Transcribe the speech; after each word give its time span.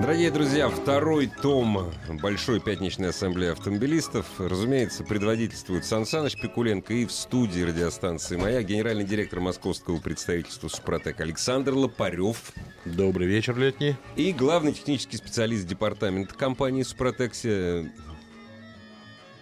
Дорогие 0.00 0.30
друзья, 0.30 0.68
второй 0.68 1.26
том 1.26 1.90
Большой 2.22 2.60
пятничной 2.60 3.08
ассамблеи 3.08 3.52
автомобилистов, 3.52 4.26
разумеется, 4.38 5.04
предводительствует 5.04 5.86
Сан 5.86 6.04
Саныч 6.04 6.38
Пикуленко 6.38 6.92
и 6.92 7.06
в 7.06 7.12
студии 7.12 7.62
радиостанции 7.62 8.36
«Моя» 8.36 8.62
генеральный 8.62 9.04
директор 9.04 9.40
московского 9.40 9.98
представительства 9.98 10.68
«Супротек» 10.68 11.18
Александр 11.20 11.72
Лопарев. 11.72 12.52
Добрый 12.84 13.26
вечер, 13.26 13.56
летний. 13.56 13.96
И 14.16 14.32
главный 14.32 14.74
технический 14.74 15.16
специалист 15.16 15.66
департамента 15.66 16.34
компании 16.34 16.82
«Супротек», 16.82 17.32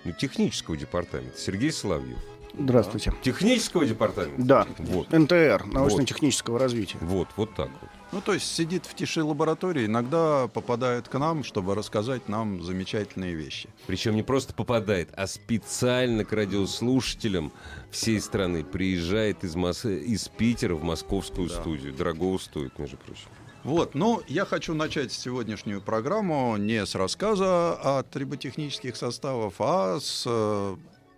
ну, 0.05 0.12
технического 0.12 0.77
департамента 0.77 1.36
Сергей 1.36 1.72
Соловьев. 1.72 2.18
Здравствуйте. 2.56 3.12
Технического 3.22 3.84
департамента? 3.84 4.42
Да. 4.42 4.66
Вот. 4.78 5.10
НТР, 5.10 5.66
научно-технического 5.66 6.60
развития. 6.60 6.98
Вот, 7.00 7.28
вот 7.36 7.55
так 7.56 7.70
вот. 7.80 7.91
Ну, 8.14 8.20
то 8.20 8.32
есть 8.32 8.46
сидит 8.46 8.86
в 8.86 8.95
тиши 8.95 9.24
лаборатории, 9.24 9.86
иногда 9.86 10.46
попадает 10.46 11.09
к 11.09 11.18
нам, 11.18 11.42
чтобы 11.42 11.74
рассказать 11.74 12.28
нам 12.28 12.62
замечательные 12.62 13.34
вещи. 13.34 13.69
Причем 13.88 14.14
не 14.14 14.22
просто 14.22 14.55
попадает, 14.55 15.08
а 15.16 15.27
специально 15.27 16.25
к 16.25 16.33
радиослушателям 16.33 17.53
всей 17.91 18.20
страны 18.20 18.62
приезжает 18.62 19.42
из, 19.42 19.56
Мос... 19.56 19.84
из 19.84 20.28
Питера 20.28 20.77
в 20.77 20.84
московскую 20.84 21.48
Да. 21.48 21.56
студию. 21.61 21.92
Дорогого 21.92 22.38
стоит, 22.38 22.78
между 22.78 22.98
прочим. 22.98 23.27
Вот, 23.64 23.97
ну, 23.97 24.22
я 24.28 24.44
хочу 24.44 24.75
начать 24.75 25.10
сегодняшнюю 25.10 25.81
программу 25.83 26.56
не 26.56 26.86
с 26.86 26.94
рассказа 26.94 27.72
о 27.72 28.05
триботехнических 28.05 28.94
составах, 28.94 29.55
а 29.58 29.98
с 29.98 30.25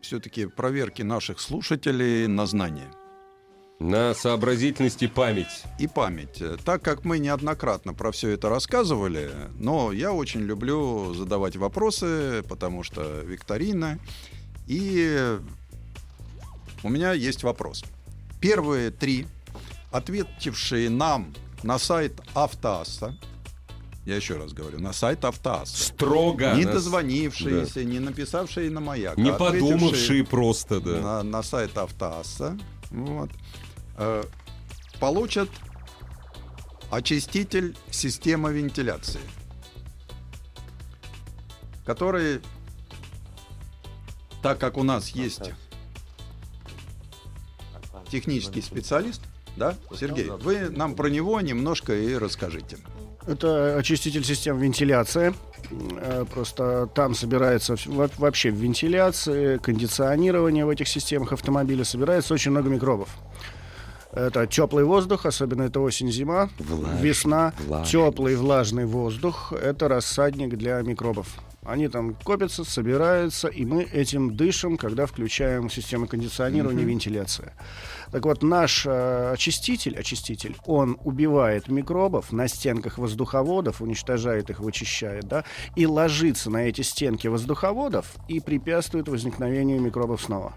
все-таки 0.01 0.47
проверки 0.47 1.03
наших 1.03 1.41
слушателей 1.41 2.27
на 2.27 2.47
знания. 2.47 2.91
На 3.79 4.15
сообразительность 4.15 5.03
и 5.03 5.07
память. 5.07 5.65
и 5.79 5.87
память. 5.87 6.43
Так 6.65 6.81
как 6.83 7.05
мы 7.05 7.19
неоднократно 7.19 7.93
про 7.93 8.11
все 8.11 8.31
это 8.31 8.49
рассказывали, 8.49 9.31
но 9.59 9.93
я 9.93 10.13
очень 10.13 10.41
люблю 10.41 11.13
задавать 11.13 11.57
вопросы, 11.57 12.43
потому 12.49 12.83
что 12.83 13.03
викторина. 13.21 13.99
И 14.67 15.39
у 16.83 16.89
меня 16.89 17.13
есть 17.13 17.43
вопрос. 17.43 17.85
Первые 18.41 18.91
три, 18.91 19.27
ответившие 19.93 20.89
нам 20.89 21.35
на 21.63 21.79
сайт 21.79 22.19
Автоасса, 22.35 23.15
я 24.07 24.17
еще 24.17 24.37
раз 24.39 24.53
говорю, 24.55 24.79
на 24.81 24.93
сайт 24.95 25.25
Автоасса, 25.25 25.85
Строго. 25.85 26.55
не 26.55 26.65
нас- 26.65 26.75
дозвонившиеся, 26.77 27.85
не 27.85 27.99
написавшие 27.99 28.71
на 28.71 28.81
маяк, 28.81 29.19
Не 29.19 29.31
а 29.31 29.35
ответившие 29.35 29.71
подумавшие 29.71 30.25
просто, 30.25 30.81
да. 30.81 31.01
на, 31.01 31.23
на 31.23 31.43
сайт 31.43 31.77
Автоасса, 31.77 32.57
вот, 32.91 33.31
э, 33.97 34.25
получат 35.01 35.49
очиститель 36.91 37.77
системы 37.91 38.53
вентиляции, 38.53 39.21
который, 41.85 42.41
так 44.43 44.59
как 44.59 44.77
у 44.77 44.83
нас 44.83 45.09
есть 45.11 45.53
технический 48.11 48.63
специалист, 48.63 49.23
да, 49.57 49.77
Сергей, 49.95 50.29
вы 50.29 50.69
нам 50.69 50.95
про 50.95 51.09
него 51.09 51.41
немножко 51.41 51.95
и 51.95 52.15
расскажите. 52.15 52.79
Это 53.27 53.77
очиститель 53.77 54.25
систем 54.25 54.59
вентиляции. 54.59 55.35
Э, 55.71 56.25
Просто 56.33 56.89
там 56.95 57.15
собирается 57.15 57.75
вообще 57.87 58.51
в 58.51 58.55
вентиляции, 58.55 59.59
кондиционирование 59.59 60.65
в 60.65 60.69
этих 60.69 60.87
системах 60.87 61.33
автомобиля 61.33 61.85
собирается 61.85 62.35
очень 62.35 62.53
много 62.53 62.71
микробов. 62.71 63.09
Это 64.17 64.47
теплый 64.47 64.85
воздух, 64.85 65.27
особенно 65.27 65.65
это 65.65 65.79
осень-зима, 65.81 66.49
весна, 67.01 67.53
теплый 67.85 68.35
влажный 68.37 68.87
воздух. 68.87 69.53
Это 69.53 69.89
рассадник 69.89 70.57
для 70.57 70.81
микробов. 70.81 71.29
Они 71.67 71.89
там 71.89 72.15
копятся, 72.15 72.65
собираются, 72.65 73.49
и 73.49 73.67
мы 73.67 73.83
этим 73.83 74.35
дышим, 74.35 74.79
когда 74.79 75.05
включаем 75.05 75.69
систему 75.69 76.07
кондиционирования 76.07 76.85
и 76.85 76.87
вентиляции. 76.87 77.53
Так 78.13 78.25
вот, 78.25 78.43
наш 78.43 78.87
э, 78.87 79.33
очиститель, 79.33 79.99
очиститель, 79.99 80.57
он 80.65 80.97
убивает 81.05 81.69
микробов 81.69 82.33
на 82.33 82.47
стенках 82.47 82.99
воздуховодов, 82.99 83.83
уничтожает 83.83 84.49
их, 84.49 84.61
вычищает, 84.61 85.27
да, 85.27 85.45
и 85.75 85.87
ложится 85.87 86.51
на 86.51 86.69
эти 86.69 86.83
стенки 86.83 87.27
воздуховодов 87.27 88.15
и 88.29 88.39
препятствует 88.41 89.09
возникновению 89.09 89.81
микробов 89.81 90.23
снова. 90.23 90.55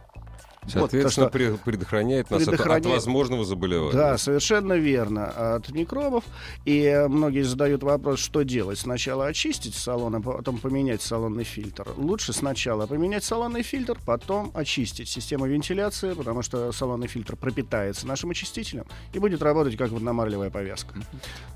Соответственно, 0.67 1.25
Вот, 1.25 1.31
то, 1.33 1.37
пре- 1.39 1.57
предохраняет 1.63 2.29
нас 2.29 2.41
от- 2.43 2.49
от, 2.49 2.53
предохраняет- 2.55 2.85
возможного 2.95 3.45
заболевания. 3.45 3.93
Да, 3.93 4.17
совершенно 4.17 4.73
верно. 4.73 5.55
От 5.55 5.69
микробов. 5.69 6.23
И 6.65 7.05
многие 7.09 7.41
задают 7.43 7.81
вопрос, 7.81 8.19
что 8.19 8.43
делать. 8.43 8.77
Сначала 8.77 9.25
очистить 9.27 9.73
салон, 9.73 10.15
а 10.15 10.21
потом 10.21 10.57
поменять 10.57 11.01
салонный 11.01 11.43
фильтр. 11.43 11.87
Лучше 11.97 12.33
сначала 12.33 12.85
поменять 12.87 13.23
салонный 13.23 13.63
фильтр, 13.63 13.97
потом 14.05 14.51
очистить 14.53 15.07
систему 15.09 15.47
вентиляции, 15.47 16.13
потому 16.13 16.41
что 16.43 16.71
салонный 16.71 17.07
фильтр 17.07 17.35
пропитается 17.35 18.05
нашим 18.05 18.29
очистителем 18.31 18.85
и 19.13 19.19
будет 19.19 19.41
работать 19.41 19.75
как 19.77 19.89
водномарлевая 19.91 20.49
повязка. 20.51 20.93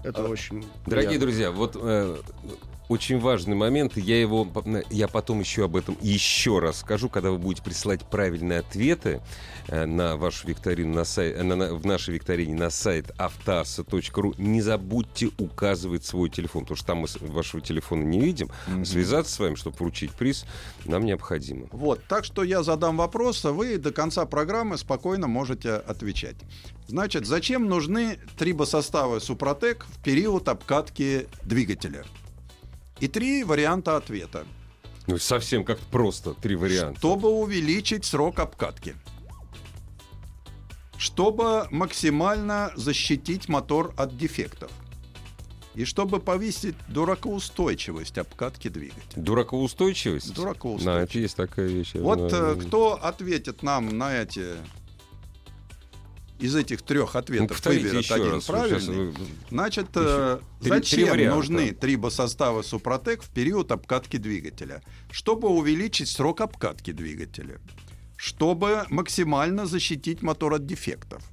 Это 0.04 0.24
очень 0.24 0.66
Дорогие 0.88 1.10
приятно. 1.10 1.20
друзья, 1.20 1.52
вот 1.52 1.78
э, 1.80 2.16
очень 2.94 3.20
важный 3.20 3.56
момент, 3.56 3.98
я 3.98 4.20
его, 4.20 4.48
я 4.90 5.08
потом 5.08 5.40
еще 5.40 5.66
об 5.66 5.76
этом 5.76 5.98
еще 6.02 6.60
раз 6.60 6.80
скажу, 6.80 7.10
когда 7.10 7.32
вы 7.32 7.38
будете 7.38 7.64
присылать 7.64 8.02
правильные 8.10 8.60
ответы 8.60 9.22
э, 9.68 9.86
на 9.86 10.16
вашу 10.18 10.48
викторину 10.48 10.94
на 10.94 11.02
сай- 11.04 11.32
э, 11.34 11.44
на- 11.44 11.56
на- 11.56 11.74
в 11.74 11.86
нашей 11.86 12.14
викторине 12.14 12.54
на 12.56 12.70
сайт 12.70 13.12
автоасса.ру, 13.18 14.34
не 14.38 14.62
забудьте 14.62 15.30
указывать 15.38 16.06
свой 16.06 16.30
телефон, 16.30 16.64
потому 16.64 16.78
что 16.78 16.86
там 16.88 16.98
мы 17.00 17.08
вашего 17.34 17.62
телефона 17.62 18.04
не 18.04 18.20
видим. 18.20 18.50
Связаться 18.86 19.34
с 19.34 19.40
вами, 19.40 19.56
чтобы 19.56 19.76
вручить 19.78 20.12
приз, 20.12 20.46
нам 20.86 21.06
необходимо. 21.06 21.68
Вот, 21.72 22.02
так 22.08 22.26
что 22.26 22.44
я 22.44 22.64
задам 22.64 22.98
вопрос, 22.98 23.44
а 23.46 23.52
вы 23.52 23.78
до 23.78 23.92
конца 23.92 24.26
программы 24.26 24.78
спокойно 24.78 25.28
можете 25.28 25.72
отвечать. 25.74 26.36
Значит, 26.88 27.26
зачем 27.26 27.68
нужны 27.68 28.20
трибосоставы 28.38 29.20
Супротек 29.20 29.86
в 29.90 30.04
период 30.04 30.48
обкатки 30.48 31.28
двигателя? 31.44 32.04
И 33.04 33.10
три 33.10 33.44
варианта 33.44 33.98
ответа. 33.98 34.46
Ну, 35.08 35.18
совсем 35.18 35.66
как 35.66 35.78
просто, 35.78 36.36
три 36.36 36.56
варианта. 36.56 36.98
Чтобы 36.98 37.28
увеличить 37.28 38.06
срок 38.06 38.40
обкатки. 38.40 38.96
Чтобы 40.98 41.68
максимально 41.70 42.72
защитить 42.78 43.50
мотор 43.50 43.94
от 43.98 44.16
дефектов. 44.16 44.72
И 45.76 45.84
чтобы 45.84 46.22
повысить 46.22 46.76
дуракоустойчивость 46.88 48.18
обкатки 48.18 48.70
двигателя. 48.70 49.22
Дуракоустойчивость? 49.22 50.34
Дуракоустойчивость. 50.34 50.86
Да, 50.86 51.02
это 51.02 51.20
есть 51.20 51.36
такая 51.36 51.68
вещь. 51.68 51.96
Вот 51.96 52.32
э, 52.32 52.56
кто 52.56 52.94
ответит 52.94 53.64
нам 53.64 53.98
на 53.98 54.16
эти 54.16 54.52
из 56.44 56.56
этих 56.56 56.82
трех 56.82 57.14
Ну, 57.14 57.20
ответов 57.20 57.48
повторите 57.50 57.84
выберет 57.86 58.04
еще 58.04 58.16
один 58.16 58.32
раз. 58.34 58.46
Правильный. 58.46 58.96
вы- 59.12 59.14
Значит, 59.50 59.88
э, 59.96 60.40
Три- 60.60 60.70
зачем 60.70 61.00
три 61.00 61.10
варианта. 61.10 61.36
нужны 61.36 61.72
трибосоставы 61.72 62.64
Супротек 62.64 63.24
в 63.24 63.30
период 63.30 63.72
обкатки 63.72 64.18
двигателя? 64.18 64.82
Чтобы 65.12 65.48
увеличить 65.48 66.10
срок 66.10 66.42
обкатки 66.42 66.92
двигателя, 66.92 67.60
чтобы 68.18 68.86
максимально 68.90 69.66
защитить 69.66 70.22
мотор 70.22 70.54
от 70.56 70.66
дефектов, 70.66 71.24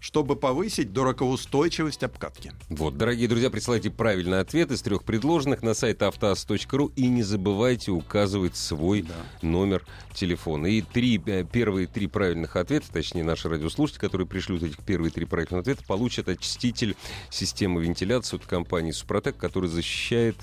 чтобы 0.00 0.36
повысить 0.36 0.92
дуракоустойчивость 0.92 2.02
обкатки. 2.02 2.52
Вот, 2.68 2.96
дорогие 2.96 3.28
друзья, 3.28 3.50
присылайте 3.50 3.90
правильный 3.90 4.40
ответ 4.40 4.70
из 4.70 4.82
трех 4.82 5.04
предложенных 5.04 5.62
на 5.62 5.74
сайт 5.74 6.02
автоаз.ру 6.02 6.92
и 6.96 7.06
не 7.08 7.22
забывайте 7.22 7.90
указывать 7.90 8.56
свой 8.56 9.06
номер 9.42 9.84
телефона. 10.14 10.66
И 10.66 10.82
три, 10.82 11.20
э, 11.26 11.44
первые 11.44 11.86
три 11.86 12.06
правильных 12.06 12.56
ответа, 12.56 12.92
точнее 12.92 13.24
наши 13.24 13.48
радиослушатели, 13.48 14.00
которые 14.00 14.26
пришлют 14.26 14.62
этих 14.62 14.78
первые 14.84 15.10
три 15.10 15.24
правильных 15.24 15.60
ответа, 15.60 15.82
получат 15.86 16.28
очиститель 16.28 16.96
системы 17.30 17.82
вентиляции 17.82 18.36
от 18.36 18.46
компании 18.46 18.92
Супротек, 18.92 19.36
который 19.36 19.68
защищает 19.68 20.36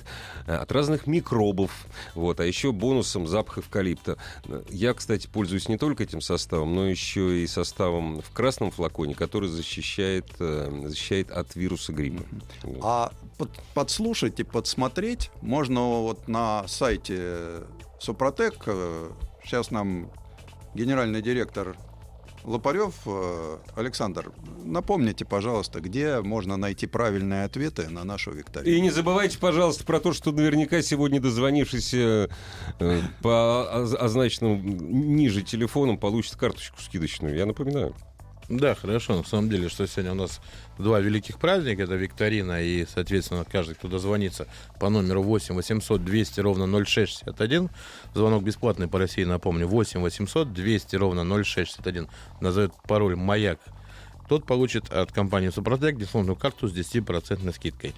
э, 0.46 0.56
от 0.56 0.72
разных 0.72 1.08
микробов. 1.08 1.72
Вот, 2.16 2.40
а 2.40 2.46
еще 2.46 2.72
бонусом 2.72 3.28
запах 3.28 3.60
эвкалипта. 3.60 4.18
Э, 4.46 4.64
Я, 4.70 4.94
кстати, 4.94 5.28
пользуюсь 5.28 5.70
не 5.70 5.78
только 5.78 6.04
этим 6.04 6.22
составом, 6.22 6.76
но 6.76 6.88
еще 6.88 7.42
и 7.44 7.48
составом 7.48 8.22
в 8.22 8.32
красном 8.32 8.72
флаконе, 8.72 9.16
который 9.16 9.43
защищает, 9.48 10.26
э, 10.40 10.82
защищает 10.86 11.32
от 11.32 11.56
вируса 11.56 11.94
гриппа. 11.94 12.24
Вот. 12.64 12.80
А 12.84 13.12
под- 13.38 13.60
подслушать 13.74 14.40
и 14.40 14.44
подсмотреть 14.44 15.32
можно 15.42 15.82
вот 16.02 16.28
на 16.28 16.68
сайте 16.68 17.62
Супротек. 18.00 18.56
Э, 18.68 19.10
Сейчас 19.44 19.72
нам 19.72 20.10
генеральный 20.74 21.22
директор 21.22 21.76
Лопарев. 22.46 22.94
Э, 23.06 23.58
Александр, 23.76 24.32
напомните, 24.64 25.26
пожалуйста, 25.26 25.80
где 25.82 26.22
можно 26.22 26.56
найти 26.58 26.88
правильные 26.88 27.44
ответы 27.46 27.90
на 27.90 28.04
нашу 28.06 28.32
викторину. 28.32 28.70
И 28.76 28.80
не 28.82 28.90
забывайте, 28.90 29.38
пожалуйста, 29.40 29.84
про 29.84 30.00
то, 30.00 30.14
что 30.14 30.32
наверняка 30.32 30.82
сегодня 30.82 31.20
дозвонившись 31.22 31.94
э, 31.94 32.30
э, 32.80 33.02
по 33.22 33.64
оз- 33.84 33.94
означенному 33.96 34.62
ниже 34.62 35.42
телефону 35.42 35.98
получит 35.98 36.36
карточку 36.38 36.82
скидочную. 36.82 37.36
Я 37.36 37.46
напоминаю. 37.46 37.94
Да, 38.50 38.76
хорошо. 38.76 39.18
На 39.18 39.24
самом 39.24 39.50
деле, 39.50 39.70
что 39.70 39.88
сегодня 39.88 40.12
у 40.12 40.16
нас 40.16 40.42
два 40.78 41.00
великих 41.00 41.40
праздника. 41.40 41.84
Это 41.84 41.96
викторина 41.96 42.62
и, 42.62 42.86
соответственно, 42.86 43.46
каждый, 43.50 43.76
кто 43.76 43.88
дозвонится 43.88 44.48
по 44.80 44.90
номеру 44.90 45.24
8 45.24 45.56
800 45.56 46.04
200 46.04 46.40
ровно 46.42 46.68
0661. 46.68 47.70
Звонок 48.14 48.44
бесплатный 48.44 48.88
по 48.88 49.00
России, 49.00 49.24
напомню. 49.24 49.68
8 49.68 50.02
800 50.02 50.54
200 50.54 50.96
ровно 50.98 51.24
0661. 51.24 52.08
Назовет 52.42 52.74
пароль 52.88 53.16
«Маяк». 53.16 53.60
Тот 54.28 54.46
получит 54.46 54.92
от 54.92 55.12
компании 55.12 55.50
Супротек 55.50 55.98
дисконтную 55.98 56.36
карту 56.36 56.68
с 56.68 56.74
10% 56.74 57.54
скидкой. 57.54 57.94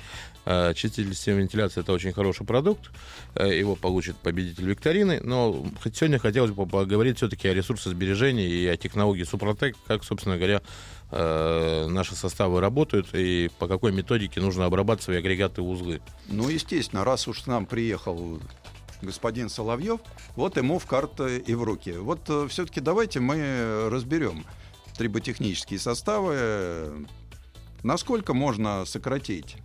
А, 0.46 0.74
Чиститель 0.74 1.14
системы 1.14 1.42
вентиляции 1.42 1.82
это 1.82 1.94
очень 1.94 2.14
хороший 2.14 2.46
продукт. 2.46 2.92
Э, 3.36 3.58
Его 3.58 3.76
получит 3.76 4.18
победитель 4.18 4.66
викторины. 4.66 5.20
Но 5.22 5.66
хоть 5.82 5.96
сегодня 5.96 6.20
хотелось 6.20 6.52
бы 6.52 6.66
поговорить 6.66 7.18
все-таки 7.18 7.48
о 7.48 7.54
ресурсосбережении 7.54 8.48
и 8.50 8.68
о 8.68 8.78
технологии 8.78 9.24
Супротек, 9.24 9.76
как, 9.86 10.04
собственно 10.04 10.38
говоря, 10.38 10.62
э, 11.12 11.88
наши 11.88 12.16
составы 12.16 12.60
работают 12.60 13.14
и 13.14 13.50
по 13.60 13.68
какой 13.68 13.92
методике 13.92 14.42
нужно 14.42 14.66
обрабатывать 14.66 15.04
свои 15.04 15.18
агрегаты 15.18 15.62
и 15.62 15.64
узлы. 15.64 16.02
Ну, 16.28 16.50
естественно, 16.50 17.04
раз 17.04 17.28
уж 17.28 17.42
к 17.42 17.48
нам 17.48 17.66
приехал 17.66 18.40
господин 19.02 19.50
Соловьев, 19.50 20.00
вот 20.36 20.58
ему 20.58 20.80
в 20.80 20.86
карты 20.86 21.38
и 21.38 21.54
в 21.54 21.64
руки. 21.64 21.92
Вот 21.92 22.22
все-таки 22.50 22.80
давайте 22.80 23.20
мы 23.20 23.90
разберем 23.92 24.46
триботехнические 24.98 25.80
составы. 25.80 27.08
Насколько 27.84 28.34
можно 28.34 28.86
сократить 28.86 29.58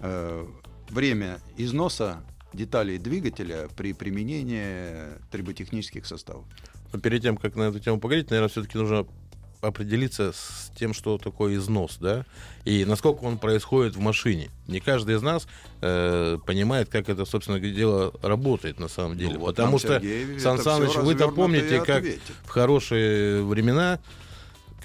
э, 0.00 0.46
время 0.90 1.40
износа 1.56 2.22
деталей 2.52 2.98
двигателя 2.98 3.68
при 3.76 3.92
применении 3.92 5.18
триботехнических 5.30 6.06
составов? 6.06 6.44
Но 6.92 7.00
перед 7.00 7.22
тем, 7.22 7.36
как 7.36 7.56
на 7.56 7.64
эту 7.64 7.80
тему 7.80 7.98
поговорить, 7.98 8.30
наверное, 8.30 8.48
все-таки 8.48 8.78
нужно 8.78 9.06
определиться 9.60 10.32
с 10.32 10.70
тем, 10.78 10.94
что 10.94 11.18
такое 11.18 11.56
износ, 11.56 11.96
да, 12.00 12.24
и 12.64 12.84
насколько 12.84 13.24
он 13.24 13.38
происходит 13.38 13.96
в 13.96 14.00
машине. 14.00 14.50
Не 14.68 14.80
каждый 14.80 15.16
из 15.16 15.22
нас 15.22 15.48
э, 15.80 16.38
понимает, 16.46 16.88
как 16.88 17.08
это, 17.08 17.24
собственно 17.24 17.58
дело, 17.58 18.12
работает 18.22 18.78
на 18.78 18.88
самом 18.88 19.16
деле. 19.16 19.34
Ну, 19.34 19.40
вот 19.40 19.56
Потому 19.56 19.78
что, 19.78 20.00
Сергей 20.00 20.38
Сан 20.38 20.58
Саныч, 20.58 20.94
вы-то 20.96 21.28
помните, 21.28 21.78
как 21.80 21.98
ответит. 21.98 22.20
в 22.44 22.48
хорошие 22.48 23.42
времена 23.42 23.98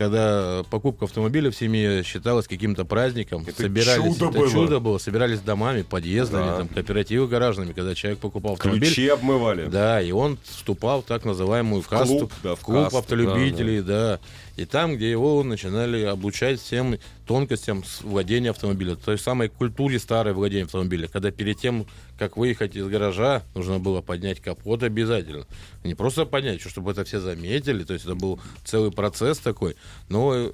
когда 0.01 0.63
покупка 0.71 1.05
автомобиля 1.05 1.51
в 1.51 1.55
семье 1.55 2.03
считалась 2.03 2.47
каким-то 2.47 2.85
праздником, 2.85 3.43
Это 3.47 3.61
собирались, 3.61 4.03
чудо 4.17 4.25
это 4.29 4.39
было. 4.39 4.49
чудо 4.49 4.79
было, 4.79 4.97
собирались 4.97 5.41
домами, 5.41 5.83
подъездами, 5.83 6.45
Да. 6.45 6.57
там, 6.57 6.67
кооперативы 6.69 7.27
гаражными, 7.27 7.71
когда 7.73 7.93
человек 7.93 8.19
покупал 8.19 8.53
автомобиль. 8.53 8.81
Ключи 8.87 9.07
обмывали. 9.09 9.65
Да, 9.67 10.01
и 10.01 10.11
он 10.11 10.39
вступал 10.43 11.03
в 11.03 11.05
так 11.05 11.23
называемую 11.23 11.83
касту, 11.83 12.17
клуб, 12.17 12.33
да, 12.43 12.55
в 12.55 12.61
клуб 12.61 12.83
касту, 12.85 12.97
автолюбителей, 12.97 13.81
да, 13.81 14.19
И 14.57 14.65
там, 14.65 14.95
где 14.95 15.09
его 15.09 15.41
начинали 15.43 16.03
обучать 16.03 16.59
всем 16.59 16.97
тонкостям 17.31 17.81
владения 18.01 18.49
автомобиля, 18.49 18.97
той 18.97 19.17
самой 19.17 19.47
культуре 19.47 19.99
старой 19.99 20.33
владения 20.33 20.65
автомобиля, 20.65 21.07
когда 21.07 21.31
перед 21.31 21.57
тем, 21.57 21.85
как 22.19 22.35
выехать 22.35 22.75
из 22.75 22.85
гаража, 22.89 23.43
нужно 23.55 23.79
было 23.79 24.01
поднять 24.01 24.41
капот 24.41 24.83
обязательно. 24.83 25.45
Не 25.85 25.95
просто 25.95 26.25
поднять, 26.25 26.59
чтобы 26.59 26.91
это 26.91 27.05
все 27.05 27.21
заметили, 27.21 27.85
то 27.85 27.93
есть 27.93 28.03
это 28.03 28.15
был 28.15 28.41
целый 28.65 28.91
процесс 28.91 29.37
такой, 29.37 29.77
но 30.09 30.33
э, 30.35 30.51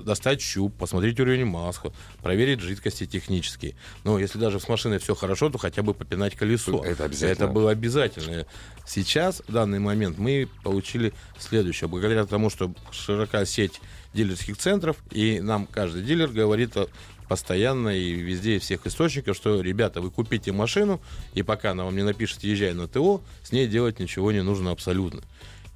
достать 0.00 0.42
щуп, 0.42 0.76
посмотреть 0.76 1.18
уровень 1.18 1.46
масла, 1.46 1.94
проверить 2.22 2.60
жидкости 2.60 3.06
технические. 3.06 3.74
Но 4.04 4.18
если 4.18 4.38
даже 4.38 4.60
с 4.60 4.68
машиной 4.68 4.98
все 4.98 5.14
хорошо, 5.14 5.48
то 5.48 5.56
хотя 5.56 5.82
бы 5.82 5.94
попинать 5.94 6.36
колесо. 6.36 6.84
Это 6.84 7.04
обязательно. 7.04 7.44
Это 7.44 7.46
было 7.50 7.70
обязательно. 7.70 8.44
Сейчас, 8.86 9.42
в 9.48 9.52
данный 9.52 9.78
момент, 9.78 10.18
мы 10.18 10.46
получили 10.62 11.14
следующее. 11.38 11.88
Благодаря 11.88 12.26
тому, 12.26 12.50
что 12.50 12.70
широка 12.90 13.46
сеть 13.46 13.80
дилерских 14.14 14.56
центров, 14.56 14.96
и 15.10 15.40
нам 15.40 15.66
каждый 15.66 16.02
дилер 16.02 16.28
говорит 16.28 16.74
постоянно 17.28 17.90
и 17.90 18.12
везде 18.12 18.56
из 18.56 18.62
всех 18.62 18.86
источников, 18.86 19.36
что, 19.36 19.60
ребята, 19.60 20.00
вы 20.00 20.10
купите 20.10 20.50
машину, 20.50 21.00
и 21.34 21.42
пока 21.42 21.72
она 21.72 21.84
вам 21.84 21.94
не 21.94 22.02
напишет 22.02 22.42
«езжай 22.42 22.72
на 22.72 22.88
ТО», 22.88 23.20
с 23.42 23.52
ней 23.52 23.68
делать 23.68 24.00
ничего 24.00 24.32
не 24.32 24.42
нужно 24.42 24.70
абсолютно. 24.70 25.22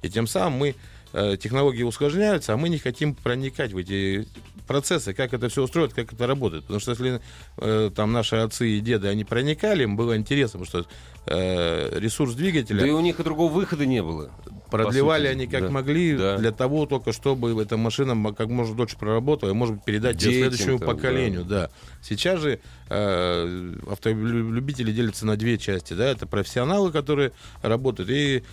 И 0.01 0.09
тем 0.09 0.27
самым 0.27 0.59
мы 0.59 0.75
э, 1.13 1.37
технологии 1.39 1.83
усложняются, 1.83 2.53
а 2.53 2.57
мы 2.57 2.69
не 2.69 2.79
хотим 2.79 3.15
проникать 3.15 3.71
в 3.71 3.77
эти 3.77 4.27
процессы, 4.67 5.13
как 5.13 5.33
это 5.33 5.49
все 5.49 5.63
устроит, 5.63 5.93
как 5.93 6.11
это 6.11 6.27
работает. 6.27 6.63
Потому 6.63 6.79
что 6.79 6.91
если 6.91 7.21
э, 7.57 7.91
там 7.95 8.11
наши 8.11 8.35
отцы 8.37 8.69
и 8.69 8.79
деды, 8.79 9.07
они 9.07 9.23
проникали, 9.23 9.83
им 9.83 9.95
было 9.95 10.17
интересно, 10.17 10.59
потому 10.59 10.83
что 10.83 10.89
э, 11.27 11.99
ресурс 11.99 12.33
двигателя 12.33 12.81
Да 12.81 12.87
и 12.87 12.91
у 12.91 12.99
них 12.99 13.19
и 13.19 13.23
другого 13.23 13.51
выхода 13.51 13.85
не 13.85 14.01
было. 14.01 14.31
Продлевали 14.77 15.27
сути, 15.27 15.31
они 15.33 15.47
как 15.47 15.61
да. 15.63 15.69
могли 15.69 16.15
Да. 16.17 16.37
для 16.37 16.51
того 16.51 16.85
только, 16.85 17.11
чтобы 17.13 17.61
эта 17.61 17.77
машина 17.77 18.33
как 18.33 18.47
можно 18.49 18.75
дольше 18.75 18.97
проработала 18.97 19.49
и, 19.49 19.53
может 19.53 19.75
быть, 19.75 19.85
передать 19.85 20.17
Детям 20.17 20.33
следующему 20.33 20.79
там, 20.79 20.87
поколению. 20.95 21.45
Да. 21.45 21.69
Сейчас 22.01 22.39
же 22.39 22.59
э, 22.89 23.73
автолюбители 23.89 24.91
делятся 24.91 25.25
на 25.25 25.37
две 25.37 25.57
части. 25.57 25.93
Да? 25.93 26.05
Это 26.05 26.27
профессионалы, 26.27 26.91
которые 26.91 27.31
работают, 27.61 28.09
и 28.09 28.43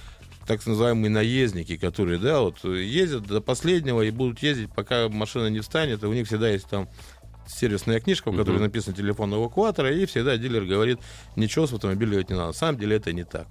так 0.46 0.64
называемые 0.66 1.10
наездники, 1.10 1.76
которые, 1.76 2.18
да, 2.18 2.40
вот 2.40 2.64
ездят 2.64 3.26
до 3.26 3.40
последнего 3.40 4.02
и 4.02 4.10
будут 4.10 4.42
ездить, 4.42 4.70
пока 4.74 5.08
машина 5.08 5.48
не 5.48 5.60
встанет, 5.60 6.02
и 6.02 6.06
у 6.06 6.12
них 6.12 6.26
всегда 6.26 6.48
есть 6.48 6.66
там 6.68 6.88
сервисная 7.46 8.00
книжка, 8.00 8.30
в 8.30 8.36
которой 8.36 8.54
Мгм. 8.56 8.64
написан 8.64 8.94
телефон 8.94 9.34
эвакуатора, 9.34 9.92
и 9.92 10.06
всегда 10.06 10.36
дилер 10.36 10.64
говорит, 10.64 10.98
ничего 11.36 11.66
с 11.66 11.72
автомобилем 11.72 12.12
делать 12.12 12.30
не 12.30 12.36
надо. 12.36 12.48
На 12.48 12.52
самом 12.52 12.78
деле 12.78 12.96
это 12.96 13.12
не 13.12 13.24
так. 13.24 13.46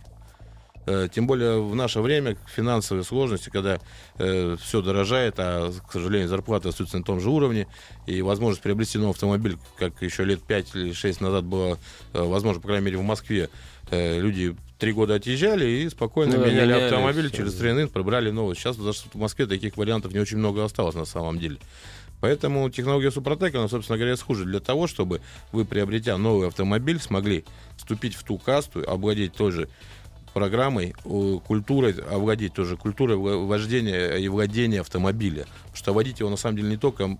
Э, 0.89 1.07
Тем 1.13 1.27
более 1.27 1.61
в 1.61 1.75
наше 1.75 2.01
время 2.01 2.35
финансовые 2.47 3.03
сложности, 3.03 3.49
когда 3.49 3.79
все 4.17 4.81
дорожает, 4.81 5.35
а, 5.37 5.71
к 5.87 5.93
сожалению, 5.93 6.27
зарплата 6.27 6.69
остается 6.69 6.97
на 6.97 7.03
том 7.03 7.21
же 7.21 7.29
уровне, 7.29 7.67
и 8.07 8.21
возможность 8.23 8.61
приобрести 8.63 8.97
новый 8.97 9.11
автомобиль, 9.11 9.57
как 9.77 10.01
еще 10.01 10.25
лет 10.25 10.41
5 10.41 10.75
или 10.75 10.91
6 10.91 11.21
назад 11.21 11.45
было 11.45 11.77
э, 12.13 12.21
возможно, 12.21 12.59
по 12.59 12.67
крайней 12.67 12.85
мере, 12.85 12.97
в 12.97 13.03
Москве, 13.03 13.49
э, 13.91 14.19
люди 14.19 14.55
три 14.79 14.91
года 14.91 15.15
отъезжали 15.15 15.65
и 15.65 15.89
спокойно 15.89 16.37
Ну 16.37 16.45
меняли 16.45 16.65
меняли 16.65 16.83
автомобиль, 16.85 17.27
всё, 17.27 17.37
через 17.37 17.53
трейн 17.53 17.87
пробрали 17.87 18.31
новый. 18.31 18.55
Сейчас 18.55 18.75
даже 18.75 18.99
в 19.13 19.15
Москве 19.15 19.45
таких 19.45 19.77
вариантов 19.77 20.11
не 20.11 20.19
очень 20.19 20.37
много 20.37 20.65
осталось 20.65 20.95
на 20.95 21.05
самом 21.05 21.37
деле. 21.37 21.57
Поэтому 22.21 22.69
технология 22.69 23.11
Супротек, 23.11 23.55
она, 23.55 23.69
собственно 23.69 23.97
говоря, 23.97 24.17
служит 24.17 24.47
для 24.47 24.59
того, 24.59 24.87
чтобы 24.87 25.21
вы, 25.51 25.63
приобретя 25.65 26.17
новый 26.17 26.47
автомобиль, 26.47 26.99
смогли 26.99 27.45
вступить 27.77 28.15
в 28.15 28.23
ту 28.23 28.37
касту, 28.37 28.83
обладать 28.85 29.33
той 29.33 29.51
же 29.51 29.69
программой, 30.33 30.93
культурой, 31.47 31.93
овладеть 31.93 32.53
тоже 32.53 32.77
культурой 32.77 33.17
вождения 33.17 34.15
и 34.15 34.27
владения 34.27 34.81
автомобиля. 34.81 35.45
Потому 35.63 35.75
что 35.75 35.93
водить 35.93 36.19
его, 36.19 36.29
на 36.29 36.37
самом 36.37 36.57
деле, 36.57 36.69
не 36.69 36.77
только 36.77 37.17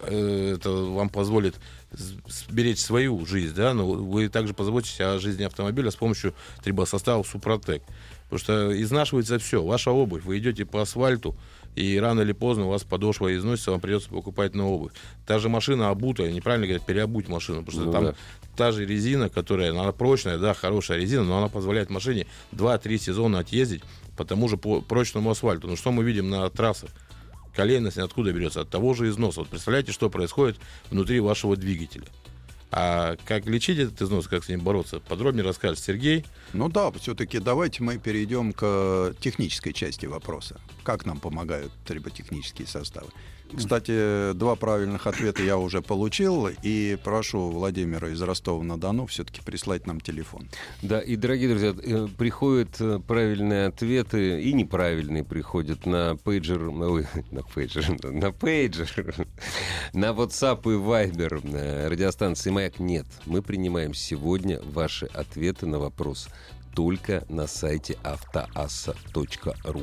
э, 0.00 0.54
это 0.56 0.70
вам 0.70 1.08
позволит 1.08 1.56
сберечь 1.92 2.80
свою 2.80 3.24
жизнь, 3.26 3.54
да, 3.54 3.74
но 3.74 3.86
вы 3.86 4.28
также 4.28 4.54
позаботитесь 4.54 5.00
о 5.00 5.18
жизни 5.18 5.44
автомобиля 5.44 5.90
с 5.90 5.96
помощью 5.96 6.34
трибосоставов 6.62 7.26
Супротек. 7.26 7.82
Потому 8.24 8.38
что 8.38 8.82
изнашивается 8.82 9.38
все. 9.38 9.62
Ваша 9.62 9.90
обувь. 9.90 10.24
Вы 10.24 10.38
идете 10.38 10.64
по 10.64 10.80
асфальту, 10.80 11.36
и 11.74 11.98
рано 11.98 12.20
или 12.20 12.32
поздно 12.32 12.66
у 12.66 12.68
вас 12.68 12.82
подошва 12.84 13.34
износится, 13.36 13.70
вам 13.70 13.80
придется 13.80 14.08
покупать 14.10 14.54
новую 14.54 14.74
обувь. 14.76 14.92
Та 15.26 15.38
же 15.38 15.48
машина 15.48 15.88
обутая, 15.90 16.30
неправильно 16.32 16.66
говорят, 16.66 16.86
переобуть 16.86 17.28
машину, 17.28 17.62
потому 17.64 17.72
что 17.82 17.86
Ну 17.86 17.92
там 17.92 18.04
да. 18.06 18.14
та 18.56 18.72
же 18.72 18.84
резина, 18.84 19.28
которая, 19.28 19.70
она 19.70 19.90
прочная, 19.92 20.38
да, 20.38 20.52
хорошая 20.54 20.98
резина, 20.98 21.24
но 21.24 21.38
она 21.38 21.48
позволяет 21.48 21.88
машине 21.90 22.26
2-3 22.52 22.98
сезона 22.98 23.38
отъездить 23.38 23.82
по 24.16 24.24
тому 24.24 24.48
же 24.48 24.56
по- 24.58 24.82
прочному 24.82 25.30
асфальту. 25.30 25.66
Ну 25.68 25.76
что 25.76 25.92
мы 25.92 26.04
видим 26.04 26.28
на 26.28 26.48
трассах? 26.50 26.90
Колейность 27.54 27.98
откуда 27.98 28.32
берется? 28.32 28.62
От 28.62 28.70
того 28.70 28.94
же 28.94 29.08
износа. 29.08 29.40
Вот 29.40 29.48
представляете, 29.48 29.92
что 29.92 30.08
происходит 30.10 30.56
внутри 30.90 31.20
вашего 31.20 31.56
двигателя. 31.56 32.04
А 32.74 33.16
как 33.26 33.44
лечить 33.46 33.78
этот 33.78 34.00
износ, 34.00 34.28
как 34.28 34.44
с 34.44 34.48
ним 34.48 34.60
бороться, 34.60 34.98
подробнее 34.98 35.44
расскажет 35.44 35.78
Сергей. 35.78 36.24
Ну 36.54 36.70
да, 36.70 36.90
все-таки 36.92 37.38
давайте 37.38 37.82
мы 37.82 37.98
перейдем 37.98 38.54
к 38.54 39.14
технической 39.20 39.74
части 39.74 40.06
вопроса. 40.06 40.58
Как 40.82 41.04
нам 41.04 41.20
помогают 41.20 41.70
триботехнические 41.84 42.66
составы? 42.66 43.10
Кстати, 43.56 44.32
два 44.32 44.56
правильных 44.56 45.06
ответа 45.06 45.42
я 45.42 45.58
уже 45.58 45.82
получил, 45.82 46.48
и 46.62 46.98
прошу 47.02 47.50
Владимира 47.50 48.08
из 48.08 48.20
Ростова-на-Дону 48.20 49.06
все-таки 49.06 49.42
прислать 49.42 49.86
нам 49.86 50.00
телефон. 50.00 50.48
Да, 50.80 51.00
и, 51.00 51.16
дорогие 51.16 51.48
друзья, 51.48 51.74
э, 51.76 52.08
приходят 52.16 52.80
э, 52.80 53.00
правильные 53.06 53.66
ответы, 53.66 54.42
и 54.42 54.52
неправильные 54.52 55.24
приходят 55.24 55.86
на 55.86 56.16
пейджер, 56.16 56.68
ой, 56.68 57.06
на 57.30 57.42
пейджер, 57.42 57.96
на 58.10 58.32
пейджер, 58.32 59.14
на 59.92 60.06
WhatsApp 60.06 60.62
и 60.64 60.76
Viber 60.76 61.40
э, 61.54 61.88
радиостанции 61.88 62.50
«Маяк». 62.50 62.78
Нет, 62.78 63.06
мы 63.26 63.42
принимаем 63.42 63.94
сегодня 63.94 64.60
ваши 64.62 65.06
ответы 65.06 65.66
на 65.66 65.78
вопрос 65.78 66.28
только 66.74 67.24
на 67.28 67.46
сайте 67.46 67.98
автоасса.ру. 68.02 69.82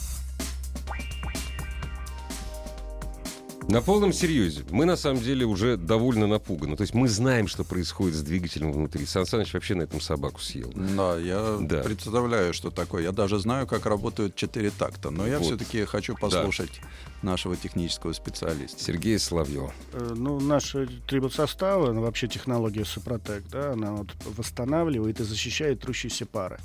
На 3.71 3.81
полном 3.81 4.11
серьезе. 4.11 4.63
Мы, 4.69 4.83
на 4.83 4.97
самом 4.97 5.21
деле, 5.21 5.45
уже 5.45 5.77
довольно 5.77 6.27
напуганы. 6.27 6.75
То 6.75 6.81
есть 6.81 6.93
мы 6.93 7.07
знаем, 7.07 7.47
что 7.47 7.63
происходит 7.63 8.15
с 8.15 8.21
двигателем 8.21 8.73
внутри. 8.73 9.05
Сан 9.05 9.25
Саныч 9.25 9.53
вообще 9.53 9.75
на 9.75 9.83
этом 9.83 10.01
собаку 10.01 10.41
съел. 10.41 10.69
Да, 10.75 11.17
я 11.17 11.57
Да. 11.61 11.81
представляю, 11.81 12.53
что 12.53 12.69
такое. 12.69 13.03
Я 13.03 13.13
даже 13.13 13.39
знаю, 13.39 13.67
как 13.67 13.85
работают 13.85 14.35
четыре 14.35 14.71
такта. 14.71 15.09
Но 15.09 15.25
я 15.25 15.37
Вот. 15.37 15.45
все-таки 15.47 15.85
хочу 15.85 16.15
послушать 16.17 16.81
нашего 17.21 17.55
технического 17.55 18.11
специалиста. 18.11 18.83
Сергей 18.83 19.17
Соловьев. 19.17 19.71
Э, 19.93 20.15
Ну, 20.17 20.41
наши 20.41 20.89
трибосоставы, 21.07 21.93
ну, 21.93 22.01
вообще 22.01 22.27
технология 22.27 22.83
Супротек, 22.83 23.47
да, 23.49 23.71
она 23.71 23.93
вот 23.93 24.07
восстанавливает 24.37 25.21
и 25.21 25.23
защищает 25.23 25.79
трущиеся 25.79 26.25
пары. 26.25 26.57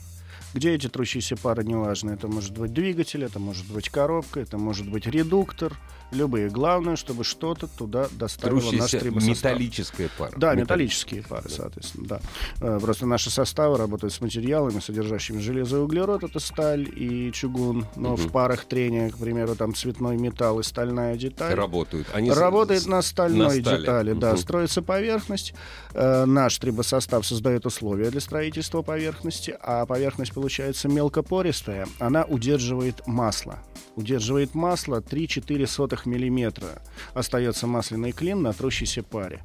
Где 0.54 0.72
эти 0.74 0.88
трущиеся 0.88 1.36
пары, 1.36 1.62
неважно. 1.64 2.10
Это 2.10 2.26
может 2.28 2.56
быть 2.58 2.72
двигатель, 2.72 3.22
это 3.22 3.38
может 3.38 3.66
быть 3.70 3.90
коробка, 3.90 4.40
это 4.40 4.58
может 4.58 4.88
быть 4.90 5.06
редуктор, 5.06 5.76
любые. 6.12 6.48
Главное, 6.48 6.96
чтобы 6.96 7.24
что-то 7.24 7.66
туда 7.66 8.08
доставило 8.12 8.56
наш 8.56 8.64
Трущаяся 8.70 9.00
трибосостав. 9.00 9.36
металлическая 9.36 10.08
пара. 10.18 10.32
Да, 10.36 10.54
Металли- 10.54 10.60
металлические 10.62 11.22
пары, 11.22 11.48
соответственно, 11.48 12.06
да. 12.06 12.20
Э, 12.60 12.78
Просто 12.80 13.06
наши 13.06 13.30
составы 13.30 13.76
работают 13.76 14.12
с 14.12 14.20
материалами, 14.20 14.80
содержащими 14.80 15.38
железо 15.40 15.76
и 15.78 15.80
углерод, 15.80 16.22
это 16.24 16.38
сталь 16.40 16.88
и 16.94 17.30
чугун, 17.32 17.86
но 17.96 18.10
Мгм. 18.12 18.16
в 18.16 18.32
парах 18.32 18.64
трения, 18.64 19.10
к 19.10 19.16
примеру, 19.18 19.54
там 19.56 19.74
цветной 19.74 20.16
металл 20.16 20.60
и 20.60 20.62
стальная 20.62 21.16
деталь. 21.16 21.54
Работают. 21.54 22.06
Они 22.14 22.30
Работает 22.30 22.82
с- 22.82 22.86
на 22.86 23.02
стальной 23.02 23.56
на 23.56 23.62
стали. 23.62 23.80
детали, 23.80 24.12
да, 24.12 24.30
Мгм. 24.30 24.38
строится 24.38 24.82
поверхность. 24.82 25.54
Э, 25.94 26.24
наш 26.24 26.58
трибосостав 26.58 27.26
создает 27.26 27.66
условия 27.66 28.10
для 28.10 28.20
строительства 28.20 28.82
поверхности, 28.82 29.56
а 29.60 29.86
поверхность 29.86 30.32
получается 30.32 30.88
мелкопористая. 30.88 31.86
Она 31.98 32.24
удерживает 32.24 33.06
масло. 33.06 33.58
Удерживает 33.96 34.54
масло 34.54 35.00
3-4 35.00 35.66
миллиметра. 36.04 36.82
Остается 37.14 37.66
масляный 37.66 38.12
клин 38.12 38.42
на 38.42 38.52
трущейся 38.52 39.02
паре. 39.02 39.42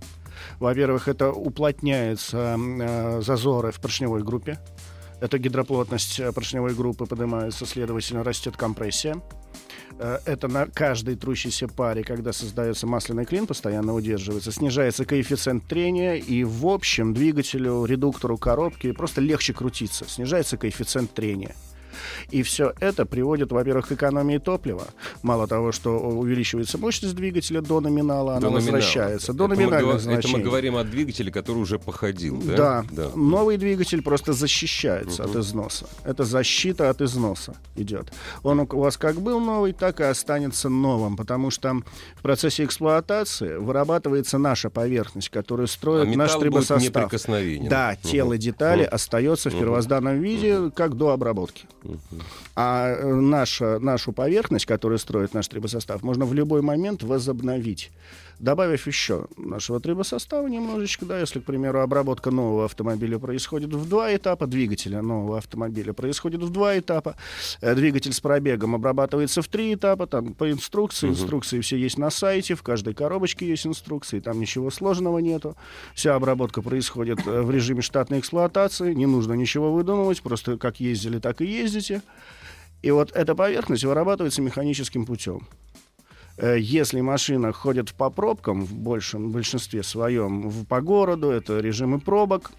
Во-первых, 0.60 1.08
это 1.08 1.32
уплотняются 1.32 2.58
э, 2.58 3.22
зазоры 3.22 3.72
в 3.72 3.80
поршневой 3.80 4.24
группе. 4.24 4.60
Это 5.22 5.38
гидроплотность 5.38 6.20
э, 6.20 6.32
поршневой 6.32 6.74
группы 6.74 7.06
поднимается, 7.06 7.66
следовательно, 7.66 8.24
растет 8.24 8.58
компрессия. 8.58 9.22
Э, 10.00 10.20
Это 10.26 10.48
на 10.48 10.66
каждой 10.66 11.16
трущейся 11.16 11.68
паре, 11.68 12.04
когда 12.04 12.34
создается 12.34 12.88
масляный 12.88 13.26
клин, 13.26 13.46
постоянно 13.46 13.94
удерживается, 13.94 14.52
снижается 14.52 15.06
коэффициент 15.06 15.68
трения, 15.68 16.16
и 16.16 16.44
в 16.44 16.66
общем 16.68 17.14
двигателю, 17.14 17.86
редуктору 17.86 18.38
коробки 18.38 18.92
просто 18.94 19.22
легче 19.22 19.54
крутиться, 19.54 20.06
снижается 20.08 20.58
коэффициент 20.58 21.14
трения. 21.14 21.56
И 22.30 22.44
все 22.44 22.74
это 22.80 23.06
приводит, 23.06 23.52
во-первых, 23.52 23.88
к 23.88 23.92
экономии 23.92 24.38
топлива. 24.38 24.86
Мало 25.24 25.48
того, 25.48 25.72
что 25.72 25.98
увеличивается 26.00 26.78
мощность 26.78 27.16
двигателя 27.16 27.62
до 27.62 27.80
номинала, 27.82 28.34
она 28.34 28.42
До 28.42 28.50
номинала. 28.50 28.62
возвращается 28.76 29.34
до 29.34 29.46
Это 29.46 29.56
мы 29.56 29.56
номинальных 29.56 30.04
говор- 30.06 30.20
Это 30.20 30.28
мы 30.30 30.40
говорим 30.40 30.76
о 30.76 30.84
двигателе, 30.84 31.32
который 31.32 31.58
уже 31.60 31.80
походил, 31.80 32.42
Да. 32.42 32.86
да? 32.92 33.10
новый 33.16 33.58
двигатель 33.58 34.02
просто 34.02 34.34
защищается 34.34 35.24
Мгм. 35.24 35.32
от 35.32 35.38
износа. 35.38 35.86
Это 36.04 36.24
защита 36.24 36.90
от 36.90 37.02
износа 37.02 37.56
идет. 37.76 38.12
Он 38.44 38.60
у 38.62 38.66
вас 38.80 38.98
как 38.98 39.22
был 39.22 39.40
новый, 39.40 39.74
так 39.74 40.00
и 40.00 40.04
останется 40.04 40.70
новым, 40.70 41.16
потому 41.18 41.52
что 41.52 41.82
в 42.16 42.22
процессе 42.22 42.64
эксплуатации 42.64 43.58
вырабатывается 43.58 44.38
наша 44.38 44.70
поверхность, 44.70 45.30
которую 45.30 45.66
А 45.66 45.68
строит 45.68 46.16
наш 46.16 46.32
металл 46.36 46.40
будет 46.52 46.68
трибосостав. 46.68 47.12
Да, 47.70 47.96
тело 48.02 48.38
детали 48.38 48.84
Мгм. 48.84 48.90
остается 48.96 49.50
в 49.50 49.58
первозданном 49.58 50.20
виде, 50.20 50.72
как 50.76 50.96
до 50.96 51.10
обработки. 51.12 51.66
А 52.56 52.90
э, 52.90 53.14
наша, 53.14 53.80
нашу 53.80 54.12
поверхность, 54.12 54.66
которую 54.66 55.00
строит 55.00 55.34
наш 55.34 55.48
трибосостав, 55.48 56.04
можно 56.04 56.26
в 56.26 56.34
любой 56.34 56.62
момент 56.62 57.04
возобновить. 57.04 57.92
Добавив 58.40 58.88
еще 58.88 59.28
нашего 59.38 59.80
трибосостава 59.80 60.48
немножечко, 60.48 61.06
да, 61.06 61.20
если, 61.20 61.40
к 61.40 61.44
примеру, 61.44 61.82
обработка 61.82 62.32
нового 62.32 62.66
автомобиля 62.66 63.20
происходит 63.20 63.74
в 63.74 63.88
два 63.88 64.16
этапа, 64.16 64.48
двигателя 64.48 65.02
нового 65.02 65.38
автомобиля 65.38 65.94
происходит 65.94 66.42
в 66.42 66.50
два 66.50 66.78
этапа, 66.80 67.16
э, 67.62 67.76
двигатель 67.76 68.14
с 68.14 68.20
пробегом 68.20 68.76
обрабатывается 68.76 69.42
в 69.42 69.48
три 69.48 69.74
этапа, 69.76 70.08
там 70.08 70.34
по 70.34 70.50
инструкции, 70.52 71.08
Мгм. 71.08 71.16
инструкции 71.16 71.60
все 71.62 71.78
есть 71.78 71.98
на 71.98 72.10
сайте, 72.10 72.56
в 72.56 72.64
каждой 72.64 72.94
коробочке 72.94 73.48
есть 73.48 73.68
инструкции, 73.68 74.20
там 74.20 74.40
ничего 74.40 74.72
сложного 74.72 75.20
нету. 75.20 75.56
Вся 75.94 76.16
обработка 76.16 76.62
происходит 76.62 77.20
э, 77.28 77.42
в 77.42 77.52
режиме 77.52 77.82
штатной 77.82 78.20
эксплуатации, 78.20 78.94
не 78.94 79.06
нужно 79.06 79.34
ничего 79.34 79.72
выдумывать, 79.72 80.22
просто 80.22 80.58
как 80.58 80.80
ездили, 80.80 81.20
так 81.20 81.42
и 81.42 81.46
ездите. 81.46 82.02
И 82.82 82.90
вот 82.90 83.12
эта 83.12 83.36
поверхность 83.36 83.84
вырабатывается 83.84 84.42
механическим 84.42 85.06
путем. 85.06 85.48
Э, 86.38 86.58
Если 86.60 87.02
машина 87.02 87.52
ходит 87.52 87.94
по 87.94 88.10
пробкам, 88.10 88.64
в 88.66 88.74
большем 88.74 89.32
большинстве 89.32 89.84
своем, 89.84 90.50
в- 90.50 90.66
по 90.66 90.82
городу, 90.82 91.30
это 91.30 91.60
режимы 91.60 92.00
пробок, 92.00 92.52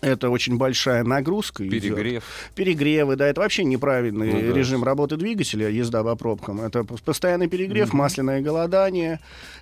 это 0.00 0.30
очень 0.30 0.56
большая 0.56 1.02
нагрузка. 1.04 1.66
идет. 1.66 1.82
Перегрев. 1.82 2.24
Перегревы, 2.54 3.16
да, 3.16 3.26
это 3.26 3.40
вообще 3.40 3.64
неправильный 3.64 4.32
Ну 4.32 4.40
да. 4.52 4.58
режим 4.58 4.84
работы 4.84 5.16
двигателя, 5.16 5.68
езда 5.68 6.02
по 6.04 6.16
пробкам. 6.16 6.60
Это 6.60 6.84
постоянный 6.84 7.48
перегрев, 7.48 7.92
масляное 7.92 8.40
голодание. 8.40 9.20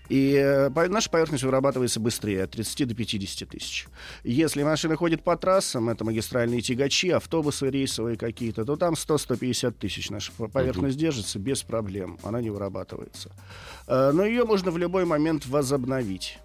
И 0.09 0.35
э, 0.35 0.69
наша 0.89 1.09
поверхность 1.11 1.45
вырабатывается 1.45 2.01
быстрее, 2.01 2.45
от 2.45 2.51
30 2.51 2.89
до 2.89 2.95
50 2.95 3.49
тысяч. 3.49 3.87
Если 4.25 4.63
машина 4.63 4.97
ходит 4.97 5.23
по 5.23 5.37
трассам, 5.37 5.89
это 5.89 6.05
магистральные 6.05 6.61
тягачи, 6.61 7.11
автобусы 7.11 7.71
рейсовые 7.71 8.17
какие-то, 8.17 8.65
то 8.65 8.77
там 8.77 8.95
100-150 8.95 9.73
тысяч 9.79 10.11
наша 10.11 10.33
по- 10.33 10.49
поверхность 10.49 10.99
держится 10.99 11.39
без 11.39 11.63
проблем, 11.63 12.19
она 12.23 12.41
не 12.43 12.51
вырабатывается. 12.51 13.31
Э, 13.87 14.11
Но 14.13 14.25
ее 14.25 14.45
можно 14.45 14.71
в 14.71 14.79
любой 14.79 15.05
момент 15.05 15.47
возобновить 15.47 16.39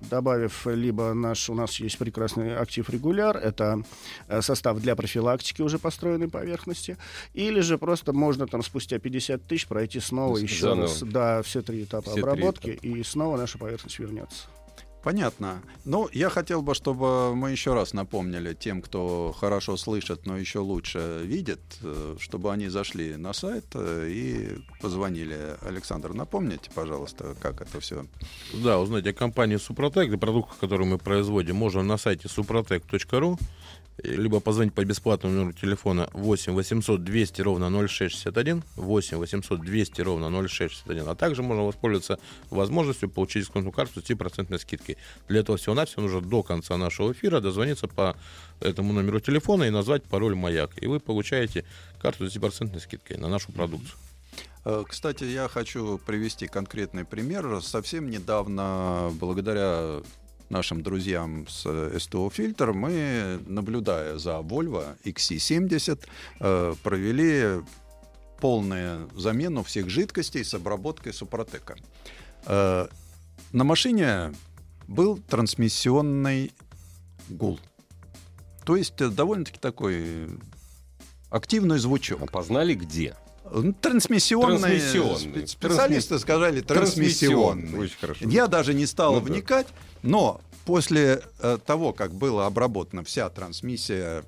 добавив 0.00 0.66
либо 0.66 1.14
наш, 1.14 1.50
у 1.50 1.54
нас 1.54 1.80
есть 1.80 1.98
прекрасный 1.98 2.56
актив 2.56 2.88
регуляр, 2.90 3.36
это 3.36 3.82
э, 4.28 4.42
состав 4.42 4.80
для 4.80 4.96
профилактики 4.96 5.62
уже 5.62 5.78
построенной 5.78 6.28
поверхности, 6.28 6.96
или 7.34 7.60
же 7.60 7.78
просто 7.78 8.12
можно 8.12 8.46
там 8.46 8.62
спустя 8.62 8.98
50 8.98 9.46
тысяч 9.46 9.66
пройти 9.66 10.00
снова 10.00 10.38
еще 10.38 10.62
заново. 10.62 10.82
раз, 10.82 11.02
да, 11.02 11.42
все 11.42 11.62
три 11.62 11.84
этапа 11.84 12.10
Все 12.10 12.14
три 12.14 12.22
обработки, 12.22 12.70
и 12.70 13.02
снова 13.02 13.36
наша 13.36 13.58
поверхность 13.58 13.98
вернется. 13.98 14.48
Понятно. 15.02 15.62
Ну, 15.84 16.08
я 16.12 16.28
хотел 16.28 16.62
бы, 16.62 16.74
чтобы 16.74 17.34
мы 17.34 17.50
еще 17.50 17.74
раз 17.74 17.94
напомнили 17.94 18.54
тем, 18.54 18.82
кто 18.82 19.34
хорошо 19.38 19.76
слышит, 19.76 20.26
но 20.26 20.36
еще 20.36 20.58
лучше 20.58 21.22
видит, 21.24 21.60
э, 21.82 22.16
чтобы 22.20 22.52
они 22.52 22.68
зашли 22.68 23.16
на 23.16 23.32
сайт 23.32 23.64
э, 23.74 24.08
и 24.10 24.58
позвонили. 24.80 25.56
Александр, 25.62 26.12
напомните, 26.12 26.70
пожалуйста, 26.74 27.34
как 27.40 27.62
это 27.62 27.80
все. 27.80 28.04
Да, 28.52 28.78
узнать 28.78 29.06
о 29.06 29.14
компании 29.14 29.56
Супротек 29.56 30.12
и 30.12 30.16
продуктах, 30.16 30.58
которые 30.58 30.86
мы 30.86 30.98
производим, 30.98 31.56
можно 31.56 31.82
на 31.82 31.96
сайте 31.96 32.28
suprotec.ru 32.28 33.38
либо 34.02 34.40
позвонить 34.40 34.74
по 34.74 34.84
бесплатному 34.84 35.34
номеру 35.34 35.52
телефона 35.52 36.08
8 36.12 36.52
800 36.52 37.02
200 37.04 37.42
ровно 37.42 37.70
0661, 37.70 38.62
8 38.76 39.16
800 39.18 39.60
200 39.60 40.00
ровно 40.00 40.30
0661, 40.30 41.08
а 41.08 41.14
также 41.14 41.42
можно 41.42 41.64
воспользоваться 41.64 42.18
возможностью 42.50 43.08
получить 43.08 43.42
дисконтную 43.42 43.72
карту 43.72 44.00
с 44.00 44.04
10% 44.04 44.58
скидкой. 44.90 44.96
Для 45.28 45.40
этого 45.40 45.56
всего-навсего 45.56 46.02
нужно 46.02 46.20
до 46.20 46.42
конца 46.42 46.76
нашего 46.76 47.12
эфира 47.12 47.40
дозвониться 47.40 47.88
по 47.88 48.16
этому 48.60 48.92
номеру 48.92 49.20
телефона 49.20 49.64
и 49.64 49.70
назвать 49.70 50.02
пароль 50.04 50.34
«Маяк», 50.34 50.70
и 50.82 50.86
вы 50.86 51.00
получаете 51.00 51.64
карту 52.00 52.28
с 52.28 52.36
10% 52.36 52.80
скидкой 52.80 53.16
на 53.18 53.28
нашу 53.28 53.52
продукцию. 53.52 53.98
Э, 54.64 54.84
Кстати, 54.88 55.24
я 55.24 55.48
хочу 55.48 55.98
привести 55.98 56.46
конкретный 56.46 57.04
пример. 57.04 57.62
Совсем 57.62 58.10
недавно, 58.10 59.10
благодаря 59.12 60.00
нашим 60.50 60.82
друзьям 60.82 61.46
с 61.48 61.64
э, 61.66 61.98
СТО 61.98 62.30
Фильтр, 62.30 62.72
мы, 62.72 63.38
наблюдая 63.46 64.18
за 64.18 64.40
Volvo 64.40 64.84
XC70, 65.04 65.98
э, 66.40 66.74
провели 66.82 67.62
полную 68.40 69.08
замену 69.16 69.62
всех 69.62 69.88
жидкостей 69.88 70.44
с 70.44 70.54
обработкой 70.54 71.12
Супротека. 71.12 71.76
Э, 72.46 72.88
На 73.52 73.64
машине 73.64 74.32
был 74.90 75.18
трансмиссионный 75.18 76.52
гул. 77.28 77.58
То 78.64 78.76
есть 78.76 79.00
э, 79.00 79.08
довольно-таки 79.08 79.58
такой 79.58 80.28
активный 81.30 81.78
звучок. 81.78 82.22
Опознали 82.22 82.74
где? 82.74 83.16
Ну, 83.50 83.72
Трансмиссионный. 83.72 84.58
Трансмиссионный. 84.58 85.42
Спе- 85.44 85.46
Специалисты 85.46 86.18
сказали 86.18 86.60
трансмиссионный. 86.60 87.78
Очень 87.78 87.96
хорошо. 87.98 88.24
Я 88.28 88.46
даже 88.48 88.74
не 88.74 88.86
стал 88.86 89.14
Ну 89.14 89.20
да. 89.20 89.26
вникать, 89.32 89.68
но 90.02 90.40
после 90.66 91.22
э, 91.38 91.58
того, 91.64 91.92
как 91.92 92.12
была 92.12 92.46
обработана 92.46 93.02
вся 93.04 93.30
трансмиссия, 93.30 94.24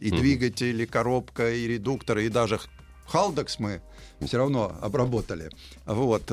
и 0.00 0.08
Мгм. 0.10 0.16
двигатель, 0.18 0.82
и 0.82 0.86
коробка, 0.86 1.52
и 1.54 1.66
редуктор, 1.68 2.18
и 2.18 2.28
даже 2.28 2.60
Халдекс 3.06 3.58
мы 3.60 3.80
все 4.20 4.36
равно 4.38 4.76
обработали. 4.80 5.48
Вот. 5.86 6.24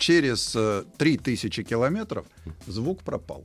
Э, 0.00 0.04
Через 0.04 0.52
э, 0.56 0.84
3000 0.98 1.62
километров 1.62 2.26
звук 2.66 3.02
пропал. 3.02 3.44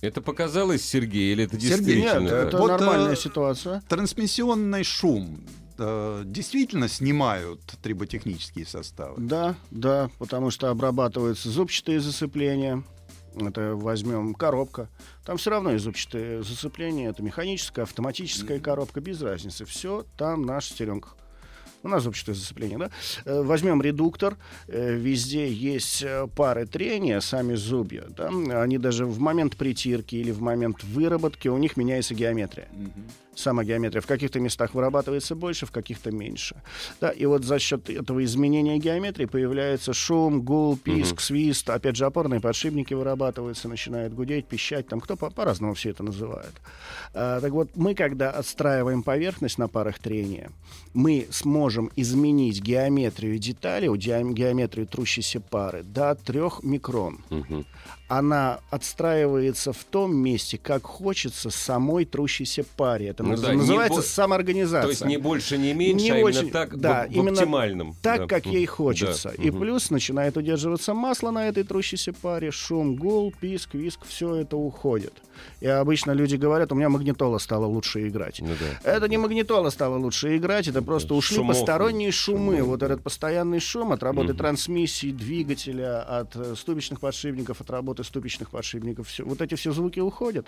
Это 0.00 0.20
показалось 0.20 0.84
Сергею 0.84 1.32
или 1.32 1.44
это 1.44 1.58
Сергей, 1.58 1.96
действительно? 1.96 2.20
Нет, 2.20 2.30
так? 2.30 2.48
это 2.48 2.58
Вот, 2.58 2.68
нормальная 2.68 3.14
э, 3.14 3.16
ситуация. 3.16 3.82
Трансмиссионный 3.88 4.84
шум 4.84 5.44
э, 5.76 6.22
действительно 6.24 6.88
снимают 6.88 7.60
триботехнические 7.82 8.64
составы. 8.64 9.20
Да, 9.20 9.56
да, 9.72 10.10
потому 10.18 10.50
что 10.50 10.70
обрабатываются 10.70 11.50
зубчатые 11.50 12.00
засыпления. 12.00 12.84
Это 13.34 13.74
возьмем 13.74 14.34
коробка. 14.34 14.88
Там 15.24 15.36
все 15.36 15.50
равно 15.50 15.72
и 15.72 15.78
зубчатые 15.78 16.42
засыпления. 16.44 17.10
Это 17.10 17.22
механическая, 17.22 17.84
автоматическая 17.84 18.60
коробка, 18.60 19.00
без 19.00 19.20
разницы. 19.20 19.64
Все 19.64 20.04
там 20.16 20.42
на 20.42 20.60
шестеренках. 20.60 21.16
У 21.82 21.88
нас 21.88 22.02
зубчатое 22.02 22.34
засыпление, 22.34 22.78
да? 22.78 22.90
Э, 23.24 23.42
Возьмем 23.42 23.80
редуктор. 23.80 24.36
Э, 24.66 24.94
Везде 24.96 25.50
есть 25.50 26.02
э, 26.02 26.26
пары 26.34 26.66
трения, 26.66 27.20
сами 27.20 27.54
зубья. 27.54 28.04
Да? 28.08 28.28
Они 28.62 28.78
даже 28.78 29.06
в 29.06 29.18
момент 29.20 29.56
притирки 29.56 30.16
или 30.16 30.30
в 30.30 30.40
момент 30.40 30.82
выработки 30.82 31.48
у 31.48 31.56
них 31.58 31.76
меняется 31.76 32.14
геометрия. 32.14 32.68
Сама 33.38 33.62
геометрия. 33.62 34.00
В 34.00 34.06
каких-то 34.06 34.40
местах 34.40 34.74
вырабатывается 34.74 35.36
больше, 35.36 35.64
в 35.64 35.70
каких-то 35.70 36.10
меньше. 36.10 36.56
Да, 37.00 37.10
и 37.10 37.24
вот 37.24 37.44
за 37.44 37.60
счет 37.60 37.88
этого 37.88 38.24
изменения 38.24 38.78
геометрии 38.78 39.26
появляется 39.26 39.92
шум, 39.92 40.42
гул, 40.42 40.76
писк, 40.76 41.20
свист. 41.20 41.70
Опять 41.70 41.94
же, 41.94 42.04
опорные 42.04 42.40
подшипники 42.40 42.94
вырабатываются, 42.94 43.68
начинают 43.68 44.12
гудеть, 44.12 44.46
пищать. 44.46 44.88
Там 44.88 45.00
кто 45.00 45.16
по- 45.16 45.30
по-разному 45.30 45.74
все 45.74 45.90
это 45.90 46.02
называет. 46.02 46.52
А, 47.14 47.40
так 47.40 47.52
вот, 47.52 47.70
мы, 47.76 47.94
когда 47.94 48.30
отстраиваем 48.32 49.04
поверхность 49.04 49.58
на 49.58 49.68
парах 49.68 50.00
трения, 50.00 50.50
мы 50.92 51.28
сможем 51.30 51.90
изменить 51.94 52.60
геометрию 52.60 53.38
детали, 53.38 53.86
геометрию 53.86 54.86
трущейся 54.88 55.40
пары 55.40 55.84
до 55.84 56.16
3 56.16 56.64
микрон. 56.64 57.20
Мгм. 57.30 57.64
Она 58.08 58.60
отстраивается 58.70 59.72
в 59.74 59.84
том 59.84 60.16
месте, 60.16 60.58
как 60.58 60.84
хочется 60.84 61.50
самой 61.50 62.06
трущейся 62.06 62.64
паре. 62.76 63.08
Это 63.08 63.22
Ну 63.22 63.36
да, 63.36 63.52
не 63.52 63.58
называется 63.60 64.00
бо- 64.00 64.02
самоорганизация. 64.06 64.82
То 64.82 64.88
есть 64.88 65.04
не 65.04 65.18
больше, 65.18 65.58
не 65.58 65.74
меньше, 65.74 66.04
Не 66.06 66.10
а 66.12 66.24
очень- 66.24 66.38
именно 66.40 66.52
так, 66.52 66.78
да, 66.80 67.04
в, 67.06 67.10
в 67.10 67.12
именно 67.12 67.32
оптимальном. 67.32 67.94
так, 68.02 68.20
да. 68.20 68.26
как 68.26 68.46
ей 68.46 68.64
хочется. 68.66 69.34
Да. 69.36 69.42
И 69.42 69.50
плюс 69.50 69.90
начинает 69.90 70.36
удерживаться 70.36 70.94
масло 70.94 71.30
на 71.30 71.48
этой 71.48 71.64
трущейся 71.64 72.12
паре, 72.14 72.50
шум, 72.50 72.96
гул, 72.96 73.32
писк, 73.38 73.74
виск, 73.74 74.00
все 74.06 74.36
это 74.36 74.56
уходит. 74.56 75.12
И 75.60 75.66
обычно 75.68 76.10
люди 76.12 76.34
говорят, 76.34 76.72
у 76.72 76.74
меня 76.74 76.88
магнитола 76.88 77.38
стала 77.38 77.64
лучше 77.66 78.08
играть. 78.08 78.40
Ну 78.40 78.48
да. 78.58 78.90
Это 78.90 79.08
не 79.08 79.18
магнитола 79.18 79.70
стала 79.70 79.96
лучше 79.96 80.36
играть, 80.36 80.66
это 80.66 80.82
просто 80.82 81.14
ушли 81.14 81.36
шумов, 81.36 81.56
посторонние 81.56 82.10
шумы. 82.10 82.54
шумов, 82.56 82.68
Вот 82.68 82.82
этот 82.82 83.02
постоянный 83.02 83.60
шум 83.60 83.92
от 83.92 84.02
работы 84.02 84.30
Мгм. 84.30 84.38
трансмиссии, 84.38 85.12
двигателя, 85.12 86.02
от 86.02 86.34
э, 86.34 86.54
ступичных 86.56 86.98
подшипников, 87.00 87.60
от 87.60 87.70
работы 87.70 87.97
ступичных 88.04 88.50
подшипников. 88.50 89.08
Всё- 89.08 89.24
вот 89.24 89.40
эти 89.40 89.54
все 89.54 89.72
звуки 89.72 90.00
уходят. 90.00 90.46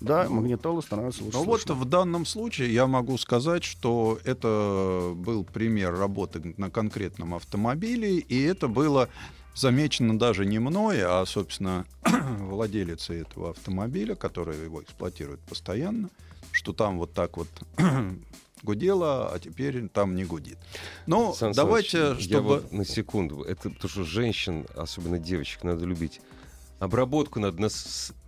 Да, 0.00 0.28
магнитола 0.28 0.80
становится 0.80 1.22
лучше. 1.24 1.38
Ну 1.38 1.44
вот 1.44 1.70
в 1.70 1.84
данном 1.84 2.26
случае 2.26 2.72
я 2.72 2.86
могу 2.86 3.16
сказать, 3.18 3.64
что 3.64 4.18
это 4.24 5.12
был 5.14 5.44
пример 5.44 5.96
работы 5.96 6.54
на 6.56 6.70
конкретном 6.70 7.34
автомобиле, 7.34 8.18
и 8.18 8.42
это 8.42 8.68
было 8.68 9.08
замечено 9.54 10.18
даже 10.18 10.46
не 10.46 10.58
мной, 10.58 10.98
а, 11.02 11.24
собственно, 11.26 11.84
владелицей 12.38 13.20
этого 13.22 13.50
автомобиля, 13.50 14.14
которая 14.14 14.56
его 14.56 14.82
эксплуатирует 14.82 15.40
постоянно, 15.40 16.10
что 16.50 16.72
там 16.72 16.98
вот 16.98 17.12
так 17.12 17.36
вот 17.36 17.48
гудело, 18.62 19.32
а 19.32 19.38
теперь 19.38 19.88
там 19.88 20.14
не 20.14 20.24
гудит. 20.24 20.58
Ну, 21.06 21.34
Сан 21.34 21.52
давайте, 21.52 22.08
Саныч, 22.14 22.24
я 22.26 22.38
чтобы... 22.38 22.48
вот 22.48 22.72
на 22.72 22.84
секунду. 22.84 23.42
Это 23.42 23.70
потому 23.70 23.90
что 23.90 24.04
женщин, 24.04 24.66
особенно 24.76 25.18
девочек, 25.18 25.64
надо 25.64 25.84
любить. 25.84 26.20
Обработку 26.82 27.38
надо 27.38 27.60
на, 27.62 27.68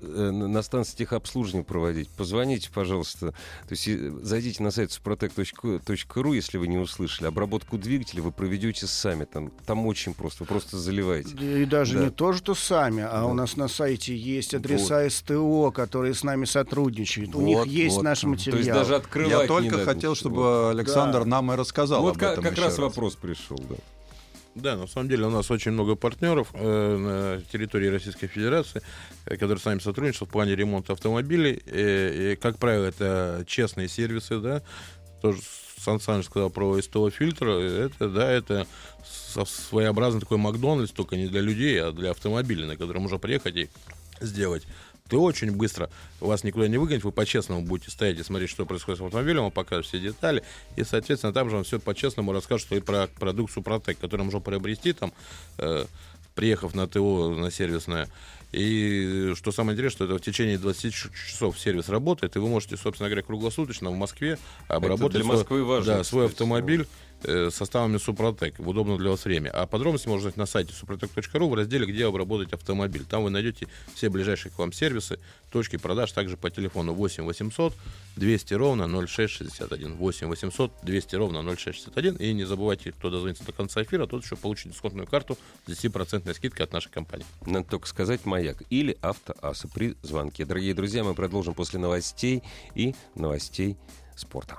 э, 0.01 0.31
на 0.31 0.47
на 0.47 0.63
станции 0.63 0.97
техобслуживания 0.97 1.65
проводить. 1.65 2.09
Позвоните, 2.11 2.71
пожалуйста. 2.73 3.33
То 3.33 3.73
есть 3.73 3.89
э, 3.89 4.13
зайдите 4.23 4.63
на 4.63 4.71
сайт 4.71 4.91
suprotec.ru, 4.91 6.37
если 6.37 6.59
вы 6.59 6.69
не 6.69 6.79
услышали. 6.79 7.27
Обработку 7.27 7.79
двигателя 7.79 8.23
вы 8.23 8.31
проведете 8.31 8.87
сами. 8.87 9.25
Там, 9.25 9.51
там 9.67 9.85
очень 9.89 10.15
просто. 10.15 10.45
Вы 10.45 10.47
просто 10.47 10.79
заливаете. 10.79 11.35
И 11.63 11.65
даже 11.65 11.99
Да. 11.99 12.05
не 12.05 12.11
то, 12.11 12.33
что 12.33 12.55
сами, 12.55 13.03
а 13.03 13.25
у 13.27 13.35
нас 13.35 13.57
на 13.57 13.67
сайте 13.67 14.17
есть 14.17 14.55
адреса 14.55 15.11
СТО, 15.11 15.73
которые 15.73 16.15
с 16.15 16.23
нами 16.23 16.45
сотрудничают. 16.45 17.35
у 17.35 17.41
них 17.41 17.59
Вот, 17.59 17.67
есть 17.67 17.97
вот. 17.97 18.03
наш 18.05 18.23
материал. 18.23 18.53
То 18.53 18.59
есть 18.59 18.71
даже 18.71 18.95
открывать 18.95 19.33
Я 19.33 19.47
только 19.49 19.85
хотел, 19.85 20.15
чтобы 20.15 20.71
Александр 20.71 21.21
Да. 21.21 21.25
нам 21.27 21.51
и 21.53 21.57
рассказал 21.57 22.03
Вот 22.03 22.17
об 22.19 22.23
этом 22.23 22.45
как 22.45 22.53
еще 22.53 22.63
раз 22.67 22.79
вопрос 22.79 23.17
пришел, 23.17 23.59
да. 23.69 23.75
Да, 24.55 24.77
на 24.77 24.87
самом 24.87 25.09
деле 25.09 25.27
у 25.27 25.31
нас 25.31 25.51
очень 25.51 25.73
много 25.73 25.97
партнеров 25.97 26.49
э, 26.55 26.97
на 26.97 27.43
территории 27.51 27.89
Российской 27.89 28.29
Федерации, 28.29 28.83
э, 29.27 29.37
которые 29.37 29.59
с 29.59 29.65
нами 29.65 29.81
сотрудничают 29.81 30.29
в 30.29 30.33
плане 30.33 30.55
ремонта 30.55 30.93
автомобилей. 30.93 31.61
Э, 31.67 32.33
и, 32.33 32.37
как 32.37 32.59
правило, 32.59 32.85
это 32.85 33.45
честные 33.49 33.89
сервисы, 33.89 34.39
да. 34.39 34.63
Тоже 35.21 35.41
Сан 35.79 36.01
Саныч 36.01 36.27
сказал 36.27 36.51
про 36.51 36.81
СТО 36.81 37.11
фильтр. 37.11 37.49
Это, 37.49 38.09
да, 38.09 38.31
это 38.31 38.67
своеобразный 39.45 40.21
такой 40.21 40.39
Макдональдс, 40.39 40.93
только 40.93 41.17
не 41.17 41.27
для 41.27 41.41
людей, 41.41 41.83
а 41.83 41.91
для 41.91 42.13
автомобилей, 42.13 42.65
на 42.65 42.77
который 42.77 42.99
можно 42.99 43.19
приехать 43.19 43.57
и 43.57 43.71
сделать. 44.21 44.67
Ты 45.09 45.19
очень 45.19 45.51
быстро, 45.51 45.91
вас 46.19 46.45
никуда 46.45 46.67
не 46.67 46.79
выгонит, 46.79 47.05
вы 47.05 47.13
по-честному 47.13 47.61
будете 47.61 47.91
стоять 47.91 48.19
и 48.19 48.23
смотреть, 48.23 48.49
что 48.49 48.65
происходит 48.65 49.01
с 49.01 49.03
автомобилем, 49.05 49.43
он 49.45 49.51
покажет 49.51 49.85
все 49.85 50.01
детали, 50.01 50.43
и, 50.77 50.85
соответственно, 50.85 51.35
там 51.35 51.51
же 51.51 51.57
вам 51.57 51.65
все 51.65 51.79
по-честному 51.79 52.33
расскажет, 52.33 52.67
что 52.67 52.75
и 52.75 52.81
про 52.81 53.07
продукт 53.09 53.53
Супротек, 53.53 53.99
который 53.99 54.23
можно 54.23 54.41
приобрести 54.41 54.95
там, 54.95 55.13
э, 55.59 55.85
приехав 56.35 56.75
на 56.75 56.87
ТО, 56.89 57.35
на 57.35 57.51
сервисное. 57.51 58.09
И 58.53 59.33
что 59.37 59.53
самое 59.53 59.75
интересное, 59.75 59.97
что 59.97 60.05
это 60.07 60.15
в 60.17 60.25
течение 60.25 60.57
20 60.57 60.95
ч- 60.95 61.09
часов 61.29 61.59
сервис 61.59 61.91
работает, 61.91 62.37
и 62.37 62.39
вы 62.39 62.49
можете, 62.49 62.79
собственно 62.79 63.11
говоря, 63.11 63.23
круглосуточно 63.23 63.91
в 63.91 63.97
Москве 63.97 64.39
обработать 64.69 65.17
для 65.17 65.23
свой- 65.25 65.37
Москвы 65.37 65.65
важно, 65.65 65.97
да, 65.99 66.05
свой 66.05 66.27
автомобиль 66.27 66.87
составами 67.51 67.99
Супротек 67.99 68.59
в 68.59 68.69
удобное 68.69 68.97
для 68.97 69.11
вас 69.11 69.25
время. 69.25 69.51
А 69.51 69.67
подробности 69.67 70.09
можно 70.09 70.21
узнать 70.21 70.37
на 70.37 70.47
сайте 70.47 70.73
suprotec.ru 70.73 71.49
в 71.49 71.55
разделе 71.55 71.87
«Где 71.87 72.07
обработать 72.07 72.53
автомобиль». 72.53 73.05
Там 73.05 73.25
вы 73.25 73.31
найдете 73.31 73.69
все 73.95 74.09
ближайшие 74.09 74.53
к 74.53 74.59
вам 74.59 74.73
сервисы, 74.73 75.19
точки 75.51 75.77
продаж, 75.77 76.13
также 76.13 76.37
по 76.37 76.51
телефону 76.51 76.95
8 76.95 77.25
800 77.25 77.75
200 78.17 78.55
ровно 78.55 79.07
0661. 79.07 79.95
8 79.95 80.27
800 80.27 80.73
200 80.83 81.17
ровно 81.17 81.43
0661. 81.43 82.17
И 82.17 82.33
не 82.33 82.45
забывайте, 82.45 82.93
кто 82.93 83.11
дозвонится 83.11 83.45
до 83.45 83.53
конца 83.53 83.83
эфира, 83.83 84.07
тот 84.07 84.25
еще 84.25 84.37
получит 84.37 84.73
дисконтную 84.73 85.07
карту 85.07 85.39
с 85.67 85.71
10% 85.71 86.35
скидкой 86.35 86.67
от 86.67 86.73
нашей 86.73 86.91
компании. 86.91 87.27
Надо 87.47 87.69
только 87.69 87.89
сказать 87.89 88.25
«Маяк» 88.25 88.63
или 88.71 88.97
«Автоаса» 89.01 89.69
при 89.69 89.97
звонке. 90.03 90.45
Дорогие 90.45 90.75
друзья, 90.75 91.05
мы 91.05 91.15
продолжим 91.15 91.55
после 91.55 91.79
новостей 91.79 92.43
и 92.75 92.95
новостей 93.15 93.77
спорта. 94.17 94.59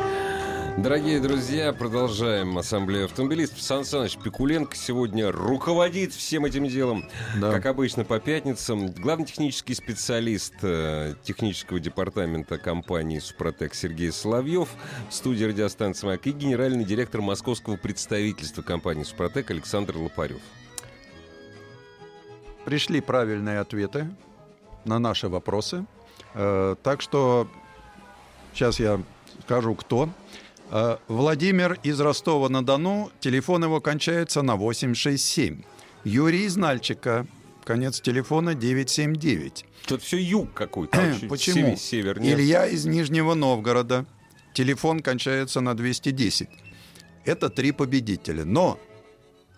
Дорогие 0.77 1.19
друзья, 1.19 1.73
продолжаем 1.73 2.57
ассамблею 2.57 3.05
автомобилистов. 3.05 3.61
Сан 3.61 3.83
Саныч 3.83 4.17
Пикуленко 4.17 4.75
сегодня 4.75 5.31
руководит 5.31 6.13
всем 6.13 6.45
этим 6.45 6.67
делом. 6.67 7.09
Да. 7.39 7.51
Как 7.51 7.65
обычно, 7.67 8.05
по 8.05 8.19
пятницам. 8.19 8.87
Главный 8.87 9.25
технический 9.25 9.75
специалист 9.75 10.53
э, 10.63 11.15
технического 11.23 11.79
департамента 11.79 12.57
компании 12.57 13.19
«Супротек» 13.19 13.75
Сергей 13.75 14.11
Соловьев, 14.11 14.69
в 15.09 15.13
студии 15.13 15.43
радиостанции 15.43 16.07
«Маяк» 16.07 16.25
и 16.25 16.31
генеральный 16.31 16.85
директор 16.85 17.21
московского 17.21 17.75
представительства 17.75 18.61
компании 18.61 19.03
«Супротек» 19.03 19.51
Александр 19.51 19.97
Лопарев. 19.97 20.41
Пришли 22.65 23.01
правильные 23.01 23.59
ответы 23.59 24.07
на 24.85 24.99
наши 24.99 25.27
вопросы. 25.27 25.85
Э, 26.33 26.75
так 26.81 27.01
что 27.01 27.47
сейчас 28.53 28.79
я 28.79 29.01
скажу, 29.43 29.75
кто. 29.75 30.09
Э, 30.71 30.97
Владимир 31.09 31.77
из 31.83 31.99
Ростова-на-Дону. 31.99 33.11
Телефон 33.19 33.63
его 33.65 33.81
кончается 33.81 34.41
на 34.41 34.55
867. 34.55 35.61
Юрий 36.05 36.45
из 36.45 36.55
Нальчика. 36.55 37.27
Конец 37.65 37.99
телефона 38.01 38.55
979. 38.55 39.65
Тут 39.85 40.01
все 40.01 40.17
юг 40.17 40.53
какой-то. 40.53 40.97
Почему? 41.29 41.75
север- 41.75 42.19
нет? 42.19 42.39
Илья 42.39 42.65
из 42.67 42.85
Нижнего 42.85 43.33
Новгорода. 43.33 44.05
Телефон 44.53 45.01
кончается 45.01 45.59
на 45.61 45.75
210. 45.75 46.49
Это 47.25 47.49
три 47.49 47.71
победителя. 47.71 48.45
Но 48.45 48.79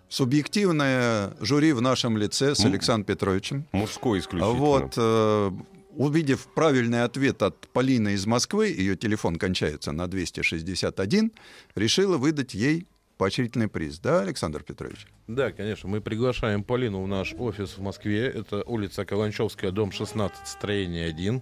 субъективное 0.10 1.34
жюри 1.40 1.74
в 1.74 1.82
нашем 1.82 2.18
лице 2.18 2.56
с. 2.56 2.66
Александром 2.66 3.06
Петровичем. 3.06 3.66
Мужской 3.72 4.20
исключительно. 4.20 4.54
Вот, 4.60 4.94
э, 4.98 5.52
увидев 5.96 6.48
правильный 6.54 7.04
ответ 7.04 7.42
от 7.42 7.68
Полины 7.68 8.14
из 8.14 8.26
Москвы, 8.26 8.68
ее 8.68 8.96
телефон 8.96 9.38
кончается 9.38 9.92
на 9.92 10.08
261, 10.08 11.32
решила 11.76 12.18
выдать 12.18 12.54
ей 12.54 12.88
поощрительный 13.18 13.68
приз. 13.68 14.00
Да, 14.00 14.22
Александр 14.22 14.64
Петрович? 14.64 15.08
Да, 15.28 15.52
конечно. 15.52 15.88
Мы 15.88 16.02
приглашаем 16.02 16.64
Полину 16.64 17.02
в 17.04 17.08
наш 17.08 17.34
офис 17.34 17.78
в 17.78 17.82
Москве. 17.82 18.28
Это 18.28 18.64
улица 18.64 19.06
Каланчевская, 19.06 19.72
дом 19.72 19.92
16, 19.92 20.48
строение 20.48 21.08
1. 21.08 21.42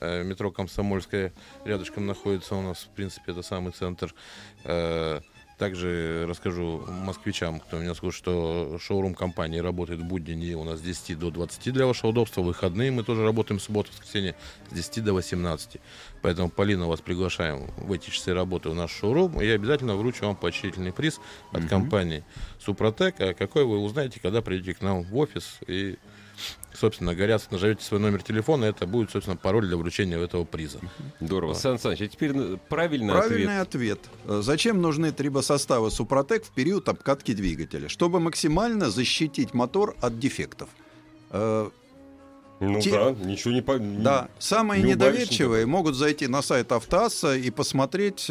Э, 0.00 0.22
Метро 0.22 0.50
Комсомольская 0.50 1.32
рядышком 1.64 2.06
находится 2.06 2.54
у 2.54 2.62
нас, 2.62 2.84
в 2.84 2.94
принципе, 2.94 3.32
это 3.32 3.42
самый 3.42 3.72
центр. 3.72 4.14
Также 5.58 6.24
расскажу 6.28 6.84
москвичам, 6.86 7.58
кто 7.58 7.78
меня 7.78 7.92
слушает, 7.94 8.22
что 8.22 8.78
шоурум 8.80 9.14
компании 9.14 9.58
работает 9.58 9.98
в 9.98 10.04
будние 10.04 10.36
дни 10.36 10.54
у 10.54 10.62
нас 10.62 10.78
с 10.78 10.82
10 10.82 11.18
до 11.18 11.32
20 11.32 11.72
для 11.72 11.84
вашего 11.84 12.10
удобства. 12.10 12.42
Выходные 12.42 12.92
мы 12.92 13.02
тоже 13.02 13.24
работаем 13.24 13.58
в 13.58 13.62
субботу, 13.62 13.90
воскресенье 13.90 14.36
с 14.70 14.74
10 14.74 15.02
до 15.02 15.14
18. 15.14 15.80
Поэтому, 16.22 16.48
Полина, 16.48 16.86
вас 16.86 17.00
приглашаем 17.00 17.66
в 17.76 17.92
эти 17.92 18.08
часы 18.08 18.32
работы 18.32 18.70
в 18.70 18.74
наш 18.76 18.92
шоурум. 18.92 19.40
И 19.40 19.46
я 19.46 19.54
обязательно 19.54 19.96
вручу 19.96 20.26
вам 20.26 20.36
поощрительный 20.36 20.92
приз 20.92 21.20
от 21.50 21.64
компании 21.66 22.22
Супротек. 22.60 23.20
А 23.20 23.34
какой 23.34 23.64
вы 23.64 23.78
узнаете, 23.78 24.20
когда 24.20 24.42
придете 24.42 24.74
к 24.74 24.80
нам 24.80 25.02
в 25.02 25.16
офис 25.16 25.58
и, 25.66 25.98
собственно 26.74 27.14
говоря, 27.14 27.38
назовете 27.50 27.84
свой 27.84 28.00
номер 28.00 28.22
телефона. 28.22 28.64
Это 28.66 28.86
будет, 28.86 29.10
собственно, 29.10 29.36
пароль 29.36 29.66
для 29.66 29.76
вручения 29.76 30.18
этого 30.18 30.44
приза. 30.44 30.78
Здорово. 31.20 31.54
Сан 31.54 31.78
Саныч, 31.78 32.00
а 32.02 32.08
теперь 32.08 32.32
э, 32.34 32.56
правильный, 32.68 33.12
Правильный 33.12 33.60
ответ. 33.60 33.98
ответ. 33.98 34.10
Э, 34.38 34.40
Зачем 34.42 34.80
нужны 34.82 35.12
трибосоставы 35.12 35.90
Супротек 35.90 36.44
в 36.44 36.50
период 36.50 36.88
обкатки 36.88 37.32
двигателя? 37.34 37.88
Чтобы 37.88 38.20
максимально 38.20 38.90
защитить 38.90 39.54
мотор 39.54 39.96
от 40.00 40.18
дефектов. 40.18 40.68
Э, 41.30 41.68
Ну 42.60 42.80
Те- 42.80 42.90
да, 42.90 43.10
ничего 43.12 43.54
не... 43.54 43.62
по- 43.62 43.78
Да, 43.78 44.28
самые 44.40 44.82
не 44.82 44.90
недоверчивые 44.90 45.64
могут 45.66 45.94
зайти 45.94 46.26
на 46.26 46.42
сайт 46.42 46.72
Автоасса 46.72 47.36
и 47.36 47.50
посмотреть, 47.50 48.24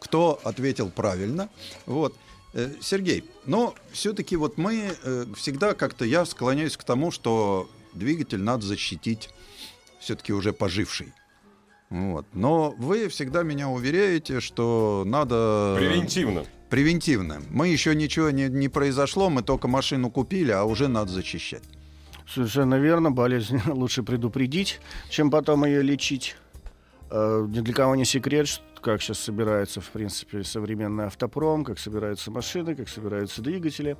кто 0.00 0.40
ответил 0.42 0.90
правильно. 0.90 1.48
Вот. 1.86 2.14
Э, 2.54 2.70
Сергей, 2.80 3.24
но 3.46 3.74
все-таки 3.90 4.36
вот 4.36 4.58
мы 4.58 4.92
э, 5.02 5.26
всегда 5.36 5.74
как-то 5.74 6.04
я 6.04 6.24
склоняюсь 6.24 6.76
к 6.76 6.84
тому, 6.84 7.10
что 7.10 7.68
двигатель 7.92 8.40
надо 8.40 8.64
защитить 8.64 9.30
все-таки 9.98 10.32
уже 10.32 10.52
поживший. 10.52 11.12
Вот. 11.90 12.26
Но 12.32 12.70
вы 12.78 13.08
всегда 13.08 13.42
меня 13.42 13.68
уверяете, 13.68 14.40
что 14.40 15.02
надо... 15.06 15.74
Превентивно. 15.78 16.44
Превентивно. 16.70 17.42
Мы 17.50 17.68
еще 17.68 17.94
ничего 17.94 18.30
не, 18.30 18.48
не 18.48 18.68
произошло, 18.68 19.30
мы 19.30 19.42
только 19.42 19.66
машину 19.68 20.10
купили, 20.10 20.50
а 20.50 20.64
уже 20.64 20.88
надо 20.88 21.10
защищать. 21.10 21.62
Совершенно 22.32 22.76
верно. 22.76 23.10
Болезнь 23.10 23.60
лучше 23.66 24.02
предупредить, 24.02 24.80
чем 25.10 25.30
потом 25.30 25.64
ее 25.64 25.82
лечить. 25.82 26.36
Э, 27.10 27.46
Ни 27.48 27.60
для 27.60 27.74
кого 27.74 27.96
не 27.96 28.04
секрет, 28.04 28.46
что- 28.48 28.62
как 28.84 29.00
сейчас 29.00 29.18
собирается, 29.18 29.80
в 29.80 29.88
принципе, 29.88 30.44
современный 30.44 31.06
автопром, 31.06 31.64
как 31.64 31.78
собираются 31.78 32.30
машины, 32.30 32.74
как 32.74 32.90
собираются 32.90 33.40
двигатели, 33.40 33.96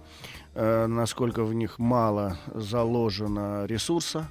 э, 0.55 0.87
насколько 0.87 1.43
в 1.43 1.55
них 1.55 1.79
мало 1.79 2.37
заложено 2.53 3.65
ресурса, 3.65 4.29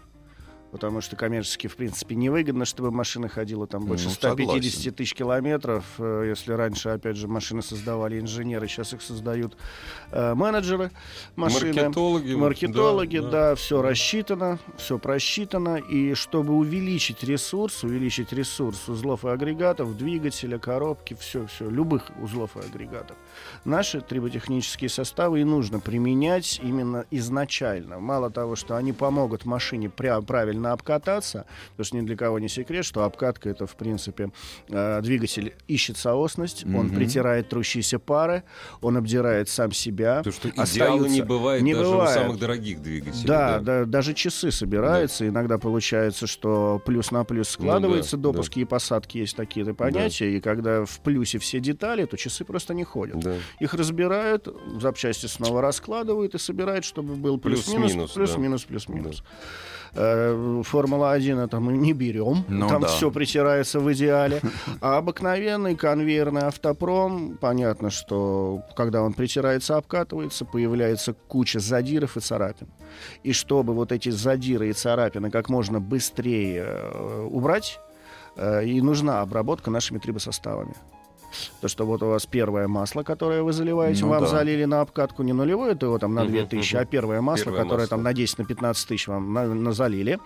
потому 0.73 0.99
что 1.01 1.15
коммерчески, 1.15 1.67
в 1.67 1.75
принципе, 1.77 2.15
невыгодно, 2.15 2.65
чтобы 2.65 2.91
машина 2.91 3.29
ходила 3.29 3.67
там 3.67 3.85
больше 3.85 4.05
Ну, 4.05 4.11
150 4.11 4.47
согласен. 4.63 4.93
тысяч 4.93 5.13
километров. 5.13 5.85
Э, 5.99 6.25
Если 6.27 6.51
раньше, 6.51 6.89
опять 6.89 7.15
же, 7.15 7.27
машины 7.27 7.61
создавали 7.61 8.19
инженеры, 8.19 8.67
сейчас 8.67 8.91
их 8.93 9.01
создают 9.03 9.55
э, 10.11 10.33
менеджеры 10.33 10.89
машины. 11.35 11.73
Маркетологи. 11.73 12.33
Маркетологи, 12.33 13.17
да, 13.19 13.23
да, 13.23 13.49
да. 13.49 13.55
все 13.55 13.81
рассчитано, 13.83 14.57
все 14.77 14.97
просчитано. 14.97 15.77
И 15.77 16.15
чтобы 16.15 16.53
увеличить 16.55 17.23
ресурс, 17.23 17.83
увеличить 17.83 18.33
ресурс 18.33 18.89
узлов 18.89 19.25
и 19.25 19.29
агрегатов, 19.29 19.95
двигателя, 19.95 20.57
коробки, 20.57 21.15
все, 21.19 21.45
все, 21.45 21.69
любых 21.69 22.09
узлов 22.19 22.57
и 22.57 22.59
агрегатов, 22.61 23.15
наши 23.63 24.01
триботехнические 24.01 24.89
составы 24.89 25.41
и 25.41 25.43
нужно 25.43 25.79
применять 25.79 26.59
именно 26.63 27.05
изначально. 27.11 27.99
Мало 27.99 28.31
того, 28.31 28.55
что 28.55 28.75
они 28.75 28.91
помогут 28.91 29.45
машине 29.45 29.91
пря- 29.95 30.23
правильно 30.63 30.71
обкататься, 30.73 31.45
потому 31.71 31.85
что 31.85 31.97
ни 31.97 32.01
для 32.05 32.15
кого 32.15 32.39
не 32.39 32.47
секрет, 32.49 32.85
что 32.85 33.03
обкатка 33.03 33.49
это, 33.49 33.65
в 33.67 33.75
принципе, 33.75 34.31
э, 34.69 35.01
двигатель 35.01 35.53
ищет 35.67 35.97
соосность, 35.97 36.63
он 36.65 36.87
Мгм. 36.87 36.95
притирает 36.95 37.49
трущиеся 37.49 37.99
пары, 37.99 38.43
он 38.81 38.97
обдирает 38.97 39.49
сам 39.49 39.71
себя. 39.71 40.17
Потому 40.23 40.33
что 40.33 40.49
идеала 40.49 41.05
не 41.07 41.21
бывает 41.21 41.61
не 41.63 41.73
даже 41.73 41.89
бывает. 41.91 42.17
у 42.17 42.21
самых 42.21 42.39
дорогих 42.39 42.81
двигателей. 42.81 43.25
Да, 43.27 43.59
да, 43.59 43.85
даже 43.85 44.13
часы 44.13 44.51
собираются. 44.51 45.27
Иногда 45.27 45.57
получается, 45.57 46.27
что 46.27 46.81
плюс 46.85 47.11
на 47.11 47.23
плюс 47.23 47.49
складывается. 47.49 48.17
Ну 48.17 48.23
да, 48.23 48.29
допуски 48.31 48.59
и 48.59 48.65
посадки 48.65 49.17
есть 49.19 49.35
такие-то 49.35 49.73
понятия. 49.73 50.31
И 50.37 50.39
когда 50.39 50.85
в 50.85 50.99
плюсе 50.99 51.37
все 51.39 51.59
детали, 51.59 52.05
то 52.05 52.17
часы 52.17 52.45
просто 52.45 52.73
не 52.73 52.83
ходят. 52.83 53.19
Да. 53.19 53.35
Их 53.59 53.73
разбирают, 53.73 54.47
запчасти 54.79 55.25
снова 55.27 55.61
раскладывают 55.61 56.35
и 56.35 56.37
собирают, 56.39 56.85
чтобы 56.85 57.15
был 57.15 57.37
Плюс-минус, 57.39 57.91
плюс-минус, 57.91 58.09
да. 58.09 58.15
плюс-минус, 58.15 58.63
плюс-минус. 58.63 59.23
Э, 59.95 60.33
Формула-1 60.61 61.43
это 61.43 61.59
мы 61.59 61.73
не 61.73 61.93
берем. 61.93 62.45
Ну 62.47 62.67
Там 62.67 62.81
да. 62.81 62.87
все 62.87 63.09
притирается 63.09 63.79
в 63.79 63.91
идеале. 63.93 64.41
А 64.81 64.97
обыкновенный 64.97 65.75
конвейерный 65.75 66.43
автопром, 66.43 67.37
понятно, 67.39 67.89
что 67.89 68.61
когда 68.75 69.01
он 69.01 69.13
притирается, 69.13 69.77
обкатывается, 69.77 70.45
появляется 70.45 71.13
куча 71.13 71.59
задиров 71.59 72.17
и 72.17 72.19
царапин. 72.19 72.67
И 73.23 73.33
чтобы 73.33 73.73
вот 73.73 73.91
эти 73.91 74.09
задиры 74.09 74.69
и 74.69 74.73
царапины 74.73 75.31
как 75.31 75.49
можно 75.49 75.79
быстрее 75.79 76.65
э, 76.67 77.27
убрать, 77.31 77.79
э, 78.35 78.65
и 78.65 78.81
нужна 78.81 79.21
обработка 79.21 79.71
нашими 79.71 79.97
трибосоставами. 79.97 80.75
То, 81.61 81.67
что 81.67 81.85
вот 81.85 82.03
у 82.03 82.07
вас 82.07 82.25
первое 82.25 82.67
масло, 82.67 83.03
которое 83.03 83.41
вы 83.43 83.53
заливаете, 83.53 84.03
Ну 84.03 84.09
вам 84.09 84.23
да. 84.23 84.29
залили 84.29 84.65
на 84.65 84.81
обкатку 84.81 85.23
не 85.23 85.33
нулевое 85.33 85.75
ТО 85.75 85.97
там 85.99 86.13
на 86.13 86.23
Мгм, 86.23 86.31
2000, 86.33 86.73
мгм. 86.75 86.81
а 86.81 86.85
первое 86.85 87.21
масло, 87.21 87.45
Первое 87.45 87.63
которое 87.63 87.81
масло. 87.81 87.89
там 87.97 88.03
на 88.03 88.13
10, 88.13 88.37
на 88.39 88.45
15 88.45 88.87
тысяч 88.87 89.07
вам 89.07 89.33
на, 89.33 89.47
на 89.47 89.71
залили. 89.73 90.19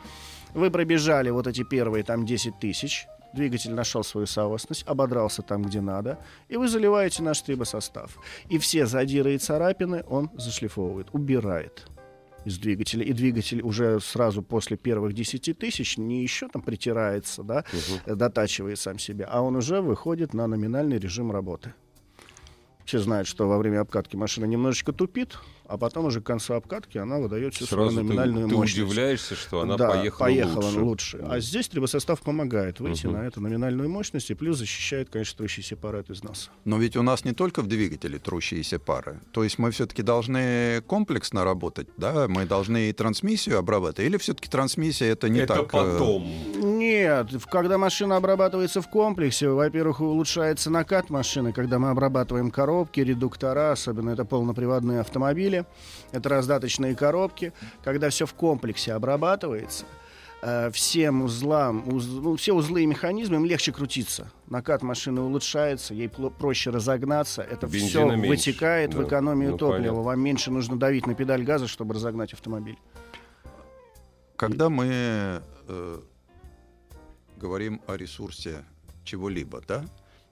Вы 0.54 0.72
пробежали 0.72 1.30
вот 1.30 1.48
эти 1.48 1.63
первые 1.63 2.04
там 2.04 2.26
10 2.26 2.60
тысяч, 2.60 3.06
двигатель 3.34 3.74
нашел 3.74 4.04
свою 4.04 4.26
соосность, 4.28 4.84
ободрался 4.88 5.41
там, 5.41 5.62
где 5.63 5.82
надо, 5.82 6.17
и 6.48 6.58
вы 6.58 6.67
заливаете 6.67 7.22
наш 7.24 7.41
трибосостав. 7.41 8.17
И 8.50 8.58
все 8.58 8.86
задиры 8.86 9.36
и 9.36 9.38
царапины 9.38 10.04
он 10.10 10.30
зашлифовывает, 10.36 11.08
убирает 11.12 11.86
из 12.47 12.57
двигателя. 12.57 13.03
И 13.03 13.13
двигатель 13.13 13.62
уже 13.62 13.99
сразу 13.99 14.41
после 14.41 14.77
первых 14.77 15.13
10 15.13 15.57
тысяч 15.57 15.97
не 15.97 16.23
еще 16.23 16.47
там 16.47 16.62
притирается, 16.62 17.43
да, 17.43 17.65
э, 18.05 18.15
дотачивает 18.15 18.79
сам 18.79 18.97
себя, 18.99 19.27
а 19.29 19.41
он 19.41 19.55
уже 19.57 19.81
выходит 19.81 20.33
на 20.33 20.47
номинальный 20.47 20.97
режим 20.97 21.31
работы. 21.31 21.73
Все 22.86 22.99
знают, 22.99 23.27
что 23.27 23.49
во 23.49 23.57
время 23.57 23.81
обкатки 23.81 24.15
машина 24.15 24.45
немножечко 24.45 24.93
тупит, 24.93 25.38
а 25.67 25.77
потом 25.77 26.06
уже 26.06 26.21
к 26.21 26.25
концу 26.25 26.53
обкатки 26.53 26.97
она 26.97 27.17
выдает 27.19 27.53
всю 27.53 27.65
свою 27.65 27.89
Сразу 27.89 27.97
ты, 27.99 28.03
номинальную 28.03 28.47
ты 28.49 28.56
мощность. 28.56 28.77
удивляешься, 28.80 29.36
что 29.36 29.62
она 29.62 29.77
да, 29.77 29.89
поехала, 29.89 30.69
лучше. 30.80 31.19
А 31.30 31.39
здесь 31.39 31.67
трибосостав 31.67 32.21
помогает 32.21 32.80
выйти 32.80 33.06
Мгм. 33.08 33.15
на 33.17 33.27
эту 33.27 33.41
номинальную 33.41 33.89
мощность 33.89 34.30
и 34.32 34.34
плюс 34.34 34.58
защищает, 34.58 35.10
конечно, 35.10 35.38
трущийся 35.38 35.75
пары 35.75 35.99
от 35.99 36.10
износа. 36.10 36.49
Но 36.65 36.77
ведь 36.77 36.95
у 36.95 37.01
нас 37.03 37.25
не 37.25 37.34
только 37.34 37.62
в 37.62 37.67
двигателе 37.67 38.19
трущиеся 38.19 38.80
пары. 38.80 39.19
То 39.32 39.43
есть 39.43 39.60
мы 39.60 39.71
все-таки 39.71 40.01
должны 40.03 40.82
комплексно 40.88 41.43
работать, 41.43 41.88
да? 41.97 42.27
Мы 42.27 42.45
должны 42.45 42.89
и 42.89 42.93
трансмиссию 42.93 43.58
обрабатывать. 43.60 44.10
Или 44.10 44.17
все-таки 44.17 44.49
трансмиссия 44.49 45.08
это 45.12 45.30
не 45.30 45.39
Это 45.41 45.56
так? 45.56 45.65
э, 45.65 45.67
потом. 45.69 46.27
Нет, 46.88 47.32
в- 47.34 47.47
когда 47.47 47.78
машина 47.78 48.15
обрабатывается 48.15 48.82
в 48.82 48.89
комплексе, 48.89 49.50
во-первых, 49.50 50.00
улучшается 50.00 50.69
накат 50.69 51.10
машины, 51.10 51.52
когда 51.52 51.80
мы 51.80 51.89
обрабатываем 51.89 52.50
коробки, 52.50 53.02
редуктора, 53.02 53.71
особенно 53.73 54.12
это 54.12 54.23
полноприводные 54.26 55.02
автомобили, 55.02 55.65
это 56.13 56.30
раздаточные 56.30 56.95
коробки, 56.95 57.52
когда 57.84 58.10
все 58.10 58.26
в 58.26 58.34
комплексе 58.34 58.93
обрабатывается, 58.93 59.86
э, 60.41 60.71
всем 60.71 61.23
узлам, 61.23 61.84
уз- 61.93 62.08
ну, 62.08 62.36
все 62.38 62.54
узлы 62.54 62.84
и 62.84 62.86
механизмы, 62.86 63.36
им 63.36 63.45
легче 63.45 63.71
крутиться. 63.73 64.32
Накат 64.47 64.82
машины 64.82 65.19
улучшается, 65.21 65.93
ей 65.93 66.08
пло- 66.08 66.32
проще 66.32 66.69
разогнаться. 66.69 67.41
Это 67.41 67.67
все 67.67 68.06
меньше, 68.12 68.30
вытекает 68.30 68.93
в 68.93 69.00
да. 69.00 69.04
экономию 69.04 69.52
Ну, 69.52 69.58
топлива. 69.58 69.78
понятно. 69.82 70.02
Вам 70.04 70.19
меньше 70.21 70.52
нужно 70.52 70.78
давить 70.80 71.06
на 71.06 71.15
педаль 71.15 71.43
газа, 71.43 71.67
чтобы 71.67 71.95
разогнать 71.95 72.32
автомобиль. 72.34 72.78
Когда 74.38 74.69
мы 74.69 74.86
э, 75.67 76.00
говорим 77.38 77.82
о 77.88 77.95
ресурсе 77.95 78.65
чего-либо, 79.04 79.62
да? 79.67 79.86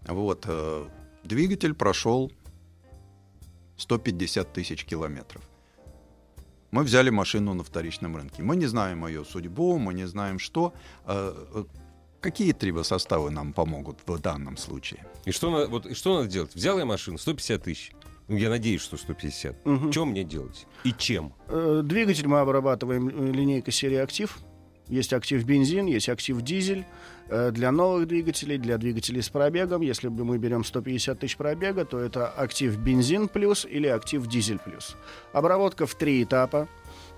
Вот 0.07 0.45
э, 0.47 0.85
двигатель 1.23 1.73
прошел 1.73 2.31
150 3.77 4.53
тысяч 4.53 4.85
километров. 4.85 5.41
Мы 6.71 6.83
взяли 6.83 7.09
машину 7.09 7.53
на 7.53 7.63
вторичном 7.63 8.17
рынке. 8.17 8.43
Мы 8.43 8.55
не 8.55 8.65
знаем 8.65 9.05
ее 9.07 9.23
судьбу, 9.23 9.77
мы 9.77 9.93
не 9.93 10.05
знаем 10.07 10.39
что. 10.39 10.73
Э, 11.05 11.33
э, 11.53 11.63
какие 12.21 12.51
трибосоставы 12.51 13.29
нам 13.31 13.53
помогут 13.53 13.99
в 14.05 14.19
данном 14.19 14.57
случае? 14.57 15.05
И 15.25 15.31
что, 15.31 15.67
вот, 15.69 15.85
и 15.85 15.93
что 15.93 16.17
надо 16.17 16.27
делать? 16.29 16.53
Взял 16.53 16.77
я 16.77 16.85
машину, 16.85 17.17
150 17.17 17.63
тысяч. 17.63 17.91
Ну, 18.27 18.37
Я 18.37 18.49
надеюсь, 18.49 18.81
что 18.81 18.97
150. 18.97 19.65
Мгм. 19.65 19.91
Что 19.91 20.05
мне 20.05 20.23
делать? 20.23 20.65
И 20.83 20.91
чем? 20.91 21.33
Э, 21.47 21.81
Двигатель 21.83 22.27
мы 22.27 22.39
обрабатываем 22.39 23.09
линейкой 23.31 23.71
серии 23.73 23.97
«Актив». 23.97 24.37
Есть 24.87 25.13
«Актив 25.13 25.43
бензин», 25.43 25.87
есть 25.87 26.09
«Актив 26.09 26.41
дизель». 26.41 26.85
Э, 27.27 27.51
Для 27.51 27.71
новых 27.71 28.07
двигателей, 28.07 28.57
для 28.57 28.77
двигателей 28.77 29.21
с 29.21 29.29
пробегом, 29.29 29.81
если 29.81 30.09
мы 30.09 30.37
берем 30.37 30.63
150 30.63 31.19
тысяч 31.19 31.37
пробега, 31.37 31.85
то 31.85 31.99
это 31.99 32.27
«Актив 32.27 32.77
бензин 32.77 33.27
плюс» 33.27 33.65
или 33.65 33.87
«Актив 33.87 34.25
дизель 34.27 34.59
плюс». 34.59 34.95
Обработка 35.33 35.87
в 35.87 35.95
три 35.95 36.21
этапа. 36.23 36.67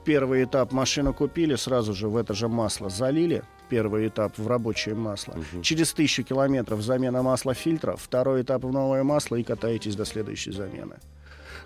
Первый 0.06 0.46
этап 0.46 0.72
машину 0.72 1.14
купили, 1.14 1.56
сразу 1.56 1.94
же 1.94 2.08
в 2.08 2.16
это 2.16 2.34
же 2.34 2.48
масло 2.48 2.90
залили. 2.90 3.44
Первый 3.68 4.08
этап 4.08 4.38
в 4.38 4.48
рабочее 4.48 4.96
масло. 4.96 5.36
Через 5.62 5.92
тысячу 5.92 6.24
километров 6.24 6.82
замена 6.82 7.22
масла 7.22 7.54
фильтра. 7.54 7.98
Второй 7.98 8.44
этап 8.44 8.64
в 8.64 8.72
новое 8.72 9.04
масло 9.04 9.36
и 9.36 9.44
катаетесь 9.44 9.98
до 9.98 10.06
следующей 10.06 10.52
замены. 10.52 10.96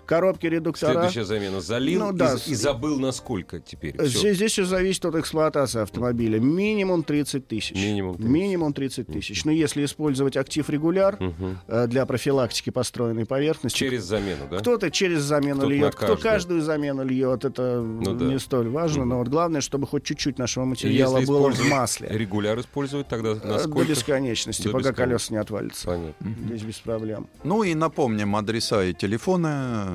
Коробки 0.06 0.46
редуктора. 0.46 0.92
Следующая 0.92 1.24
замена. 1.24 1.60
Залил 1.60 2.00
Ну 2.00 2.12
и 2.12 2.16
да, 2.16 2.34
и, 2.34 2.54
с- 2.54 2.60
забыл 2.60 2.98
на 2.98 3.12
сколько 3.12 3.60
теперь. 3.60 3.96
Всё. 3.96 4.06
Здесь, 4.18 4.36
здесь 4.36 4.52
все 4.52 4.64
зависит 4.64 5.04
от 5.04 5.14
эксплуатации 5.14 5.80
автомобиля. 5.80 6.38
Минимум 6.40 7.02
30 7.02 7.46
тысяч. 7.46 7.74
Минимум 7.74 8.14
30. 8.16 8.30
Минимум 8.32 8.72
30 8.72 9.06
тысяч. 9.06 9.44
Но 9.44 9.52
если 9.52 9.84
использовать 9.84 10.36
актив 10.36 10.68
регуляр 10.68 11.18
э, 11.68 11.86
для 11.86 12.04
профилактики 12.06 12.70
построенной 12.70 13.26
поверхности, 13.26 13.78
Через 13.78 14.04
замену, 14.04 14.48
да? 14.50 14.58
кто-то 14.58 14.90
через 14.90 15.22
замену 15.22 15.62
на 15.62 15.66
льет, 15.70 15.94
кто 15.94 16.16
каждую. 16.16 16.62
замену 16.62 17.04
льет, 17.04 17.44
это 17.44 17.80
Ну 17.80 18.14
да. 18.14 18.24
не 18.24 18.38
столь 18.38 18.68
важно. 18.68 19.04
Но 19.04 19.18
вот 19.18 19.28
главное, 19.28 19.60
чтобы 19.60 19.86
хоть 19.86 20.04
чуть-чуть 20.04 20.38
нашего 20.38 20.64
материала 20.64 21.18
Если 21.18 21.30
было 21.30 21.50
в 21.50 21.68
масле. 21.68 22.08
Регуляр 22.10 22.58
использовать 22.60 23.08
тогда 23.08 23.30
Э, 23.32 23.34
на 23.34 23.58
До 23.66 23.84
бесконечности, 23.84 24.64
До 24.64 24.70
пока 24.72 24.90
бесконечности. 24.90 25.02
колеса 25.02 25.34
не 25.34 25.38
отвалятся. 25.40 25.86
Понятно. 25.86 26.34
Здесь 26.46 26.62
без 26.62 26.78
проблем. 26.78 27.28
Ну 27.44 27.62
и 27.62 27.74
напомним 27.74 28.34
адреса 28.36 28.84
и 28.84 28.92
телефоны. 28.92 29.91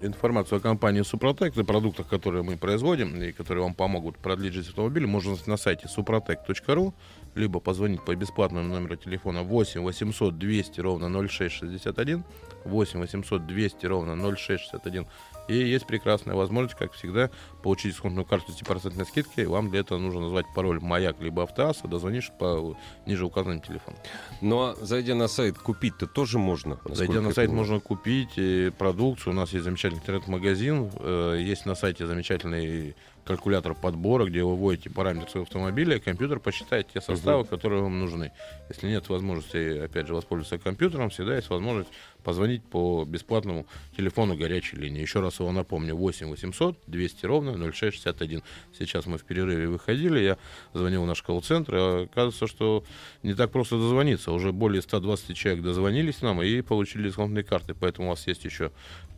Информацию 0.00 0.58
о 0.58 0.60
компании 0.60 1.00
Супротек 1.00 1.56
и 1.56 1.64
продуктах, 1.64 2.06
которые 2.06 2.42
мы 2.42 2.58
производим 2.58 3.16
и 3.22 3.32
которые 3.32 3.64
вам 3.64 3.72
помогут 3.72 4.18
продлить 4.18 4.52
жизнь 4.52 4.68
автомобиля, 4.68 5.06
можно 5.06 5.36
на 5.46 5.56
сайте 5.56 5.88
suprotec.ru, 5.88 6.92
либо 7.34 7.60
позвонить 7.60 8.04
по 8.04 8.14
бесплатному 8.14 8.68
номеру 8.68 8.96
телефона 8.96 9.42
8 9.42 9.80
800 9.80 10.38
200 10.38 10.80
ровно 10.80 11.28
0661, 11.28 12.24
8 12.64 13.00
800 13.00 13.46
200 13.46 13.86
ровно 13.86 14.16
0661. 14.16 15.06
И 15.48 15.54
есть 15.56 15.86
прекрасная 15.86 16.34
возможность, 16.34 16.76
как 16.78 16.92
всегда, 16.92 17.30
получить 17.62 17.92
дисконтную 17.92 18.24
карту 18.24 18.52
с 18.52 18.60
10% 18.60 19.04
скидки. 19.06 19.42
Вам 19.42 19.70
для 19.70 19.80
этого 19.80 19.98
нужно 19.98 20.20
назвать 20.20 20.46
пароль 20.54 20.80
«Маяк» 20.80 21.20
либо 21.20 21.42
«Автоасса», 21.42 21.88
дозвонишь 21.88 22.30
по 22.38 22.76
ниже 23.06 23.24
указанному 23.26 23.60
телефону. 23.60 23.96
Ну 24.40 24.60
а 24.62 24.74
зайдя 24.80 25.14
на 25.14 25.28
сайт, 25.28 25.58
купить-то 25.58 26.06
тоже 26.06 26.38
можно? 26.38 26.78
Зайдя 26.84 27.20
на 27.20 27.32
сайт, 27.32 27.50
можно 27.50 27.80
купить 27.80 28.36
э, 28.38 28.70
продукцию. 28.76 29.32
У 29.32 29.36
нас 29.36 29.52
есть 29.52 29.64
замечательный 29.64 30.00
интернет-магазин. 30.00 30.90
э, 31.00 31.38
Есть 31.40 31.66
на 31.66 31.74
сайте 31.74 32.06
замечательный 32.06 32.94
калькулятор 33.26 33.74
подбора, 33.74 34.24
где 34.26 34.42
вы 34.44 34.54
вводите 34.54 34.88
параметры 34.88 35.28
своего 35.28 35.44
автомобиля, 35.44 35.96
и 35.96 36.00
компьютер 36.00 36.38
посчитает 36.38 36.88
те 36.92 37.00
составы, 37.00 37.44
которые 37.44 37.82
вам 37.82 37.98
нужны. 37.98 38.32
Если 38.68 38.88
нет 38.88 39.08
возможности, 39.08 39.78
опять 39.78 40.06
же, 40.06 40.14
воспользоваться 40.14 40.58
компьютером, 40.58 41.10
всегда 41.10 41.34
есть 41.34 41.50
возможность 41.50 41.90
позвонить 42.22 42.64
по 42.64 43.04
бесплатному 43.04 43.66
телефону 43.96 44.36
горячей 44.36 44.76
линии. 44.76 45.00
Еще 45.00 45.20
раз 45.20 45.40
его 45.40 45.50
напомню, 45.52 45.96
8 45.96 46.28
800 46.28 46.78
200 46.86 47.26
ровно 47.26 47.52
0661. 47.72 48.42
Сейчас 48.78 49.06
мы 49.06 49.18
в 49.18 49.24
перерыве 49.24 49.68
выходили, 49.68 50.20
я 50.20 50.38
звонил 50.72 51.02
в 51.02 51.06
наш 51.06 51.22
колл-центр, 51.22 51.74
и 51.74 52.04
оказывается, 52.04 52.46
что 52.46 52.84
не 53.22 53.34
так 53.34 53.50
просто 53.50 53.76
дозвониться. 53.76 54.30
Уже 54.30 54.52
более 54.52 54.82
120 54.82 55.36
человек 55.36 55.64
дозвонились 55.64 56.22
нам 56.22 56.42
и 56.42 56.60
получили 56.62 57.08
дисконтные 57.08 57.44
карты, 57.44 57.74
поэтому 57.74 58.08
у 58.08 58.10
вас 58.10 58.26
есть 58.26 58.44
еще 58.44 58.70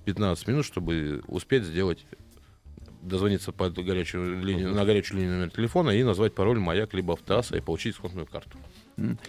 15 0.06 0.48
минут, 0.48 0.64
чтобы 0.64 1.22
успеть 1.26 1.64
сделать 1.64 2.06
дозвониться 3.08 3.52
по 3.52 3.70
горячую 3.70 4.42
линию, 4.42 4.74
на 4.74 4.84
горячую 4.84 5.20
линию 5.20 5.36
номер 5.36 5.50
телефона 5.50 5.90
и 5.90 6.02
назвать 6.02 6.34
пароль 6.34 6.58
«Маяк» 6.58 6.94
либо 6.94 7.14
«Автоасса» 7.14 7.56
и 7.56 7.60
получить 7.60 7.94
дисконтную 7.94 8.26
карту. 8.26 8.58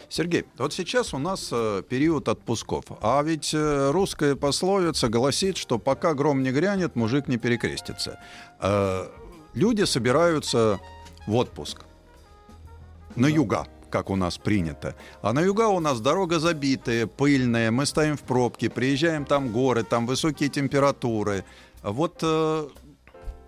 Сергей, 0.10 0.46
вот 0.58 0.74
сейчас 0.74 1.14
у 1.14 1.20
нас 1.20 1.50
э, 1.52 1.84
период 1.88 2.28
отпусков, 2.28 2.86
а 3.02 3.22
ведь 3.22 3.54
э, 3.54 3.92
русская 3.92 4.36
пословица 4.36 5.10
гласит, 5.10 5.58
что 5.58 5.78
пока 5.78 6.16
гром 6.16 6.42
не 6.42 6.52
грянет, 6.52 6.96
мужик 6.96 7.28
не 7.28 7.38
перекрестится. 7.38 8.20
Э, 8.60 9.08
люди 9.54 9.84
собираются 9.84 10.80
в 11.28 11.36
отпуск 11.36 11.86
на 13.16 13.28
юга, 13.28 13.68
как 13.92 14.10
у 14.10 14.16
нас 14.16 14.40
принято. 14.40 14.96
А 15.22 15.34
на 15.34 15.42
юга 15.42 15.68
у 15.68 15.80
нас 15.80 16.02
дорога 16.02 16.40
забитая, 16.40 17.06
пыльная, 17.06 17.70
мы 17.70 17.86
стоим 17.86 18.18
в 18.18 18.22
пробке, 18.22 18.70
приезжаем, 18.70 19.26
там 19.26 19.52
горы, 19.52 19.84
там 19.84 20.08
высокие 20.08 20.50
температуры. 20.50 21.44
Вот 21.84 22.20
э, 22.24 22.68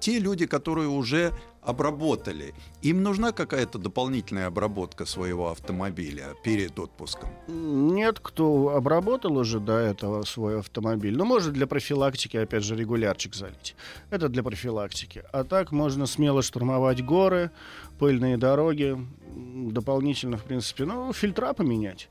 те 0.02 0.20
люди, 0.20 0.48
которые 0.48 0.90
уже 0.90 1.32
обработали, 1.62 2.54
им 2.82 3.04
нужна 3.04 3.32
какая-то 3.32 3.78
дополнительная 3.78 4.48
обработка 4.48 5.06
своего 5.06 5.52
автомобиля 5.52 6.34
перед 6.44 6.78
отпуском? 6.80 7.30
Нет, 7.48 8.20
кто 8.20 8.70
обработал 8.76 9.38
уже 9.38 9.60
до 9.60 9.74
этого 9.74 10.24
свой 10.24 10.60
автомобиль. 10.60 11.16
Ну, 11.16 11.26
может, 11.26 11.54
для 11.54 11.68
профилактики, 11.68 12.38
опять 12.38 12.64
же, 12.64 12.76
регулярчик 12.76 13.36
залить. 13.36 13.76
Это 14.10 14.28
для 14.28 14.42
профилактики. 14.42 15.24
А 15.32 15.44
так 15.44 15.72
можно 15.72 16.08
смело 16.08 16.42
штурмовать 16.42 17.06
горы, 17.06 17.52
пыльные 18.00 18.38
дороги. 18.38 18.98
Дополнительно, 19.72 20.38
в 20.38 20.44
принципе, 20.44 20.86
ну, 20.86 21.14
фильтра 21.14 21.54
поменять. 21.54 22.10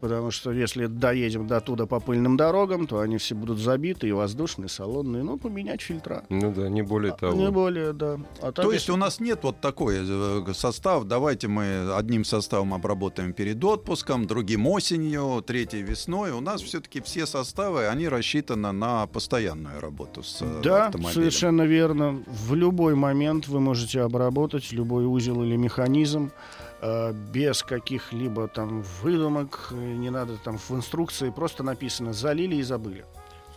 Потому 0.00 0.30
что 0.30 0.50
если 0.50 0.86
доедем 0.86 1.46
до 1.46 1.60
туда 1.60 1.84
по 1.86 2.00
пыльным 2.00 2.36
дорогам, 2.38 2.86
то 2.86 3.00
они 3.00 3.18
все 3.18 3.34
будут 3.34 3.58
забиты, 3.58 4.08
и 4.08 4.12
воздушные, 4.12 4.66
и 4.66 4.68
салонные. 4.70 5.22
Ну, 5.22 5.36
поменять 5.36 5.82
фильтра. 5.82 6.24
Ну 6.30 6.52
да, 6.52 6.68
не 6.70 6.80
более 6.82 7.12
того. 7.12 7.34
Не 7.36 7.50
более, 7.50 7.92
да. 7.92 8.18
А 8.40 8.50
То 8.52 8.62
есть 8.72 8.86
если- 8.86 8.92
у 8.92 8.96
нас 8.96 9.20
нет 9.20 9.40
вот 9.42 9.60
такой 9.60 9.98
э, 10.00 10.52
состав, 10.54 11.04
давайте 11.04 11.48
мы 11.48 11.94
одним 11.94 12.24
составом 12.24 12.72
обработаем 12.72 13.32
перед 13.34 13.62
отпуском, 13.62 14.26
другим 14.26 14.66
осенью, 14.66 15.42
третий 15.46 15.82
весной. 15.82 16.30
У 16.32 16.40
нас 16.40 16.62
все-таки 16.62 17.00
все 17.02 17.26
составы, 17.26 17.86
они 17.88 18.08
рассчитаны 18.08 18.72
на 18.72 19.06
постоянную 19.06 19.80
работу 19.80 20.22
с 20.22 20.38
э, 20.40 20.60
Да, 20.64 20.86
автомобилем. 20.86 21.14
совершенно 21.14 21.62
верно. 21.62 22.22
В 22.26 22.54
любой 22.54 22.94
момент 22.94 23.48
вы 23.48 23.60
можете 23.60 24.00
обработать 24.00 24.72
любой 24.72 25.04
узел 25.04 25.42
или 25.42 25.56
механизм 25.56 26.30
э, 26.32 26.69
без 27.32 27.62
каких-либо 27.62 28.48
там 28.48 28.82
выдумок. 29.02 29.68
э, 29.70 29.74
Не 29.74 30.10
надо 30.10 30.36
там 30.36 30.58
в 30.58 30.70
инструкции 30.72 31.30
просто 31.30 31.62
написано 31.62 32.12
залили 32.12 32.56
и 32.56 32.62
забыли. 32.62 33.04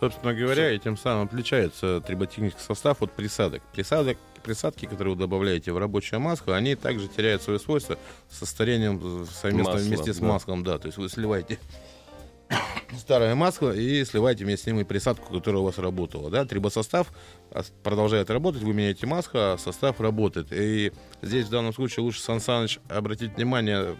Собственно 0.00 0.34
говоря, 0.34 0.72
и 0.72 0.78
тем 0.78 0.96
самым 0.96 1.26
отличается 1.26 2.00
триботехнический 2.00 2.62
состав 2.62 3.00
от 3.02 3.12
присадок. 3.12 3.62
Присадок 3.72 4.18
присадки, 4.42 4.86
которые 4.86 5.14
вы 5.14 5.20
добавляете 5.20 5.72
в 5.72 5.78
рабочее 5.78 6.20
масло, 6.20 6.54
они 6.54 6.74
также 6.76 7.08
теряют 7.08 7.42
свои 7.42 7.58
свойства 7.58 7.98
со 8.30 8.46
старением 8.46 9.00
э, 9.02 9.26
совместно 9.26 9.72
Маслом, 9.72 9.88
вместе 9.88 10.12
с 10.12 10.18
да. 10.18 10.26
маслом. 10.26 10.62
Да, 10.62 10.78
то 10.78 10.86
есть 10.86 10.98
вы 10.98 11.08
сливаете 11.08 11.58
старое 12.98 13.34
масло 13.34 13.72
и 13.74 14.04
сливаете 14.04 14.44
вместе 14.44 14.64
с 14.64 14.66
ним 14.66 14.80
и 14.80 14.84
присадку, 14.84 15.32
которая 15.32 15.60
у 15.62 15.64
вас 15.64 15.78
работала. 15.78 16.30
Да? 16.30 16.44
Трибосостав 16.44 17.12
ос- 17.50 17.72
продолжает 17.82 18.30
работать, 18.30 18.62
вы 18.62 18.72
меняете 18.74 19.06
масло, 19.06 19.54
а 19.54 19.58
состав 19.58 20.00
работает. 20.00 20.48
И 20.52 20.92
здесь 21.22 21.46
в 21.46 21.50
данном 21.50 21.72
случае 21.72 22.04
лучше, 22.04 22.20
Сан 22.20 22.40
Саныч, 22.40 22.78
обратить 22.88 23.36
внимание 23.36 23.96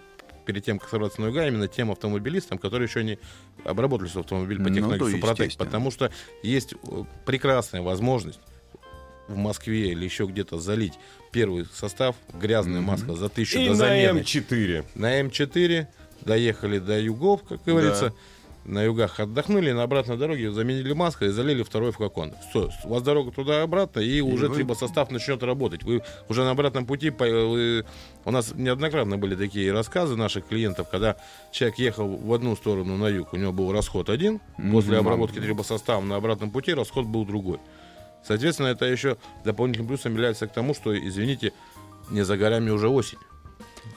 перед 0.46 0.64
тем, 0.64 0.78
как 0.78 0.90
собраться 0.90 1.20
на 1.22 1.26
юга, 1.26 1.46
именно 1.46 1.68
тем 1.68 1.90
автомобилистам, 1.90 2.58
которые 2.58 2.86
еще 2.86 3.02
не 3.02 3.18
обработали 3.64 4.08
свой 4.08 4.24
автомобиль 4.24 4.58
по 4.58 4.68
Ну, 4.68 4.74
технологии 4.74 5.04
да, 5.04 5.10
Супротек. 5.10 5.56
Потому 5.56 5.90
что 5.90 6.10
есть 6.42 6.74
э, 6.74 7.04
прекрасная 7.24 7.80
возможность 7.80 8.40
в 9.26 9.36
Москве 9.36 9.92
или 9.92 10.04
еще 10.04 10.26
где-то 10.26 10.58
залить 10.58 10.94
первый 11.32 11.64
состав, 11.72 12.14
грязное 12.34 12.82
масло 12.82 13.16
за 13.16 13.30
тысячу 13.30 13.58
И 13.58 13.64
до 13.64 13.70
на 13.70 13.74
замены. 13.76 14.18
М4. 14.18 14.84
На 14.94 15.20
М4 15.22 15.86
доехали 16.20 16.78
до 16.78 16.98
югов, 17.00 17.42
как 17.48 17.64
говорится. 17.64 18.12
На 18.64 18.82
югах 18.82 19.20
отдохнули, 19.20 19.72
на 19.72 19.82
обратной 19.82 20.16
дороге 20.16 20.50
заменили 20.50 20.92
масло 20.94 21.26
и 21.26 21.28
залили 21.28 21.62
второй 21.62 21.92
флакон. 21.92 22.32
Все, 22.48 22.70
у 22.84 22.88
вас 22.88 23.02
дорога 23.02 23.30
туда 23.30 23.58
и 23.60 23.62
обратно, 23.62 24.00
и, 24.00 24.20
уже 24.22 24.48
вы- 24.48 24.54
трибосостав 24.56 25.10
начнет 25.10 25.42
работать. 25.42 25.82
Вы 25.82 26.02
уже 26.30 26.44
на 26.44 26.50
обратном 26.52 26.86
пути... 26.86 27.10
вы- 27.10 27.84
У 28.24 28.30
нас 28.30 28.54
неоднократно 28.54 29.18
были 29.18 29.34
такие 29.34 29.70
рассказы 29.70 30.16
наших 30.16 30.46
клиентов, 30.48 30.88
когда 30.90 31.16
человек 31.52 31.78
ехал 31.78 32.08
в 32.08 32.32
одну 32.32 32.56
сторону 32.56 32.96
на 32.96 33.08
юг, 33.08 33.34
у 33.34 33.36
него 33.36 33.52
был 33.52 33.70
расход 33.70 34.08
один, 34.08 34.40
после 34.72 34.96
обработки 34.98 35.38
трибосостава 35.40 36.00
на 36.00 36.16
обратном 36.16 36.50
пути 36.50 36.72
расход 36.72 37.04
был 37.06 37.26
другой. 37.26 37.58
Соответственно, 38.26 38.68
это 38.68 38.86
еще 38.86 39.18
дополнительным 39.44 39.88
плюсом 39.88 40.12
является 40.12 40.46
к 40.46 40.52
тому, 40.54 40.72
что, 40.74 40.96
извините, 40.96 41.52
не 42.10 42.24
за 42.24 42.38
горами 42.38 42.70
уже 42.70 42.88
осень. 42.88 43.18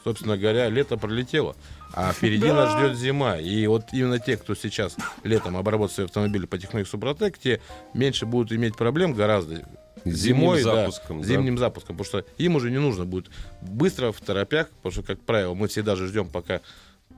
Собственно 0.04 0.38
говоря, 0.38 0.70
лето 0.70 0.98
пролетело, 0.98 1.56
а 1.94 2.14
впереди 2.14 2.52
нас 2.52 2.78
ждет 2.78 2.98
зима. 2.98 3.38
И 3.38 3.68
вот 3.68 3.86
именно 3.92 4.20
те, 4.20 4.38
кто 4.38 4.56
сейчас 4.56 4.96
летом 5.24 5.58
обработает 5.58 5.96
свой 5.96 6.06
автомобиль 6.06 6.48
по 6.48 6.58
технологии 6.58 6.88
Супротек, 6.88 7.38
те 7.38 7.62
меньше 7.94 8.26
будут 8.26 8.52
иметь 8.52 8.76
проблем 8.76 9.14
гораздо 9.14 9.68
зимой, 10.06 10.60
Зимним 10.60 10.76
да, 10.76 10.82
запуском, 10.82 11.22
да. 11.22 11.28
зимним 11.28 11.58
запуском, 11.58 11.98
потому 11.98 12.24
что 12.24 12.32
им 12.38 12.56
уже 12.56 12.72
не 12.72 12.80
нужно 12.80 13.06
будет 13.06 13.30
быстро 13.62 14.12
в 14.12 14.22
торопях, 14.22 14.70
потому 14.70 14.92
что, 14.92 15.04
как 15.04 15.20
правило, 15.22 15.54
мы 15.54 15.68
всегда 15.68 15.96
же 15.96 16.08
ждем, 16.08 16.30
пока 16.30 16.62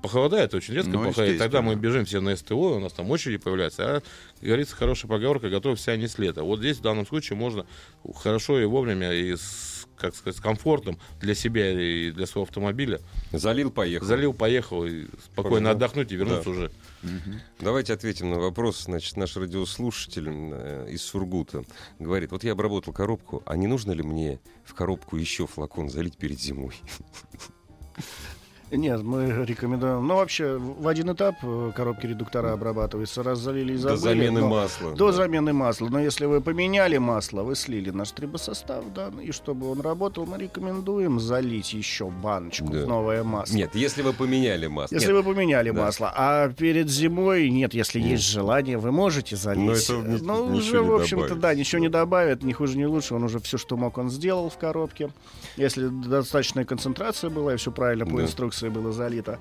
похолодает, 0.01 0.53
очень 0.53 0.73
резко 0.75 0.91
Ну, 0.91 0.99
похолодает, 0.99 1.37
тогда 1.37 1.61
мы 1.61 1.75
бежим 1.75 2.05
все 2.05 2.21
на 2.21 2.35
СТО, 2.35 2.77
у 2.77 2.79
нас 2.79 2.93
там 2.93 3.09
очереди 3.11 3.37
появляются, 3.37 3.97
а, 3.97 3.99
как 3.99 4.43
говорится, 4.43 4.75
хорошая 4.75 5.09
поговорка, 5.09 5.49
готов 5.49 5.77
вся 5.77 5.95
не 5.97 6.07
с 6.07 6.17
лета. 6.17 6.43
Вот 6.43 6.59
здесь 6.59 6.77
в 6.77 6.81
данном 6.81 7.05
случае 7.05 7.37
можно 7.37 7.65
хорошо 8.15 8.59
и 8.59 8.65
вовремя, 8.65 9.13
и 9.13 9.35
с, 9.35 9.78
как 9.99 10.15
сказать, 10.15 10.37
с 10.37 10.41
комфортом 10.41 10.97
для 11.19 11.35
себя 11.35 11.71
и 11.71 12.11
для 12.11 12.25
своего 12.25 12.43
автомобиля 12.43 12.99
Залил, 13.31 13.69
поехал. 13.71 14.05
залил, 14.07 14.33
поехал, 14.33 14.85
и 14.85 15.05
спокойно 15.23 15.33
Пожалуйста. 15.35 15.71
отдохнуть 15.71 16.11
и 16.11 16.15
вернуться 16.15 16.43
Да. 16.45 16.49
уже. 16.51 16.71
Давайте 17.59 17.93
ответим 17.93 18.29
на 18.29 18.39
вопрос. 18.39 18.83
Значит, 18.83 19.15
наш 19.17 19.35
радиослушатель 19.37 20.27
э, 20.29 20.87
из 20.91 21.01
Сургута 21.01 21.63
говорит, 21.99 22.31
вот 22.31 22.43
я 22.43 22.53
обработал 22.53 22.93
коробку, 22.93 23.43
а 23.45 23.55
не 23.55 23.67
нужно 23.67 23.91
ли 23.91 24.03
мне 24.03 24.39
в 24.65 24.73
коробку 24.73 25.17
еще 25.17 25.47
флакон 25.47 25.89
залить 25.89 26.17
перед 26.17 26.39
зимой? 26.39 26.73
Нет, 28.71 29.01
мы 29.01 29.45
рекомендуем. 29.45 30.05
Ну, 30.05 30.15
вообще, 30.17 30.57
в 30.57 30.87
один 30.87 31.11
этап 31.11 31.35
э, 31.41 31.71
коробки 31.75 32.05
редуктора 32.05 32.53
обрабатываются. 32.53 33.23
Раз 33.23 33.39
залили 33.39 33.73
и 33.73 33.77
До 33.77 33.97
забыли. 33.97 34.19
замены 34.27 34.41
но- 34.41 34.47
масла. 34.49 34.91
До 34.91 35.07
да. 35.07 35.11
замены 35.13 35.53
масла. 35.53 35.87
Но 35.89 35.99
если 35.99 36.25
вы 36.25 36.39
поменяли 36.39 36.99
масло, 36.99 37.41
вы 37.41 37.55
слили 37.55 37.89
наш 37.89 38.11
трибосостав, 38.11 38.83
да, 38.93 39.09
и 39.23 39.31
чтобы 39.31 39.71
он 39.71 39.81
работал, 39.81 40.27
мы 40.27 40.37
рекомендуем 40.37 41.19
залить 41.19 41.73
еще 41.73 42.11
баночку 42.11 42.67
Да. 42.71 42.85
в 42.85 42.87
новое 42.87 43.23
масло. 43.23 43.55
Нет, 43.55 43.73
если 43.73 44.03
вы 44.03 44.13
поменяли 44.13 44.67
масло. 44.67 44.93
Если 44.93 45.11
Нет, 45.13 45.25
вы 45.25 45.33
поменяли 45.33 45.71
Да. 45.71 45.81
масло, 45.85 46.13
а 46.15 46.49
перед 46.49 46.89
зимой 46.89 47.49
нет, 47.49 47.73
если 47.73 47.99
есть 47.99 48.23
желание, 48.29 48.77
вы 48.77 48.91
можете 48.91 49.35
залить. 49.35 49.89
Но 49.89 50.03
это 50.03 50.19
Ну, 50.23 50.55
уже, 50.57 50.81
в 50.83 50.93
общем-то, 50.93 51.33
да, 51.33 51.55
ничего 51.55 51.81
не 51.81 51.89
добавит, 51.89 52.43
ни 52.43 52.53
хуже, 52.53 52.77
ни 52.77 52.85
лучше. 52.85 53.15
Он 53.15 53.23
уже 53.23 53.39
все, 53.39 53.57
что 53.57 53.77
мог, 53.77 53.97
он 53.97 54.11
сделал 54.11 54.49
в 54.51 54.57
коробке. 54.59 55.09
Если 55.57 55.87
достаточная 55.87 56.65
концентрация 56.65 57.31
была 57.31 57.55
и 57.55 57.57
все 57.57 57.71
правильно 57.71 58.05
по 58.05 58.17
Да. 58.17 58.23
инструкции 58.23 58.58
было 58.67 58.91
залито. 58.91 59.39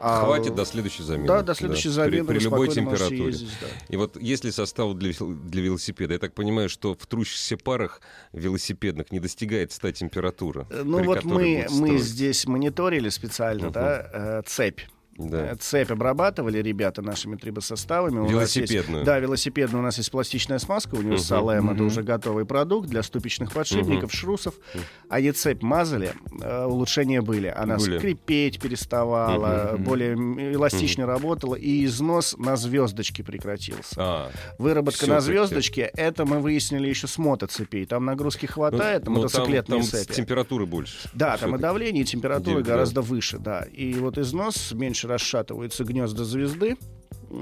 А, 0.00 0.24
Хватит 0.24 0.54
до 0.54 0.64
следующей 0.64 1.02
замены. 1.02 1.26
Да, 1.26 1.42
до 1.42 1.54
следующей 1.54 1.88
При- 1.88 1.94
замены 1.94 2.24
При, 2.24 2.38
вы 2.38 2.44
любой 2.44 2.68
температуре. 2.68 3.26
ездить, 3.26 3.50
да. 3.60 3.66
И 3.88 3.96
вот 3.96 4.16
если 4.20 4.50
состав 4.50 4.94
для, 4.94 5.12
для 5.18 5.62
велосипеда, 5.62 6.12
я 6.14 6.18
так 6.20 6.34
понимаю, 6.34 6.68
что 6.68 6.94
в 6.94 7.04
трущихся 7.06 7.56
парах 7.56 8.00
велосипедных 8.32 9.10
не 9.10 9.18
достигает 9.18 9.72
100 9.72 9.90
температура. 9.92 10.66
Ну 10.70 10.98
при 10.98 11.06
вот 11.06 11.24
мы, 11.24 11.66
мы 11.70 11.98
здесь 11.98 12.46
мониторили 12.46 13.08
специально, 13.08 13.64
Мгм. 13.64 13.72
да, 13.72 14.10
э, 14.12 14.42
цепь. 14.46 14.80
Да. 15.18 15.52
Э, 15.52 15.56
Цепь 15.56 15.90
обрабатывали 15.90 16.58
ребята 16.62 17.02
нашими 17.02 17.36
трибосоставами. 17.36 18.20
У 18.20 18.30
нас 18.30 18.56
есть- 18.56 18.70
Велосипедную. 18.70 19.04
да, 19.04 19.18
велосипедную. 19.18 19.82
У 19.82 19.84
нас 19.84 19.98
есть 19.98 20.10
пластичная 20.10 20.58
смазка 20.58 20.94
Универсал 20.94 21.50
М. 21.50 21.70
Это 21.70 21.82
уже 21.82 22.02
готовый 22.02 22.44
продукт 22.46 22.88
для 22.88 23.02
ступичных 23.02 23.52
подшипников, 23.52 24.12
шрусов. 24.12 24.54
Они 25.08 25.32
цепь 25.32 25.62
мазали, 25.62 26.12
э, 26.40 26.64
улучшения 26.64 27.20
были. 27.20 27.48
Она 27.48 27.76
Были. 27.76 27.98
скрипеть 27.98 28.60
переставала, 28.60 29.76
более 29.78 30.14
эластично 30.14 31.06
работала, 31.06 31.54
и 31.56 31.84
износ 31.84 32.36
на 32.38 32.56
звездочке 32.56 33.24
прекратился. 33.24 33.94
А, 33.98 34.30
Выработка 34.58 35.06
на 35.06 35.20
звездочке, 35.20 35.90
это 35.94 36.24
мы 36.24 36.38
выяснили 36.38 36.86
еще 36.88 37.06
с 37.08 37.18
мотоцепей. 37.18 37.86
Там 37.86 38.04
нагрузки 38.04 38.46
хватает, 38.46 39.04
на 39.04 39.10
ну, 39.10 39.16
там, 39.16 39.24
мотоциклетные 39.24 39.80
там 39.80 39.88
цепи. 39.88 40.12
температуры 40.12 40.66
больше. 40.66 41.08
Да, 41.12 41.36
там 41.36 41.56
и 41.56 41.58
давление, 41.58 42.04
и 42.04 42.06
температура 42.06 42.58
да. 42.62 42.70
гораздо 42.72 43.00
выше, 43.02 43.38
да. 43.38 43.62
И 43.72 43.94
вот 43.94 44.16
износ 44.18 44.72
меньше 44.72 45.07
расшатываются 45.08 45.84
гнезда 45.84 46.24
звезды. 46.24 46.76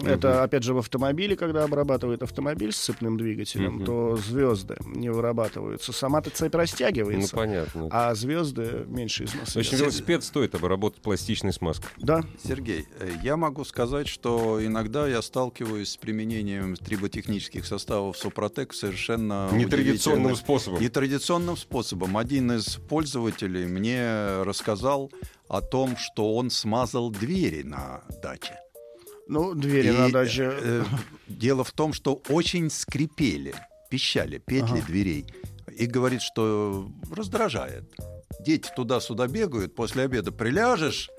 Это, 0.04 0.42
опять 0.42 0.62
же, 0.62 0.74
в 0.74 0.78
автомобиле, 0.78 1.36
когда 1.36 1.64
обрабатывают 1.64 2.22
автомобиль 2.22 2.72
с 2.72 2.76
цепным 2.76 3.16
двигателем, 3.16 3.76
Мгм. 3.76 3.84
то 3.84 4.16
звезды 4.16 4.76
не 4.84 5.10
вырабатываются. 5.10 5.92
Сама-то 5.92 6.30
цепь 6.30 6.52
Ну, 6.52 6.58
растягивается, 6.60 7.36
понятно. 7.36 7.88
а 7.90 8.14
звезды 8.14 8.84
меньше 8.88 9.24
износа. 9.24 9.52
В 9.52 9.56
общем, 9.56 9.78
велосипед 9.78 10.24
стоит 10.24 10.54
обработать 10.54 11.02
пластичной 11.02 11.52
смазкой. 11.52 11.88
Да, 11.98 12.24
Сергей, 12.42 12.86
э, 13.00 13.10
я 13.22 13.36
могу 13.36 13.64
сказать, 13.64 14.08
что 14.08 14.64
иногда 14.64 15.06
я 15.06 15.22
сталкиваюсь 15.22 15.90
с 15.90 15.96
применением 15.96 16.74
триботехнических 16.76 17.64
составов 17.66 18.16
Супротек 18.16 18.72
совершенно 18.74 19.48
Нетрадиционным 19.52 20.34
способом. 20.36 20.80
Нетрадиционным 20.80 21.56
способом. 21.56 22.16
Один 22.16 22.52
из 22.52 22.76
пользователей 22.88 23.66
мне 23.66 24.42
рассказал 24.42 25.10
о 25.48 25.60
том, 25.60 25.96
что 25.96 26.34
он 26.34 26.50
смазал 26.50 27.10
двери 27.10 27.62
на 27.62 28.02
даче. 28.22 28.58
Ну, 29.28 29.54
двери 29.54 29.88
И, 29.88 29.92
на 29.92 30.10
даче... 30.10 30.50
э, 30.60 30.84
дело 31.28 31.64
в 31.64 31.72
том, 31.72 31.92
что 31.92 32.20
очень 32.28 32.70
скрипели, 32.70 33.54
пищали 33.90 34.38
петли 34.38 34.78
Ага. 34.78 34.86
дверей. 34.86 35.26
И 35.76 35.86
говорит, 35.86 36.22
что 36.22 36.88
раздражает. 37.10 37.84
Дети 38.40 38.68
туда-сюда 38.74 39.26
бегают, 39.26 39.74
после 39.74 40.04
обеда 40.04 40.30
приляжешь, 40.32 41.10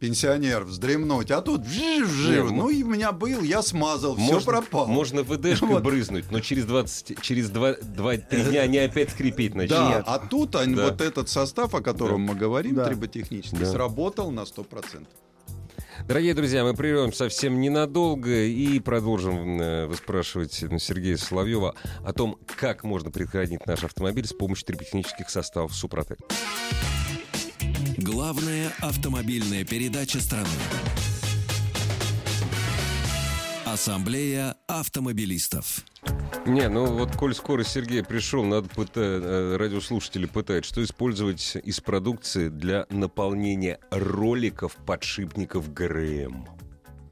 пенсионер, 0.00 0.64
вздремнуть, 0.64 1.30
а 1.30 1.40
тут 1.42 1.60
вжив-вжив. 1.60 2.50
Не, 2.50 2.56
Ну, 2.56 2.68
и 2.70 2.82
у 2.82 2.88
меня 2.88 3.12
был, 3.12 3.42
я 3.42 3.62
смазал, 3.62 4.16
все 4.16 4.32
Можно, 4.34 4.50
пропало. 4.52 4.86
можно 4.86 5.22
ВДшкой 5.22 5.68
Вот. 5.68 5.82
брызнуть, 5.84 6.24
но 6.32 6.40
через 6.40 6.64
20, 6.64 7.20
через 7.22 7.50
2-3 7.50 8.50
дня 8.50 8.62
они 8.62 8.78
опять 8.78 9.10
скрипеть 9.10 9.54
начнут. 9.54 9.78
Да, 9.78 10.02
а 10.04 10.18
тут 10.18 10.56
они- 10.56 10.74
Да. 10.74 10.86
вот 10.88 11.00
этот 11.00 11.28
состав, 11.28 11.72
о 11.74 11.80
котором 11.80 12.22
мы 12.22 12.34
говорим, 12.34 12.74
Да. 12.74 12.86
триботехнический, 12.86 13.58
Да. 13.60 13.66
сработал 13.70 14.32
на 14.32 14.44
100%. 14.44 15.06
Дорогие 16.06 16.34
друзья, 16.34 16.64
мы 16.64 16.74
прервем 16.74 17.12
совсем 17.12 17.60
ненадолго 17.60 18.44
и 18.44 18.80
продолжим 18.80 19.60
э, 19.60 19.86
выспрашивать 19.86 20.62
ну, 20.62 20.78
Сергея 20.78 21.16
Соловьева 21.16 21.74
о 22.04 22.12
том, 22.12 22.38
как 22.56 22.82
можно 22.82 23.10
предохранить 23.10 23.66
наш 23.66 23.84
автомобиль 23.84 24.26
с 24.26 24.32
помощью 24.32 24.66
триботехнических 24.66 25.30
составов 25.30 25.74
Супротек. 25.74 26.18
Главная 27.96 28.72
автомобильная 28.80 29.64
передача 29.64 30.20
страны. 30.20 30.48
Ассамблея 33.64 34.56
автомобилистов. 34.66 35.84
Не, 36.46 36.68
ну 36.68 36.86
вот, 36.86 37.14
коль 37.16 37.34
скоро 37.34 37.62
Сергей 37.62 38.02
пришел, 38.02 38.42
надо 38.44 38.68
пыта- 38.68 39.22
э, 39.22 39.56
радиослушатели 39.56 40.26
пытают, 40.26 40.64
что 40.64 40.82
использовать 40.82 41.56
из 41.62 41.80
продукции 41.80 42.48
для 42.48 42.86
наполнения 42.90 43.78
роликов 43.90 44.74
подшипников 44.84 45.72
ГРМ. 45.72 46.46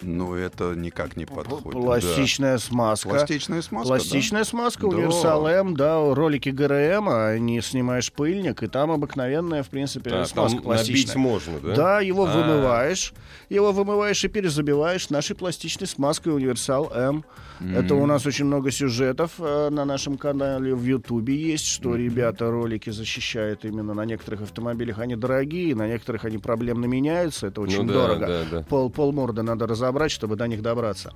Ну, 0.03 0.35
это 0.35 0.75
никак 0.75 1.17
не 1.17 1.27
подходит. 1.27 1.73
Пластичная 1.73 2.57
смазка. 2.59 3.11
Пластичная 3.11 3.61
смазка, 3.61 3.89
Пластичная 3.89 4.45
смазка, 4.45 4.81
Да. 4.83 4.89
универсал 4.89 5.47
М, 5.47 5.77
да, 5.77 6.15
ролики 6.15 6.49
ГРМ, 6.49 7.09
а 7.11 7.37
не 7.39 7.61
снимаешь 7.61 8.11
пыльник, 8.11 8.63
и 8.63 8.67
там 8.67 8.91
обыкновенная, 8.91 9.63
в 9.63 9.69
принципе, 9.69 10.11
А, 10.11 10.25
смазка 10.25 10.57
там 10.57 10.65
пластичная. 10.65 11.03
набить 11.03 11.15
можно, 11.17 11.61
да? 11.61 11.75
Да, 11.75 12.01
его 12.01 12.25
А. 12.27 12.35
вымываешь, 12.35 13.13
его 13.51 13.73
вымываешь 13.73 14.25
и 14.25 14.29
перезабиваешь 14.29 15.11
нашей 15.11 15.37
пластичной 15.37 15.87
смазкой 15.87 16.35
Универсал 16.35 16.91
М. 16.95 17.25
Это 17.61 17.95
у 17.95 18.07
нас 18.07 18.27
очень 18.27 18.47
много 18.47 18.71
сюжетов 18.71 19.33
э, 19.39 19.69
на 19.71 19.85
нашем 19.85 20.17
канале 20.17 20.75
в 20.75 20.83
Ютубе 20.85 21.35
есть, 21.35 21.67
что 21.67 21.95
ребята 21.95 22.51
ролики 22.51 22.91
защищают 22.91 23.65
именно 23.65 23.95
на 23.95 24.05
некоторых 24.05 24.43
автомобилях. 24.43 24.99
Они 24.99 25.15
дорогие, 25.15 25.75
на 25.75 25.87
некоторых 25.87 26.25
они 26.25 26.39
проблемно 26.39 26.87
меняются, 26.87 27.49
это 27.49 27.61
очень 27.61 27.83
Ну 27.83 27.89
да, 27.89 27.93
дорого. 27.93 28.27
да, 28.27 28.45
да. 28.51 28.63
Пол, 28.63 28.91
полморда 28.91 29.43
надо 29.43 29.67
разобрать, 29.67 30.11
чтобы 30.11 30.37
до 30.37 30.47
них 30.47 30.63
добраться. 30.63 31.13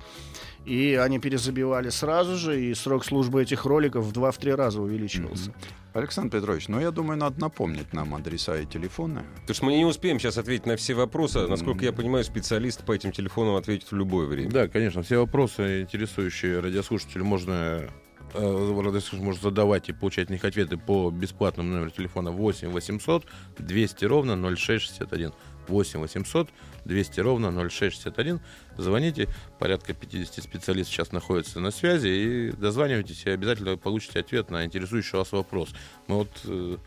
И 0.65 0.95
они 0.95 1.19
перезабивали 1.19 1.89
сразу 1.89 2.35
же, 2.35 2.59
и 2.59 2.73
срок 2.73 3.05
службы 3.05 3.43
этих 3.43 3.65
роликов 3.65 4.05
в 4.05 4.11
2-3 4.11 4.55
раза 4.55 4.81
увеличивался. 4.81 5.53
Александр 5.93 6.37
Петрович, 6.37 6.67
ну 6.67 6.79
я 6.79 6.91
думаю, 6.91 7.17
надо 7.17 7.39
напомнить 7.39 7.93
нам 7.93 8.15
адреса 8.15 8.57
и 8.57 8.65
телефоны. 8.65 9.23
Потому 9.41 9.55
что 9.55 9.65
мы 9.65 9.77
не 9.77 9.85
успеем 9.85 10.19
сейчас 10.19 10.37
ответить 10.37 10.65
на 10.65 10.75
все 10.75 10.93
вопросы. 10.93 11.47
Насколько 11.47 11.85
я 11.85 11.93
понимаю, 11.93 12.25
специалист 12.25 12.83
по 12.83 12.91
этим 12.91 13.11
телефонам 13.11 13.55
ответит 13.55 13.91
в 13.91 13.95
любое 13.95 14.27
время. 14.27 14.51
Да, 14.51 14.67
конечно, 14.67 15.03
все 15.03 15.19
вопросы, 15.19 15.83
интересующие 15.83 16.59
радиослушателя, 16.59 17.23
можно 17.23 17.87
э, 18.33 18.81
радиослушатель 18.81 19.23
может 19.23 19.41
задавать 19.41 19.87
и 19.87 19.93
получать 19.93 20.29
на 20.29 20.33
них 20.33 20.43
ответы 20.43 20.75
по 20.77 21.11
бесплатному 21.11 21.69
номеру 21.69 21.91
телефона 21.91 22.31
8 22.31 22.71
800 22.71 23.25
200 23.59 24.05
ровно 24.05 24.35
0661. 24.35 25.31
8 25.69 25.99
800 25.99 26.49
200 26.85 27.19
ровно 27.19 27.51
0661. 27.69 28.39
Звоните, 28.77 29.27
порядка 29.59 29.93
50 29.93 30.43
специалистов 30.43 30.93
сейчас 30.93 31.11
находятся 31.11 31.59
на 31.59 31.71
связи, 31.71 32.07
и 32.07 32.51
дозванивайтесь, 32.51 33.25
и 33.25 33.31
обязательно 33.31 33.77
получите 33.77 34.19
ответ 34.19 34.49
на 34.49 34.65
интересующий 34.65 35.17
вас 35.17 35.31
вопрос. 35.31 35.73
Мы 36.07 36.15
вот 36.17 36.29
э, 36.45 36.77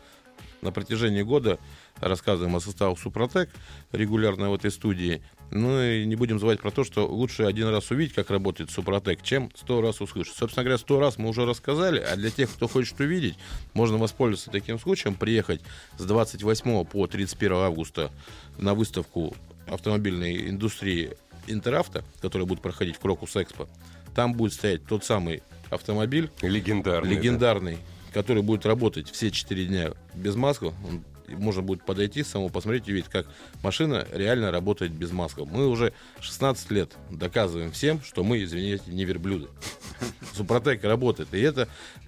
на 0.61 0.71
протяжении 0.71 1.21
года 1.21 1.59
рассказываем 1.99 2.55
о 2.55 2.59
составах 2.61 2.99
Супротек 2.99 3.49
регулярно 3.91 4.49
в 4.49 4.55
этой 4.55 4.71
студии. 4.71 5.21
Ну 5.51 5.81
и 5.81 6.05
не 6.05 6.15
будем 6.15 6.39
забывать 6.39 6.59
про 6.59 6.71
то, 6.71 6.83
что 6.83 7.07
лучше 7.07 7.43
один 7.43 7.69
раз 7.69 7.89
увидеть, 7.91 8.13
как 8.13 8.29
работает 8.29 8.69
Супротек, 8.69 9.23
чем 9.23 9.49
сто 9.55 9.81
раз 9.81 10.01
услышать. 10.01 10.35
Собственно 10.35 10.63
говоря, 10.63 10.77
сто 10.77 10.99
раз 10.99 11.17
мы 11.17 11.29
уже 11.29 11.45
рассказали, 11.45 11.99
а 11.99 12.15
для 12.15 12.29
тех, 12.29 12.51
кто 12.51 12.67
хочет 12.67 12.99
увидеть, 12.99 13.35
можно 13.73 13.97
воспользоваться 13.97 14.51
таким 14.51 14.79
случаем, 14.79 15.15
приехать 15.15 15.61
с 15.97 16.05
28 16.05 16.85
по 16.85 17.07
31 17.07 17.53
августа 17.53 18.11
на 18.57 18.73
выставку 18.73 19.35
автомобильной 19.67 20.49
индустрии 20.49 21.11
Интеравто, 21.47 22.03
которая 22.21 22.47
будет 22.47 22.61
проходить 22.61 22.97
в 22.97 22.99
Крокус 22.99 23.35
Экспо. 23.35 23.67
Там 24.13 24.33
будет 24.33 24.53
стоять 24.53 24.85
тот 24.85 25.03
самый 25.03 25.41
автомобиль, 25.71 26.29
Легендарный. 26.41 27.09
легендарный 27.09 27.79
который 28.13 28.43
будет 28.43 28.65
работать 28.65 29.09
все 29.09 29.31
4 29.31 29.65
дня 29.65 29.91
без 30.13 30.35
маски, 30.35 30.65
он 30.65 31.03
можно 31.35 31.61
будет 31.61 31.85
подойти, 31.85 32.23
самому 32.23 32.49
посмотреть 32.49 32.87
и 32.87 32.91
увидеть, 32.91 33.09
как 33.09 33.27
машина 33.63 34.07
реально 34.11 34.51
работает 34.51 34.91
без 34.91 35.11
маска. 35.11 35.45
Мы 35.45 35.67
уже 35.67 35.93
16 36.19 36.71
лет 36.71 36.91
доказываем 37.09 37.71
всем, 37.71 38.01
что 38.01 38.23
мы, 38.23 38.43
извините, 38.43 38.83
не 38.87 39.05
верблюды. 39.05 39.47
Супротек 40.35 40.83
работает. 40.83 41.33
И 41.33 41.39
это 41.39 41.67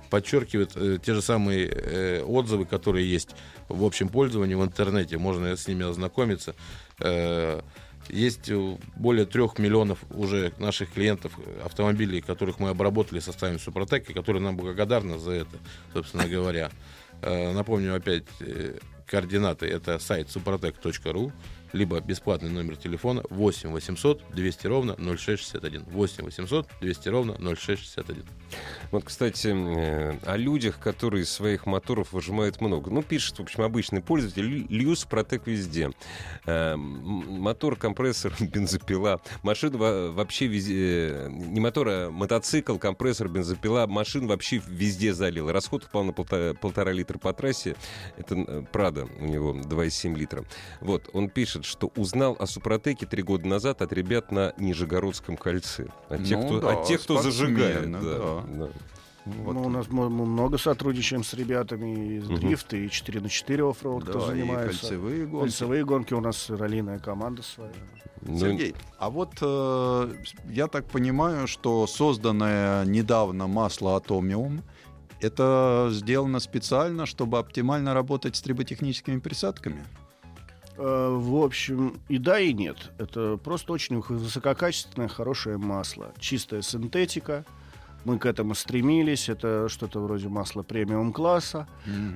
подчеркивает 0.10 0.72
э, 0.76 0.98
те 1.04 1.14
же 1.14 1.22
самые 1.22 1.68
э, 1.68 2.24
отзывы, 2.24 2.66
которые 2.66 3.10
есть 3.10 3.30
в 3.70 3.84
общем 3.84 4.10
пользовании 4.10 4.56
в 4.56 4.64
интернете. 4.64 5.18
Можно 5.18 5.56
с 5.56 5.68
ними 5.68 5.90
ознакомиться. 5.90 6.56
Э, 7.00 7.62
есть 8.10 8.52
более 8.96 9.26
трех 9.26 9.58
миллионов 9.60 10.00
уже 10.10 10.54
наших 10.58 10.92
клиентов 10.92 11.32
автомобилей, 11.64 12.22
которых 12.22 12.60
мы 12.60 12.70
обработали 12.70 13.20
составами 13.20 13.58
Супротек, 13.58 14.10
и 14.10 14.14
которые 14.14 14.42
нам 14.42 14.58
благодарны 14.58 15.18
за 15.18 15.32
это, 15.32 15.58
собственно 15.94 16.28
говоря. 16.28 16.72
Э, 17.22 17.54
напомню 17.54 17.96
опять, 17.96 18.26
э, 18.40 18.80
координаты 19.12 19.68
это 19.68 20.00
сайт 20.00 20.28
suprotec.ru, 20.28 21.32
либо 21.74 22.00
бесплатный 22.00 22.50
номер 22.50 22.76
телефона 22.78 23.24
8 23.30 23.72
800 23.72 24.24
200 24.34 24.68
ровно 24.68 24.96
0661. 24.96 25.84
8 25.84 26.26
800 26.26 26.68
200 26.82 27.10
ровно 27.10 27.34
0661. 27.34 28.26
Вот, 28.92 29.04
кстати, 29.06 29.48
э, 29.48 30.18
о 30.24 30.38
людях, 30.38 30.80
которые 30.80 31.24
из 31.24 31.32
своих 31.32 31.66
моторов 31.66 32.12
выжимают 32.12 32.62
много. 32.62 32.92
Ну, 32.92 33.02
пишет, 33.02 33.40
в 33.40 33.42
общем, 33.42 33.64
обычный 33.64 34.02
пользователь. 34.02 34.68
Лью 34.70 34.96
Супротек 34.96 35.48
везде. 35.48 35.92
Э, 36.46 36.76
мотор, 36.76 37.76
компрессор, 37.76 38.34
бензопила. 38.40 39.22
Машина 39.44 39.78
вообще 39.78 40.48
везде... 40.48 41.28
Не 41.30 41.60
мотор, 41.60 41.88
а 41.90 42.12
мотоцикл, 42.12 42.78
компрессор, 42.78 43.30
бензопила. 43.30 43.88
Машин 43.88 44.28
вообще 44.28 44.62
везде 44.68 45.14
залил. 45.14 45.52
Расход 45.52 45.86
упал 45.86 46.04
на 46.04 46.14
полтора, 46.14 46.92
литра 46.92 47.18
по 47.18 47.34
трассе. 47.34 47.76
Это 48.18 48.36
э, 48.36 48.64
Прада 48.72 49.08
у 49.20 49.26
него 49.26 49.54
2,7 49.54 50.16
литра. 50.16 50.44
Вот, 50.82 51.10
он 51.14 51.30
пишет, 51.30 51.61
что 51.66 51.92
узнал 51.96 52.36
о 52.40 52.46
Супротеке 52.48 53.06
три 53.06 53.24
года 53.24 53.48
назад 53.48 53.82
от 53.82 53.94
ребят 53.94 54.32
на 54.32 54.54
Нижегородском 54.58 55.38
кольце. 55.38 55.88
От 56.10 56.24
тех, 56.26 56.38
Ну 56.40 56.46
кто, 56.48 56.60
да, 56.62 56.74
от 56.74 56.86
тех, 56.86 57.02
кто 57.02 57.22
зажигает. 57.22 57.92
Да, 57.92 58.00
да. 58.00 58.44
да. 58.48 58.70
Вот. 59.26 59.54
Ну, 59.54 59.62
у 59.64 59.70
нас 59.70 59.86
мы, 59.90 60.10
мы 60.10 60.26
много 60.26 60.58
сотрудничаем 60.58 61.24
с 61.24 61.34
ребятами 61.36 62.18
из 62.18 62.28
Мгм. 62.28 62.40
дрифта 62.40 62.76
и 62.78 62.90
4 62.90 63.20
на 63.22 63.30
4 63.30 63.70
оффроуд, 63.70 64.04
кто 64.04 64.20
Да, 64.20 64.26
и 64.26 64.28
занимается. 64.30 64.80
кольцевые 64.80 65.26
гонки. 65.28 65.44
Кольцевые 65.44 65.86
гонки 65.86 66.14
у 66.16 66.22
нас 66.22 66.50
раллийная 66.50 66.98
команда 66.98 67.44
своя. 67.44 67.72
Ну, 68.24 68.40
Сергей, 68.40 68.76
а 68.98 69.10
вот 69.12 69.34
э, 69.42 70.14
я 70.50 70.68
так 70.68 70.86
понимаю, 70.86 71.48
что 71.48 71.86
созданное 71.88 72.84
недавно 72.86 73.48
масло 73.48 73.96
Атомиум 73.96 74.64
это 75.20 75.90
сделано 75.92 76.40
специально, 76.40 77.06
чтобы 77.06 77.38
оптимально 77.38 77.94
работать 77.94 78.36
с 78.36 78.42
триботехническими 78.42 79.20
присадками? 79.20 79.86
Э, 80.78 81.18
В 81.20 81.44
общем, 81.44 82.00
и 82.08 82.18
да, 82.18 82.40
и 82.40 82.54
нет. 82.54 82.92
Это 82.98 83.38
просто 83.38 83.74
очень 83.74 84.00
высококачественное, 84.00 85.08
хорошее 85.08 85.58
масло. 85.58 86.14
Чистая 86.20 86.62
синтетика. 86.62 87.46
Мы 88.06 88.18
к 88.18 88.26
этому 88.26 88.56
стремились. 88.56 89.30
Это 89.30 89.70
что-то 89.70 90.00
вроде 90.00 90.28
масла 90.28 90.64
премиум 90.64 91.14
класса. 91.14 91.68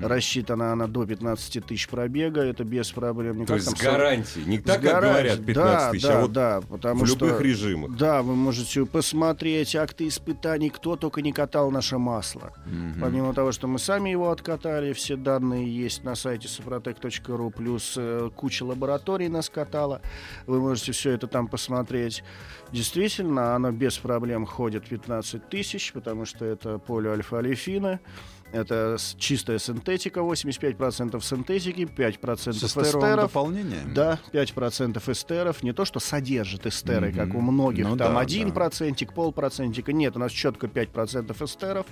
Рассчитана 0.01 0.71
она 0.71 0.88
до 0.88 1.05
15 1.05 1.65
тысяч 1.65 1.88
пробега. 1.88 2.41
Это 2.41 2.63
без 2.63 2.91
проблем. 2.91 3.38
Не 3.39 3.45
То 3.45 3.53
как 3.53 3.57
есть 3.57 3.67
там 3.67 3.77
с 3.77 3.81
гарантией. 3.81 4.45
Не 4.45 4.59
так, 4.59 4.81
как 4.81 4.83
гарантией. 4.83 5.11
говорят, 5.11 5.45
15 5.45 5.91
тысяч, 5.91 6.03
да, 6.03 6.17
а 6.17 6.21
вот 6.21 6.31
да, 6.31 6.61
потому 6.61 7.03
в 7.03 7.07
что... 7.07 7.25
любых 7.25 7.41
режимах. 7.41 7.97
Да, 7.97 8.21
вы 8.21 8.36
можете 8.36 8.86
посмотреть 8.86 9.75
акты 9.75 10.07
испытаний, 10.07 10.69
кто 10.69 10.95
только 10.95 11.21
не 11.21 11.31
катал 11.31 11.71
наше 11.71 11.97
масло. 11.97 12.53
Мгм. 12.65 13.01
Помимо 13.01 13.33
того, 13.33 13.51
что 13.51 13.67
мы 13.67 13.79
сами 13.79 14.09
его 14.09 14.31
откатали, 14.31 14.93
все 14.93 15.15
данные 15.15 15.65
есть 15.65 16.03
на 16.03 16.15
сайте 16.15 16.47
suprotec.ru, 16.47 17.51
плюс 17.51 17.95
э, 17.97 18.29
куча 18.36 18.63
лабораторий 18.63 19.27
нас 19.27 19.49
катала. 19.49 20.01
Вы 20.47 20.59
можете 20.59 20.91
все 20.91 21.11
это 21.11 21.27
там 21.27 21.47
посмотреть. 21.47 22.23
Действительно, 22.71 23.55
оно 23.55 23.71
без 23.71 23.97
проблем 23.97 24.45
ходит 24.45 24.88
15 24.88 25.49
тысяч, 25.49 25.74
потому 25.93 26.26
что 26.26 26.45
это 26.45 26.78
полиальфа-алифины. 26.80 27.99
Это 28.51 28.95
чистая 29.17 29.57
синтетика, 29.59 30.19
85% 30.21 31.19
синтетики, 31.21 31.82
5% 31.82 32.53
С 32.53 32.63
эстеров. 32.78 33.21
дополнением? 33.21 33.93
Да, 33.93 34.19
5% 34.32 35.09
эстеров. 35.09 35.63
Не 35.63 35.73
то, 35.73 35.84
что 35.84 35.99
содержит 35.99 36.65
эстеры, 36.65 37.09
Мгм. 37.09 37.15
как 37.17 37.36
у 37.36 37.41
многих, 37.41 37.86
Ну 37.86 37.97
там 37.97 38.13
да, 38.13 38.19
один 38.19 38.49
да. 38.49 38.53
процентик, 38.53 39.13
полпроцентика. 39.13 39.91
Нет, 39.91 40.15
у 40.15 40.19
нас 40.19 40.32
четко 40.32 40.67
5% 40.67 41.41
эстеров. 41.41 41.86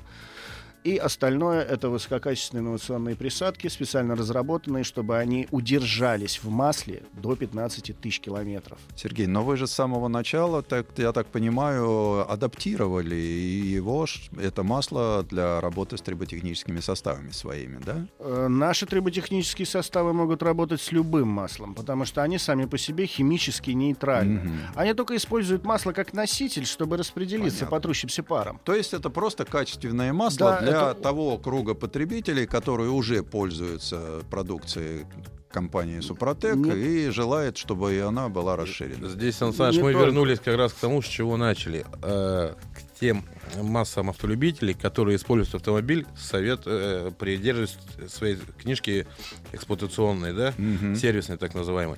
И 0.84 0.98
остальное 0.98 1.62
это 1.62 1.90
высококачественные 1.90 2.62
инновационные 2.64 3.16
присадки, 3.16 3.68
специально 3.70 4.16
разработанные, 4.16 4.84
чтобы 4.84 5.18
они 5.18 5.48
удержались 5.52 6.44
в 6.44 6.50
масле 6.50 7.04
до 7.14 7.36
15 7.36 7.98
тысяч 8.00 8.20
километров. 8.20 8.78
Сергей, 8.96 9.28
но 9.28 9.44
вы 9.44 9.56
же 9.56 9.66
с 9.66 9.72
самого 9.72 10.10
начала, 10.10 10.62
так, 10.62 10.88
я 10.98 11.14
так 11.14 11.28
понимаю, 11.28 12.30
адаптировали 12.30 13.16
его, 13.16 14.06
это 14.38 14.64
масло 14.64 15.24
для 15.30 15.62
работы 15.62 15.98
с 15.98 16.02
триботехническими 16.02 16.82
составами 16.82 17.32
своими, 17.32 17.80
да? 17.86 18.06
Э, 18.20 18.48
Наши 18.50 18.86
триботехнические 18.86 19.66
составы 19.66 20.14
могут 20.14 20.44
работать 20.44 20.82
с 20.82 20.92
любым 20.92 21.30
маслом, 21.30 21.76
потому 21.76 22.04
что 22.06 22.22
они 22.24 22.38
сами 22.38 22.66
по 22.66 22.78
себе 22.78 23.06
химически 23.06 23.72
нейтральны. 23.72 24.40
Мгм. 24.42 24.60
Они 24.76 24.94
только 24.94 25.16
используют 25.16 25.64
масло 25.64 25.94
как 25.94 26.14
носитель, 26.14 26.66
чтобы 26.66 26.98
распределиться 26.98 27.60
Понятно. 27.60 27.78
по 27.78 27.82
трущимся 27.82 28.24
парам. 28.24 28.60
То 28.66 28.76
есть 28.76 28.94
это 28.94 29.10
просто 29.10 29.46
качественное 29.46 30.12
масло 30.12 30.52
Да, 30.52 30.62
для 30.62 30.73
это- 30.74 31.02
того 31.02 31.38
круга 31.38 31.74
потребителей, 31.74 32.46
которые 32.46 32.90
уже 32.90 33.24
пользуются 33.24 34.22
продукцией 34.30 35.06
компании 35.52 36.00
Супротек 36.00 36.56
Нет. 36.56 36.76
и 36.76 37.10
желает, 37.12 37.58
чтобы 37.58 37.94
и 37.94 38.00
она 38.00 38.28
была 38.28 38.56
расширена. 38.56 39.08
Здесь, 39.08 39.36
Сан 39.36 39.54
Саныч, 39.54 39.76
мы 39.78 39.92
только. 39.94 40.06
вернулись 40.08 40.40
как 40.40 40.58
раз 40.58 40.74
к 40.74 40.78
тому, 40.78 41.02
с 41.04 41.06
чего 41.06 41.38
начали. 41.38 41.86
Э, 42.02 42.54
к 42.74 43.00
тем 43.00 43.24
массам 43.62 44.10
автолюбителей, 44.10 44.74
которые 44.74 45.18
используют 45.18 45.54
автомобиль, 45.54 46.08
совет 46.18 46.62
э, 46.66 47.12
придерживаясь 47.20 47.78
своей 48.12 48.38
книжки 48.60 49.06
эксплуатационной, 49.52 50.34
да, 50.34 50.54
Мгм. 50.58 50.96
сервисной 50.96 51.38
так 51.38 51.54
называемой. 51.54 51.98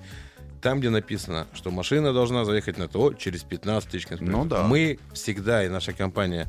Там, 0.62 0.80
где 0.80 0.90
написано, 0.90 1.48
что 1.54 1.72
машина 1.72 2.12
должна 2.12 2.44
заехать 2.44 2.78
на 2.78 2.88
ТО 2.88 3.14
через 3.14 3.44
15 3.44 3.90
тысяч 3.92 4.08
километров. 4.08 4.36
Ну 4.36 4.46
да. 4.46 4.64
Мы 4.64 5.00
всегда, 5.14 5.64
и 5.64 5.70
наша 5.70 5.94
компания 5.94 6.48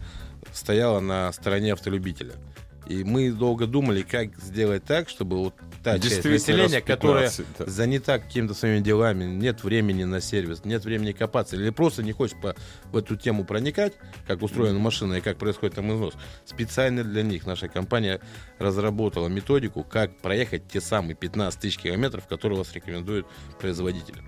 стояла 0.53 1.01
на 1.01 1.32
стороне 1.32 1.72
автолюбителя. 1.72 2.34
И 2.86 3.03
мы 3.03 3.32
долго 3.32 3.66
думали, 3.66 4.03
как 4.03 4.36
сделать 4.36 4.84
так, 4.84 5.09
чтобы 5.09 5.38
вот 5.38 5.55
та 5.82 5.99
часть 5.99 6.24
населения, 6.24 6.80
которая 6.80 7.28
15, 7.30 7.47
да. 7.59 7.66
занята 7.66 8.18
какими-то 8.18 8.55
своими 8.55 8.80
делами, 8.80 9.24
нет 9.24 9.64
времени 9.64 10.05
на 10.05 10.20
сервис, 10.20 10.64
нет 10.64 10.84
времени 10.84 11.11
копаться, 11.11 11.57
или 11.57 11.70
просто 11.70 12.05
не 12.05 12.12
хочет 12.12 12.40
по, 12.40 12.55
в 12.92 12.97
эту 12.97 13.16
тему 13.16 13.44
проникать, 13.44 13.94
как 14.28 14.42
устроена 14.42 14.78
машина 14.78 15.14
и 15.14 15.20
как 15.20 15.36
происходит 15.36 15.74
там 15.74 15.92
износ, 15.92 16.14
специально 16.44 17.03
для 17.03 17.22
них 17.22 17.44
наша 17.44 17.68
компания 17.68 18.20
разработала 18.59 19.26
методику, 19.26 19.82
как 19.82 20.16
проехать 20.18 20.68
те 20.68 20.80
самые 20.80 21.16
15 21.16 21.61
тысяч 21.61 21.78
километров, 21.78 22.28
которые 22.28 22.59
вас 22.59 22.72
рекомендует 22.72 23.26
производитель. 23.61 24.22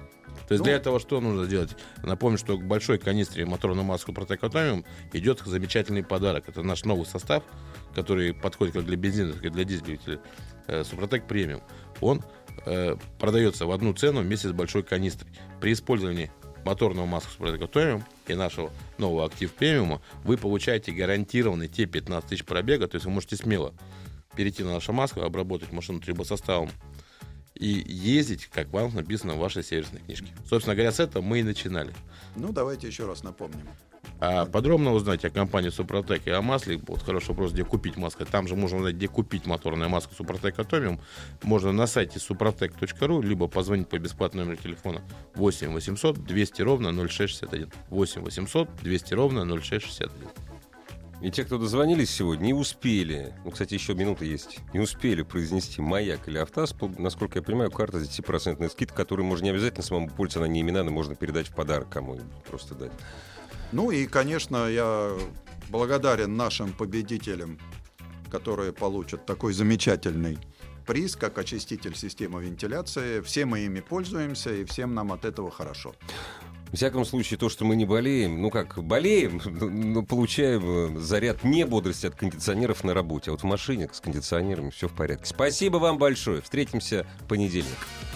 То 0.48 0.54
есть 0.54 0.60
Ну, 0.60 0.64
для 0.64 0.76
этого 0.76 0.98
что 0.98 1.20
нужно 1.20 1.44
сделать? 1.44 1.76
Напомню, 2.02 2.38
что 2.38 2.56
к 2.56 2.64
большой 2.64 2.98
канистре 2.98 3.44
моторную 3.44 3.84
маску 3.84 4.12
Atomium 4.12 4.84
идет 5.12 5.42
замечательный 5.44 6.02
подарок. 6.02 6.48
Это 6.48 6.62
наш 6.62 6.84
новый 6.84 7.04
состав, 7.04 7.42
который 7.94 8.32
подходит 8.32 8.74
как 8.74 8.86
для 8.86 8.96
бензина, 8.96 9.34
так 9.34 9.44
и 9.44 9.50
для 9.50 9.64
дизеля. 9.64 10.20
Э, 10.66 10.84
Супротек 10.84 11.26
премиум. 11.26 11.60
Он 12.00 12.22
э, 12.64 12.96
продается 13.18 13.66
в 13.66 13.72
одну 13.72 13.92
цену 13.92 14.22
вместе 14.22 14.48
с 14.48 14.52
большой 14.52 14.82
канистрой. 14.82 15.30
При 15.60 15.74
использовании 15.74 16.30
моторного 16.64 17.04
маска 17.04 17.30
Супротек 17.30 17.60
Atomium 17.60 18.02
и 18.26 18.34
нашего 18.34 18.70
нового 18.96 19.26
актив 19.26 19.52
премиума 19.52 20.00
вы 20.24 20.38
получаете 20.38 20.92
гарантированные 20.92 21.68
те 21.68 21.84
15 21.84 22.30
тысяч 22.30 22.44
пробега, 22.46 22.88
то 22.88 22.94
есть 22.96 23.04
вы 23.04 23.12
можете 23.12 23.36
смело 23.36 23.74
перейти 24.34 24.62
на 24.62 24.72
нашу 24.72 24.92
маску, 24.92 25.20
обработать 25.20 25.72
машину 25.72 26.00
трибосоставом 26.00 26.70
и 27.54 27.84
ездить, 27.86 28.46
как 28.46 28.72
вам 28.72 28.94
написано 28.94 29.34
в 29.34 29.38
вашей 29.38 29.62
сервисной 29.62 30.00
книжке. 30.00 30.28
Собственно 30.48 30.74
говоря, 30.74 30.92
с 30.92 31.00
этого 31.00 31.22
мы 31.22 31.40
и 31.40 31.42
начинали. 31.42 31.92
Ну, 32.36 32.52
давайте 32.52 32.86
еще 32.86 33.06
раз 33.06 33.22
напомним. 33.22 33.66
А 34.20 34.46
подробно 34.46 34.92
узнать 34.92 35.24
о 35.24 35.30
компании 35.30 35.68
Супротек 35.68 36.26
и 36.26 36.30
о 36.30 36.42
масле, 36.42 36.80
вот 36.86 37.02
хороший 37.02 37.28
вопрос, 37.28 37.52
где 37.52 37.64
купить 37.64 37.96
масло. 37.96 38.26
Там 38.26 38.48
же 38.48 38.56
можно 38.56 38.78
узнать, 38.78 38.96
где 38.96 39.06
купить 39.06 39.46
моторную 39.46 39.88
маску 39.88 40.14
Супротек 40.14 40.58
Атомиум. 40.58 41.00
Можно 41.42 41.72
на 41.72 41.86
сайте 41.86 42.18
suprotec.ru, 42.18 43.22
либо 43.22 43.46
позвонить 43.46 43.88
по 43.88 43.98
бесплатному 43.98 44.46
номеру 44.46 44.62
телефона 44.62 45.02
8 45.34 45.72
800 45.72 46.24
200 46.24 46.62
ровно 46.62 46.92
0661. 46.92 47.70
8 47.90 48.22
800 48.22 48.68
200 48.82 49.14
ровно 49.14 49.44
0661. 49.44 50.10
И 51.20 51.30
те, 51.30 51.44
кто 51.44 51.58
дозвонились 51.58 52.10
сегодня, 52.10 52.46
не 52.46 52.54
успели, 52.54 53.34
ну, 53.44 53.50
кстати, 53.50 53.74
еще 53.74 53.94
минута 53.94 54.24
есть, 54.24 54.60
не 54.72 54.80
успели 54.80 55.22
произнести 55.22 55.82
«Маяк» 55.82 56.28
или 56.28 56.44
по- 56.78 56.88
насколько 57.00 57.38
я 57.40 57.42
понимаю, 57.42 57.70
карта 57.70 57.98
за 57.98 58.06
10% 58.06 58.70
скидка, 58.70 58.94
которую 58.94 59.26
можно 59.26 59.44
не 59.44 59.50
обязательно 59.50 59.82
самому 59.82 60.08
пользоваться, 60.08 60.38
она 60.38 60.48
не 60.48 60.60
именана, 60.60 60.90
можно 60.90 61.16
передать 61.16 61.48
в 61.48 61.54
подарок 61.54 61.88
кому-нибудь, 61.90 62.44
просто 62.48 62.74
дать. 62.74 62.92
Ну 63.72 63.90
и, 63.90 64.06
конечно, 64.06 64.68
я 64.68 65.12
благодарен 65.70 66.36
нашим 66.36 66.72
победителям 66.72 67.58
которые 68.28 68.72
получат 68.72 69.26
такой 69.26 69.52
замечательный 69.52 70.38
приз, 70.86 71.16
как 71.16 71.38
очиститель 71.38 71.94
системы 71.94 72.42
вентиляции. 72.42 73.20
Все 73.20 73.44
мы 73.44 73.60
ими 73.60 73.80
пользуемся, 73.80 74.54
и 74.54 74.64
всем 74.64 74.94
нам 74.94 75.12
от 75.12 75.24
этого 75.24 75.50
хорошо. 75.50 75.94
В 76.72 76.76
всяком 76.76 77.04
случае, 77.04 77.38
то, 77.38 77.48
что 77.48 77.64
мы 77.64 77.76
не 77.76 77.84
болеем, 77.84 78.40
ну 78.42 78.50
как, 78.50 78.82
болеем, 78.82 79.40
но 79.44 80.02
получаем 80.02 80.96
э, 80.96 81.00
заряд 81.00 81.44
не 81.44 81.64
бодрости 81.64 82.06
от 82.06 82.14
кондиционеров 82.14 82.84
на 82.84 82.94
работе. 82.94 83.30
А 83.30 83.32
вот 83.32 83.42
в 83.42 83.44
машине 83.44 83.88
с 83.92 84.00
кондиционерами 84.00 84.70
все 84.70 84.88
в 84.88 84.92
порядке. 84.92 85.26
Спасибо 85.26 85.78
вам 85.78 85.98
большое. 85.98 86.42
Встретимся 86.42 87.06
в 87.20 87.24
понедельник. 87.24 87.68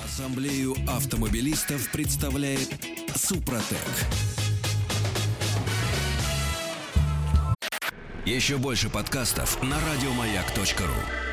Ассамблею 0.05 0.75
автомобилистов 0.89 1.91
представляет 1.91 2.69
Супротек. 3.15 3.79
Еще 8.25 8.57
больше 8.57 8.89
подкастов 8.89 9.61
на 9.63 9.77
радиомаяк.ру 9.81 11.32